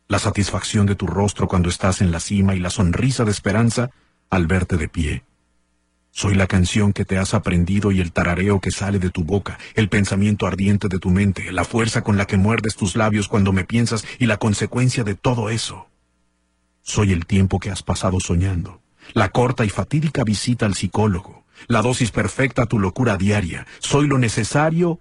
La 0.07 0.17
satisfacción 0.17 0.87
de 0.87 0.95
tu 0.95 1.05
rostro 1.05 1.47
cuando 1.47 1.69
estás 1.69 2.01
en 2.01 2.11
la 2.11 2.19
cima 2.19 2.55
y 2.55 2.59
la 2.59 2.71
sonrisa 2.71 3.23
de 3.23 3.31
esperanza 3.31 3.91
al 4.29 4.47
verte 4.47 4.77
de 4.77 4.87
pie. 4.87 5.23
Soy 6.11 6.35
la 6.35 6.47
canción 6.47 6.91
que 6.91 7.05
te 7.05 7.17
has 7.17 7.33
aprendido 7.33 7.91
y 7.91 8.01
el 8.01 8.11
tarareo 8.11 8.59
que 8.59 8.71
sale 8.71 8.99
de 8.99 9.09
tu 9.09 9.23
boca, 9.23 9.57
el 9.75 9.89
pensamiento 9.89 10.47
ardiente 10.47 10.87
de 10.87 10.99
tu 10.99 11.09
mente, 11.11 11.51
la 11.51 11.63
fuerza 11.63 12.03
con 12.03 12.17
la 12.17 12.25
que 12.25 12.37
muerdes 12.37 12.75
tus 12.75 12.95
labios 12.95 13.27
cuando 13.27 13.53
me 13.53 13.63
piensas 13.63 14.05
y 14.17 14.25
la 14.25 14.37
consecuencia 14.37 15.03
de 15.03 15.15
todo 15.15 15.49
eso. 15.49 15.87
Soy 16.81 17.13
el 17.13 17.25
tiempo 17.25 17.59
que 17.59 17.69
has 17.69 17.83
pasado 17.83 18.19
soñando, 18.19 18.81
la 19.13 19.29
corta 19.29 19.65
y 19.65 19.69
fatídica 19.69 20.23
visita 20.23 20.65
al 20.65 20.73
psicólogo, 20.73 21.45
la 21.67 21.81
dosis 21.81 22.11
perfecta 22.11 22.63
a 22.63 22.65
tu 22.65 22.79
locura 22.79 23.15
diaria. 23.15 23.65
Soy 23.79 24.07
lo 24.07 24.17
necesario 24.17 24.99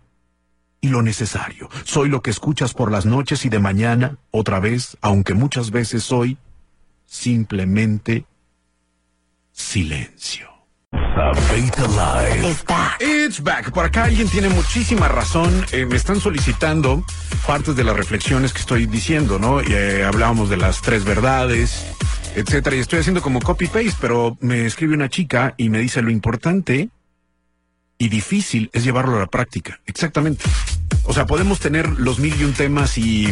y 0.80 0.88
lo 0.88 1.02
necesario. 1.02 1.68
Soy 1.84 2.08
lo 2.08 2.22
que 2.22 2.30
escuchas 2.30 2.74
por 2.74 2.92
las 2.92 3.06
noches 3.06 3.44
y 3.44 3.48
de 3.48 3.58
mañana, 3.58 4.18
otra 4.30 4.60
vez, 4.60 4.96
aunque 5.00 5.34
muchas 5.34 5.70
veces 5.70 6.02
soy 6.02 6.36
simplemente 7.06 8.26
silencio. 9.58 10.46
It's 11.52 12.64
back. 12.64 13.00
It's 13.00 13.42
back. 13.42 13.72
Por 13.72 13.84
acá 13.84 14.04
alguien 14.04 14.28
tiene 14.28 14.48
muchísima 14.48 15.08
razón. 15.08 15.66
Eh, 15.72 15.84
me 15.84 15.96
están 15.96 16.20
solicitando 16.20 17.04
partes 17.46 17.76
de 17.76 17.84
las 17.84 17.96
reflexiones 17.96 18.52
que 18.52 18.60
estoy 18.60 18.86
diciendo, 18.86 19.38
¿no? 19.38 19.60
Eh, 19.60 20.04
hablábamos 20.04 20.48
de 20.48 20.56
las 20.56 20.80
tres 20.80 21.04
verdades, 21.04 21.84
etcétera. 22.36 22.76
Y 22.76 22.78
estoy 22.78 23.00
haciendo 23.00 23.20
como 23.20 23.40
copy-paste, 23.40 23.96
pero 24.00 24.38
me 24.40 24.64
escribe 24.64 24.94
una 24.94 25.08
chica 25.08 25.54
y 25.56 25.68
me 25.68 25.80
dice 25.80 26.00
lo 26.02 26.10
importante 26.10 26.88
y 27.98 28.08
difícil 28.08 28.70
es 28.72 28.84
llevarlo 28.84 29.16
a 29.16 29.20
la 29.20 29.26
práctica. 29.26 29.80
Exactamente. 29.86 30.44
O 31.02 31.12
sea, 31.12 31.26
podemos 31.26 31.58
tener 31.58 31.88
los 31.98 32.20
mil 32.20 32.40
y 32.40 32.44
un 32.44 32.52
temas 32.52 32.96
y 32.96 33.28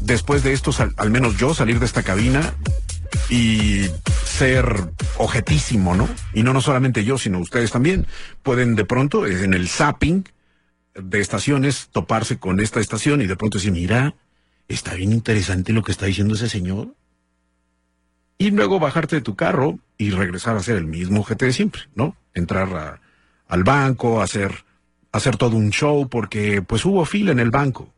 después 0.00 0.42
de 0.42 0.52
estos, 0.52 0.80
al, 0.80 0.94
al 0.96 1.10
menos 1.10 1.36
yo, 1.38 1.54
salir 1.54 1.78
de 1.78 1.86
esta 1.86 2.02
cabina 2.02 2.54
y 3.28 3.86
ser 4.24 4.64
objetísimo, 5.18 5.94
¿no? 5.94 6.08
Y 6.34 6.42
no, 6.42 6.52
no 6.52 6.60
solamente 6.60 7.04
yo, 7.04 7.18
sino 7.18 7.38
ustedes 7.38 7.70
también 7.70 8.06
pueden 8.42 8.74
de 8.74 8.84
pronto 8.84 9.26
en 9.26 9.54
el 9.54 9.68
zapping 9.68 10.24
de 10.94 11.20
estaciones 11.20 11.88
toparse 11.92 12.38
con 12.38 12.60
esta 12.60 12.80
estación 12.80 13.22
y 13.22 13.26
de 13.26 13.36
pronto 13.36 13.58
decir, 13.58 13.72
mira, 13.72 14.14
está 14.68 14.94
bien 14.94 15.12
interesante 15.12 15.72
lo 15.72 15.82
que 15.82 15.92
está 15.92 16.06
diciendo 16.06 16.34
ese 16.34 16.48
señor. 16.48 16.94
Y 18.38 18.50
luego 18.50 18.78
bajarte 18.78 19.16
de 19.16 19.22
tu 19.22 19.36
carro 19.36 19.78
y 19.98 20.10
regresar 20.10 20.56
a 20.56 20.60
hacer 20.60 20.76
el 20.76 20.86
mismo 20.86 21.22
GT 21.22 21.42
de 21.42 21.52
siempre, 21.52 21.82
¿no? 21.94 22.16
Entrar 22.32 23.00
al 23.48 23.64
banco, 23.64 24.22
hacer, 24.22 24.64
hacer 25.12 25.36
todo 25.36 25.56
un 25.56 25.70
show 25.70 26.08
porque 26.08 26.62
pues 26.62 26.84
hubo 26.84 27.04
fila 27.04 27.32
en 27.32 27.40
el 27.40 27.50
banco. 27.50 27.92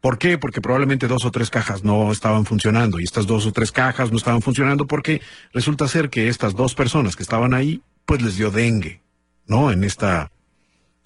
¿Por 0.00 0.16
qué? 0.16 0.38
Porque 0.38 0.62
probablemente 0.62 1.08
dos 1.08 1.24
o 1.26 1.30
tres 1.30 1.50
cajas 1.50 1.84
no 1.84 2.10
estaban 2.10 2.46
funcionando 2.46 3.00
y 3.00 3.04
estas 3.04 3.26
dos 3.26 3.46
o 3.46 3.52
tres 3.52 3.70
cajas 3.70 4.10
no 4.10 4.16
estaban 4.16 4.40
funcionando 4.40 4.86
porque 4.86 5.20
resulta 5.52 5.88
ser 5.88 6.08
que 6.08 6.28
estas 6.28 6.54
dos 6.54 6.74
personas 6.74 7.16
que 7.16 7.22
estaban 7.22 7.52
ahí 7.52 7.82
pues 8.06 8.22
les 8.22 8.36
dio 8.36 8.50
dengue, 8.50 9.02
¿no? 9.46 9.70
En 9.70 9.84
esta 9.84 10.32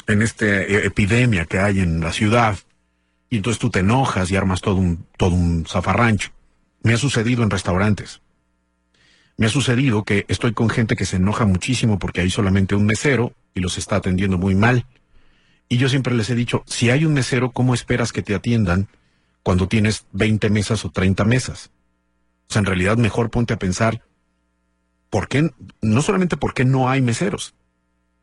en 0.06 0.22
esta 0.22 0.62
epidemia 0.62 1.46
que 1.46 1.58
hay 1.58 1.80
en 1.80 2.00
la 2.00 2.12
ciudad 2.12 2.56
y 3.30 3.38
entonces 3.38 3.58
tú 3.58 3.70
te 3.70 3.80
enojas 3.80 4.30
y 4.30 4.36
armas 4.36 4.60
todo 4.60 4.76
un 4.76 5.06
todo 5.16 5.34
un 5.34 5.66
zafarrancho. 5.66 6.30
Me 6.82 6.92
ha 6.92 6.96
sucedido 6.96 7.42
en 7.42 7.50
restaurantes. 7.50 8.20
Me 9.36 9.46
ha 9.46 9.48
sucedido 9.48 10.04
que 10.04 10.24
estoy 10.28 10.52
con 10.52 10.70
gente 10.70 10.94
que 10.94 11.06
se 11.06 11.16
enoja 11.16 11.44
muchísimo 11.46 11.98
porque 11.98 12.20
hay 12.20 12.30
solamente 12.30 12.76
un 12.76 12.86
mesero 12.86 13.32
y 13.54 13.60
los 13.60 13.76
está 13.76 13.96
atendiendo 13.96 14.38
muy 14.38 14.54
mal. 14.54 14.86
Y 15.68 15.78
yo 15.78 15.88
siempre 15.88 16.14
les 16.14 16.30
he 16.30 16.34
dicho, 16.34 16.62
si 16.66 16.90
hay 16.90 17.04
un 17.04 17.14
mesero, 17.14 17.52
¿cómo 17.52 17.74
esperas 17.74 18.12
que 18.12 18.22
te 18.22 18.34
atiendan 18.34 18.88
cuando 19.42 19.68
tienes 19.68 20.06
20 20.12 20.50
mesas 20.50 20.84
o 20.84 20.90
30 20.90 21.24
mesas? 21.24 21.70
O 22.48 22.52
sea, 22.52 22.60
en 22.60 22.66
realidad 22.66 22.96
mejor 22.96 23.30
ponte 23.30 23.54
a 23.54 23.58
pensar, 23.58 24.02
¿por 25.10 25.28
qué? 25.28 25.50
No 25.80 26.02
solamente 26.02 26.36
por 26.36 26.54
qué 26.54 26.64
no 26.64 26.90
hay 26.90 27.00
meseros, 27.00 27.54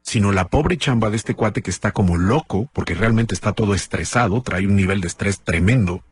sino 0.04 0.32
la 0.32 0.48
pobre 0.48 0.78
chamba 0.78 1.10
de 1.10 1.18
este 1.18 1.36
cuate 1.36 1.62
que 1.62 1.72
está 1.72 1.92
como 1.92 2.18
loco, 2.18 2.70
porque 2.74 2.94
realmente 2.96 3.34
está 3.34 3.54
todo 3.54 3.74
estresado, 3.74 4.42
trae 4.42 4.68
un 4.68 4.76
nivel 4.76 5.02
de 5.02 5.08
estrés 5.08 5.42
tremendo, 5.42 6.04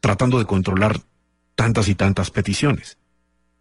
tratando 0.00 0.38
de 0.38 0.44
controlar 0.44 1.00
tantas 1.54 1.88
y 1.88 1.94
tantas 1.94 2.30
peticiones. 2.30 2.98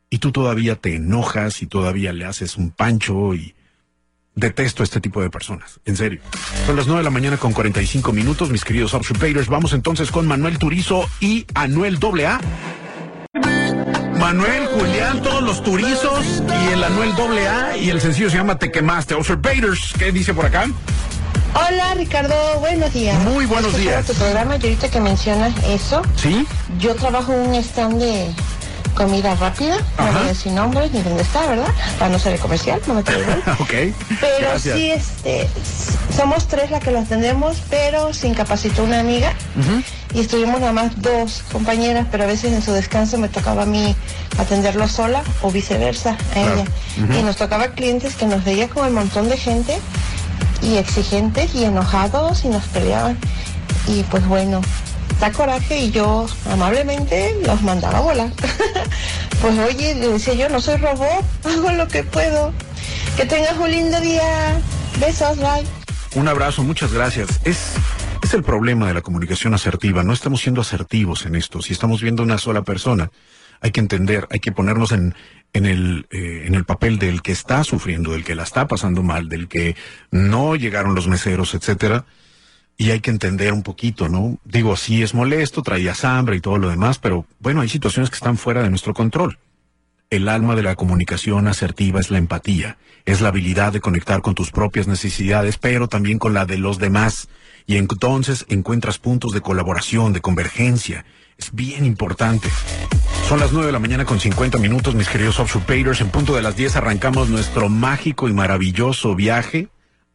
Y 0.10 0.20
tú 0.20 0.32
todavía 0.32 0.76
te 0.76 0.96
enojas 0.96 1.62
y 1.62 1.68
todavía 1.68 2.14
le 2.14 2.26
haces 2.26 2.58
un 2.58 2.72
pancho 2.72 3.34
y 3.34 3.56
Detesto 4.38 4.84
este 4.84 5.02
tipo 5.02 5.20
de 5.20 5.32
personas, 5.32 5.80
en 5.86 5.98
serio. 5.98 6.22
Son 6.68 6.76
las 6.76 6.86
9 6.86 7.00
de 7.00 7.04
la 7.04 7.10
mañana 7.10 7.38
con 7.38 7.54
45 7.54 8.14
minutos, 8.14 8.52
mis 8.52 8.64
queridos 8.64 8.94
Observators. 8.94 9.48
Vamos 9.48 9.74
entonces 9.74 10.12
con 10.12 10.28
Manuel 10.28 10.60
Turizo 10.60 11.08
y 11.20 11.48
Anuel 11.56 11.98
AA. 11.98 12.40
Manuel, 14.20 14.68
Julián, 14.68 15.24
todos 15.24 15.42
los 15.42 15.64
turizos 15.64 16.44
y 16.48 16.74
el 16.74 16.84
Anuel 16.84 17.14
AA 17.14 17.78
y 17.78 17.90
el 17.90 18.00
sencillo 18.00 18.30
se 18.30 18.38
llama 18.38 18.60
Te 18.60 18.72
quemaste. 18.72 19.16
Observators, 19.16 19.96
¿qué 19.98 20.12
dice 20.12 20.36
por 20.36 20.46
acá? 20.46 20.68
Hola 21.56 21.96
Ricardo, 21.96 22.60
buenos 22.60 22.94
días. 22.94 23.20
Muy 23.24 23.48
buenos 23.48 23.76
días. 23.76 24.06
tu 24.06 24.14
programa 24.14 24.58
y 24.58 24.62
ahorita 24.62 24.92
que 24.92 25.02
mencionas 25.02 25.52
eso, 25.66 26.04
¿Sí? 26.16 26.46
yo 26.78 26.94
trabajo 26.94 27.34
en 27.34 27.40
un 27.40 27.56
stand 27.56 28.00
de 28.00 28.28
comida 28.98 29.36
rápida, 29.36 29.78
no 30.00 30.12
voy 30.12 30.24
a 30.24 30.26
decir 30.26 30.52
nombres 30.52 30.92
ni 30.92 31.04
dónde 31.04 31.22
está, 31.22 31.46
¿verdad? 31.46 31.68
Para 32.00 32.10
no 32.10 32.18
ser 32.18 32.34
el 32.34 32.40
comercial, 32.40 32.82
no 32.88 32.96
me 32.96 33.04
quedo 33.06 33.20
ok. 33.60 33.74
Pero 34.20 34.60
sí, 34.60 34.92
este, 34.92 35.48
somos 36.16 36.48
tres 36.48 36.72
las 36.72 36.84
que 36.84 36.90
lo 36.90 37.00
atendemos, 37.00 37.62
pero 37.70 38.12
se 38.14 38.28
incapacitó 38.28 38.84
una 38.84 39.00
amiga 39.00 39.34
y 40.16 40.22
estuvimos 40.22 40.60
nada 40.60 40.74
más 40.74 41.00
dos 41.00 41.44
compañeras, 41.52 42.08
pero 42.10 42.24
a 42.24 42.28
veces 42.28 42.54
en 42.54 42.64
su 42.64 42.72
descanso 42.72 43.20
me 43.20 43.30
tocaba 43.30 43.64
a 43.64 43.66
mí 43.68 43.96
atenderlo 44.40 44.88
sola 44.88 45.22
o 45.44 45.52
viceversa 45.52 46.18
a 46.36 46.40
ella. 46.40 46.66
Y 47.20 47.22
nos 47.22 47.38
tocaba 47.38 47.68
clientes 47.70 48.16
que 48.16 48.26
nos 48.26 48.44
veía 48.44 48.68
con 48.68 48.88
el 48.88 48.94
montón 48.94 49.30
de 49.30 49.38
gente 49.38 49.78
y 50.64 50.78
exigentes 50.78 51.54
y 51.54 51.66
enojados 51.66 52.46
y 52.46 52.48
nos 52.48 52.64
peleaban. 52.66 53.16
Y 53.88 54.02
pues 54.04 54.26
bueno, 54.28 54.62
da 55.20 55.32
coraje 55.32 55.80
y 55.80 55.92
yo 55.92 56.28
amablemente 56.50 57.36
los 57.46 57.62
mandaba 57.62 58.00
a 58.00 58.02
volar. 58.02 58.32
Pues 59.42 59.56
oye, 59.60 59.94
le 59.94 60.08
decía 60.08 60.34
yo, 60.34 60.50
no 60.50 60.60
soy 60.60 60.78
robot, 60.78 61.24
hago 61.44 61.72
lo 61.72 61.88
que 61.88 62.04
puedo. 62.04 62.52
Que 63.16 63.26
tengas 63.26 63.56
un 63.58 63.70
lindo 63.70 64.02
día. 64.02 64.60
Besos, 65.00 65.38
bye. 65.38 65.64
Un 66.16 66.28
abrazo, 66.28 66.64
muchas 66.64 66.92
gracias. 66.92 67.40
Es, 67.44 67.74
es 68.24 68.34
el 68.34 68.42
problema 68.42 68.88
de 68.88 68.96
la 68.96 69.02
comunicación 69.02 69.54
asertiva. 69.54 70.04
No 70.04 70.12
estamos 70.12 70.42
siendo 70.42 70.62
asertivos 70.62 71.28
en 71.28 71.36
esto. 71.36 71.62
Si 71.62 71.74
estamos 71.74 72.02
viendo 72.02 72.24
una 72.24 72.40
sola 72.40 72.64
persona, 72.64 73.12
hay 73.62 73.70
que 73.70 73.80
entender, 73.80 74.28
hay 74.32 74.40
que 74.40 74.52
ponernos 74.52 74.92
en, 74.92 75.14
en, 75.54 75.66
el, 75.68 76.08
eh, 76.10 76.46
en 76.48 76.56
el 76.56 76.66
papel 76.66 76.98
del 76.98 77.22
que 77.22 77.32
está 77.32 77.64
sufriendo, 77.64 78.14
del 78.14 78.24
que 78.24 78.36
la 78.36 78.44
está 78.44 78.68
pasando 78.68 79.04
mal, 79.04 79.30
del 79.30 79.48
que 79.48 79.76
no 80.10 80.56
llegaron 80.56 80.96
los 80.96 81.08
meseros, 81.08 81.54
etcétera. 81.54 82.06
Y 82.78 82.92
hay 82.92 83.00
que 83.00 83.10
entender 83.10 83.54
un 83.54 83.64
poquito, 83.64 84.08
¿no? 84.08 84.38
Digo, 84.46 84.78
sí 84.78 85.02
es 85.02 85.16
molesto, 85.16 85.64
traías 85.64 86.06
hambre 86.06 86.36
y 86.36 86.42
todo 86.42 86.60
lo 86.60 86.70
demás, 86.70 87.00
pero 87.00 87.26
bueno, 87.40 87.62
hay 87.62 87.70
situaciones 87.70 88.12
que 88.12 88.18
están 88.18 88.38
fuera 88.38 88.62
de 88.62 88.70
nuestro 88.70 88.94
control. 88.94 89.40
El 90.12 90.30
alma 90.30 90.56
de 90.56 90.64
la 90.64 90.76
comunicación 90.76 91.48
asertiva 91.48 92.00
es 92.00 92.12
la 92.12 92.20
empatía, 92.20 92.78
es 93.06 93.20
la 93.20 93.30
habilidad 93.30 93.74
de 93.74 93.82
conectar 93.82 94.22
con 94.22 94.36
tus 94.36 94.52
propias 94.52 94.88
necesidades, 94.88 95.58
pero 95.58 95.88
también 95.88 96.20
con 96.20 96.34
la 96.34 96.46
de 96.46 96.58
los 96.60 96.78
demás. 96.78 97.30
Y 97.66 97.78
entonces 97.78 98.46
encuentras 98.48 99.00
puntos 99.00 99.34
de 99.34 99.42
colaboración, 99.42 100.14
de 100.14 100.22
convergencia. 100.22 101.04
Es 101.38 101.54
bien 101.54 101.84
importante. 101.84 102.48
Son 103.28 103.40
las 103.40 103.52
9 103.52 103.68
de 103.68 103.74
la 103.74 103.80
mañana 103.80 104.06
con 104.06 104.20
50 104.20 104.60
minutos, 104.60 104.96
mis 104.96 105.10
queridos 105.10 105.40
Observators. 105.40 106.00
En 106.00 106.10
punto 106.10 106.36
de 106.36 106.42
las 106.42 106.56
10 106.56 106.78
arrancamos 106.78 107.28
nuestro 107.28 107.68
mágico 107.70 108.30
y 108.30 108.34
maravilloso 108.34 109.16
viaje 109.16 109.68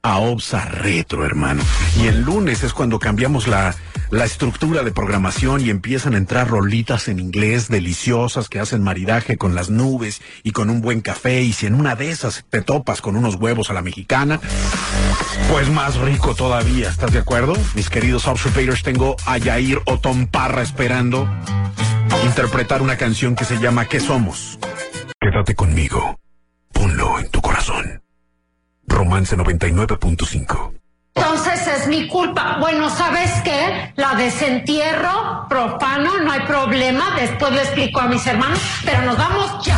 a 0.03 0.19
OBSA 0.19 0.65
Retro, 0.65 1.25
hermano. 1.25 1.63
Y 1.97 2.07
el 2.07 2.23
lunes 2.23 2.65
es 2.65 2.73
cuando 2.73 2.99
cambiamos 2.99 3.47
la, 3.47 3.75
la 4.11 4.25
estructura 4.25 4.83
de 4.83 4.91
programación 4.91 5.65
y 5.65 5.71
empiezan 5.71 6.15
a 6.15 6.19
entrar 6.19 6.49
rolitas 6.49 7.07
en 7.07 7.21
inglés 7.21 7.69
deliciosas 7.69 8.49
que 8.49 8.59
hacen 8.59 8.83
maridaje 8.83 9.37
con 9.37 9.55
las 9.55 9.71
nubes 9.71 10.21
y 10.43 10.51
con 10.51 10.71
un 10.71 10.81
buen 10.81 11.01
café. 11.01 11.43
Y 11.43 11.53
si 11.53 11.67
en 11.67 11.75
una 11.75 11.95
de 11.95 12.11
esas 12.11 12.45
te 12.51 12.63
topas 12.63 13.01
con 13.01 13.17
unos 13.17 13.37
huevos 13.37 13.71
a 13.71 13.75
la 13.75 13.83
mexicana, 13.83 14.41
pues 15.51 15.71
más 15.71 15.97
rico 15.97 16.35
todavía. 16.35 16.89
¿Estás 16.89 17.13
de 17.13 17.21
acuerdo? 17.21 17.55
Mis 17.75 17.89
queridos 17.89 18.27
Observators, 18.27 18.83
tengo 18.83 19.17
a 19.25 19.39
Yair 19.39 19.81
Otón 19.87 20.27
Parra 20.27 20.63
esperando 20.63 21.29
interpretar 22.25 22.83
una 22.83 22.97
canción 22.97 23.37
que 23.37 23.45
se 23.45 23.59
llama 23.59 23.87
¿Qué 23.87 24.01
somos? 24.01 24.59
Quédate 25.21 25.55
conmigo. 25.55 26.19
Ponlo 26.73 27.19
en 27.21 27.31
tu 27.31 27.41
corazón. 27.41 28.03
Romance 29.13 29.37
99.5. 29.37 30.73
Entonces 31.15 31.67
es 31.67 31.87
mi 31.87 32.09
culpa. 32.09 32.57
Bueno, 32.59 32.89
¿sabes 32.89 33.31
qué? 33.45 33.93
La 33.97 34.15
desentierro, 34.15 35.45
profano, 35.51 36.19
no 36.21 36.33
hay 36.33 36.41
problema. 36.47 37.15
Después 37.21 37.53
le 37.53 37.61
explico 37.61 38.01
a 38.01 38.07
mis 38.07 38.27
hermanos, 38.27 38.59
pero 38.87 39.03
nos 39.03 39.19
vamos 39.19 39.67
ya. 39.67 39.77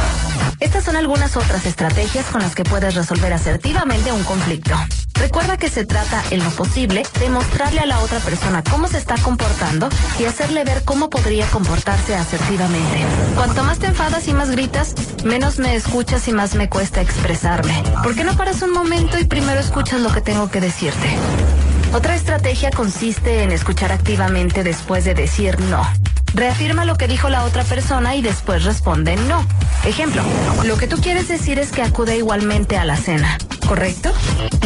Estas 0.61 0.85
son 0.85 0.97
algunas 0.97 1.37
otras 1.37 1.67
estrategias 1.67 2.27
con 2.27 2.43
las 2.43 2.55
que 2.55 2.65
puedes 2.65 2.95
resolver 2.95 3.33
asertivamente 3.33 4.13
un 4.13 4.25
conflicto. 4.25 4.75
Recuerda 5.15 5.57
que 5.57 5.69
se 5.69 5.87
trata, 5.87 6.23
en 6.31 6.43
lo 6.43 6.51
posible, 6.51 7.05
de 7.21 7.29
mostrarle 7.29 7.81
a 7.81 7.87
la 7.87 8.01
otra 8.01 8.19
persona 8.19 8.63
cómo 8.69 8.89
se 8.89 8.99
está 8.99 9.17
comportando 9.17 9.89
y 10.19 10.25
hacerle 10.25 10.65
ver 10.65 10.83
cómo 10.85 11.09
podría 11.09 11.47
comportarse 11.47 12.15
asertivamente. 12.15 13.05
Cuanto 13.35 13.63
más 13.65 13.79
te 13.79 13.87
enfadas 13.87 14.27
y 14.29 14.35
más 14.35 14.51
gritas, 14.51 14.95
menos 15.25 15.59
me 15.59 15.77
escuchas 15.77 16.27
y 16.29 16.33
más 16.33 16.55
me 16.55 16.69
cuesta 16.69 17.01
expresarme. 17.01 17.83
¿Por 18.03 18.15
qué 18.15 18.25
no 18.25 18.37
paras 18.37 18.63
un 18.63 18.73
momento 18.73 19.19
y 19.19 19.25
primero 19.25 19.61
escuchas 19.61 20.01
lo 20.01 20.13
que 20.13 20.21
tengo 20.21 20.51
que 20.51 20.61
decirte? 20.61 21.17
Otra 21.95 22.17
estrategia 22.17 22.73
consiste 22.73 23.45
en 23.45 23.53
escuchar 23.53 23.93
activamente 23.93 24.65
después 24.65 25.05
de 25.05 25.15
decir 25.15 25.61
no. 25.61 25.81
Reafirma 26.35 26.85
lo 26.85 26.97
que 26.97 27.07
dijo 27.07 27.29
la 27.29 27.45
otra 27.45 27.63
persona 27.63 28.17
y 28.17 28.21
después 28.21 28.65
responde 28.65 29.15
no. 29.15 29.47
Ejemplo, 29.85 30.21
lo 30.65 30.77
que 30.77 30.89
tú 30.89 30.97
quieres 30.97 31.29
decir 31.29 31.61
es 31.61 31.71
que 31.71 31.83
acude 31.83 32.17
igualmente 32.17 32.77
a 32.77 32.85
la 32.85 32.97
cena, 32.97 33.39
¿correcto? 33.69 34.13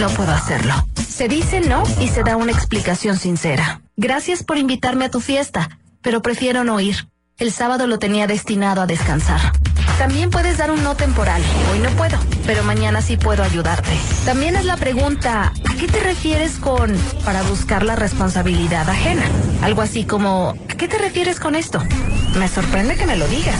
No 0.00 0.08
puedo 0.08 0.32
hacerlo. 0.32 0.72
Se 1.06 1.28
dice 1.28 1.60
no 1.60 1.82
y 2.00 2.08
se 2.08 2.22
da 2.22 2.36
una 2.36 2.52
explicación 2.52 3.18
sincera. 3.18 3.82
Gracias 3.98 4.42
por 4.42 4.56
invitarme 4.56 5.04
a 5.04 5.10
tu 5.10 5.20
fiesta, 5.20 5.68
pero 6.00 6.22
prefiero 6.22 6.64
no 6.64 6.80
ir. 6.80 7.08
El 7.36 7.52
sábado 7.52 7.86
lo 7.86 7.98
tenía 7.98 8.26
destinado 8.26 8.80
a 8.80 8.86
descansar. 8.86 9.52
También 9.98 10.30
puedes 10.30 10.58
dar 10.58 10.70
un 10.70 10.84
no 10.84 10.94
temporal. 10.94 11.42
Hoy 11.72 11.80
no 11.80 11.90
puedo, 11.90 12.16
pero 12.46 12.62
mañana 12.62 13.02
sí 13.02 13.16
puedo 13.16 13.42
ayudarte. 13.42 13.90
También 14.24 14.54
es 14.54 14.64
la 14.64 14.76
pregunta, 14.76 15.52
¿a 15.68 15.74
qué 15.74 15.88
te 15.88 15.98
refieres 15.98 16.58
con 16.58 16.96
para 17.24 17.42
buscar 17.42 17.82
la 17.82 17.96
responsabilidad 17.96 18.88
ajena? 18.88 19.24
Algo 19.60 19.82
así 19.82 20.04
como, 20.04 20.54
¿a 20.70 20.74
qué 20.76 20.86
te 20.86 20.98
refieres 20.98 21.40
con 21.40 21.56
esto? 21.56 21.82
Me 22.38 22.46
sorprende 22.46 22.94
que 22.94 23.06
me 23.06 23.16
lo 23.16 23.26
digas. 23.26 23.58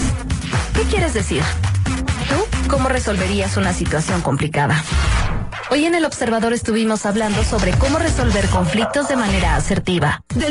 ¿Qué 0.74 0.82
quieres 0.82 1.12
decir? 1.12 1.42
¿Tú 2.28 2.68
cómo 2.68 2.88
resolverías 2.88 3.56
una 3.56 3.72
situación 3.72 4.20
complicada? 4.22 4.80
Hoy 5.70 5.84
en 5.84 5.94
el 5.94 6.04
Observador 6.06 6.54
estuvimos 6.54 7.04
hablando 7.04 7.44
sobre 7.44 7.72
cómo 7.72 7.98
resolver 7.98 8.46
conflictos 8.46 9.08
de 9.08 9.16
manera 9.16 9.56
asertiva. 9.56 10.22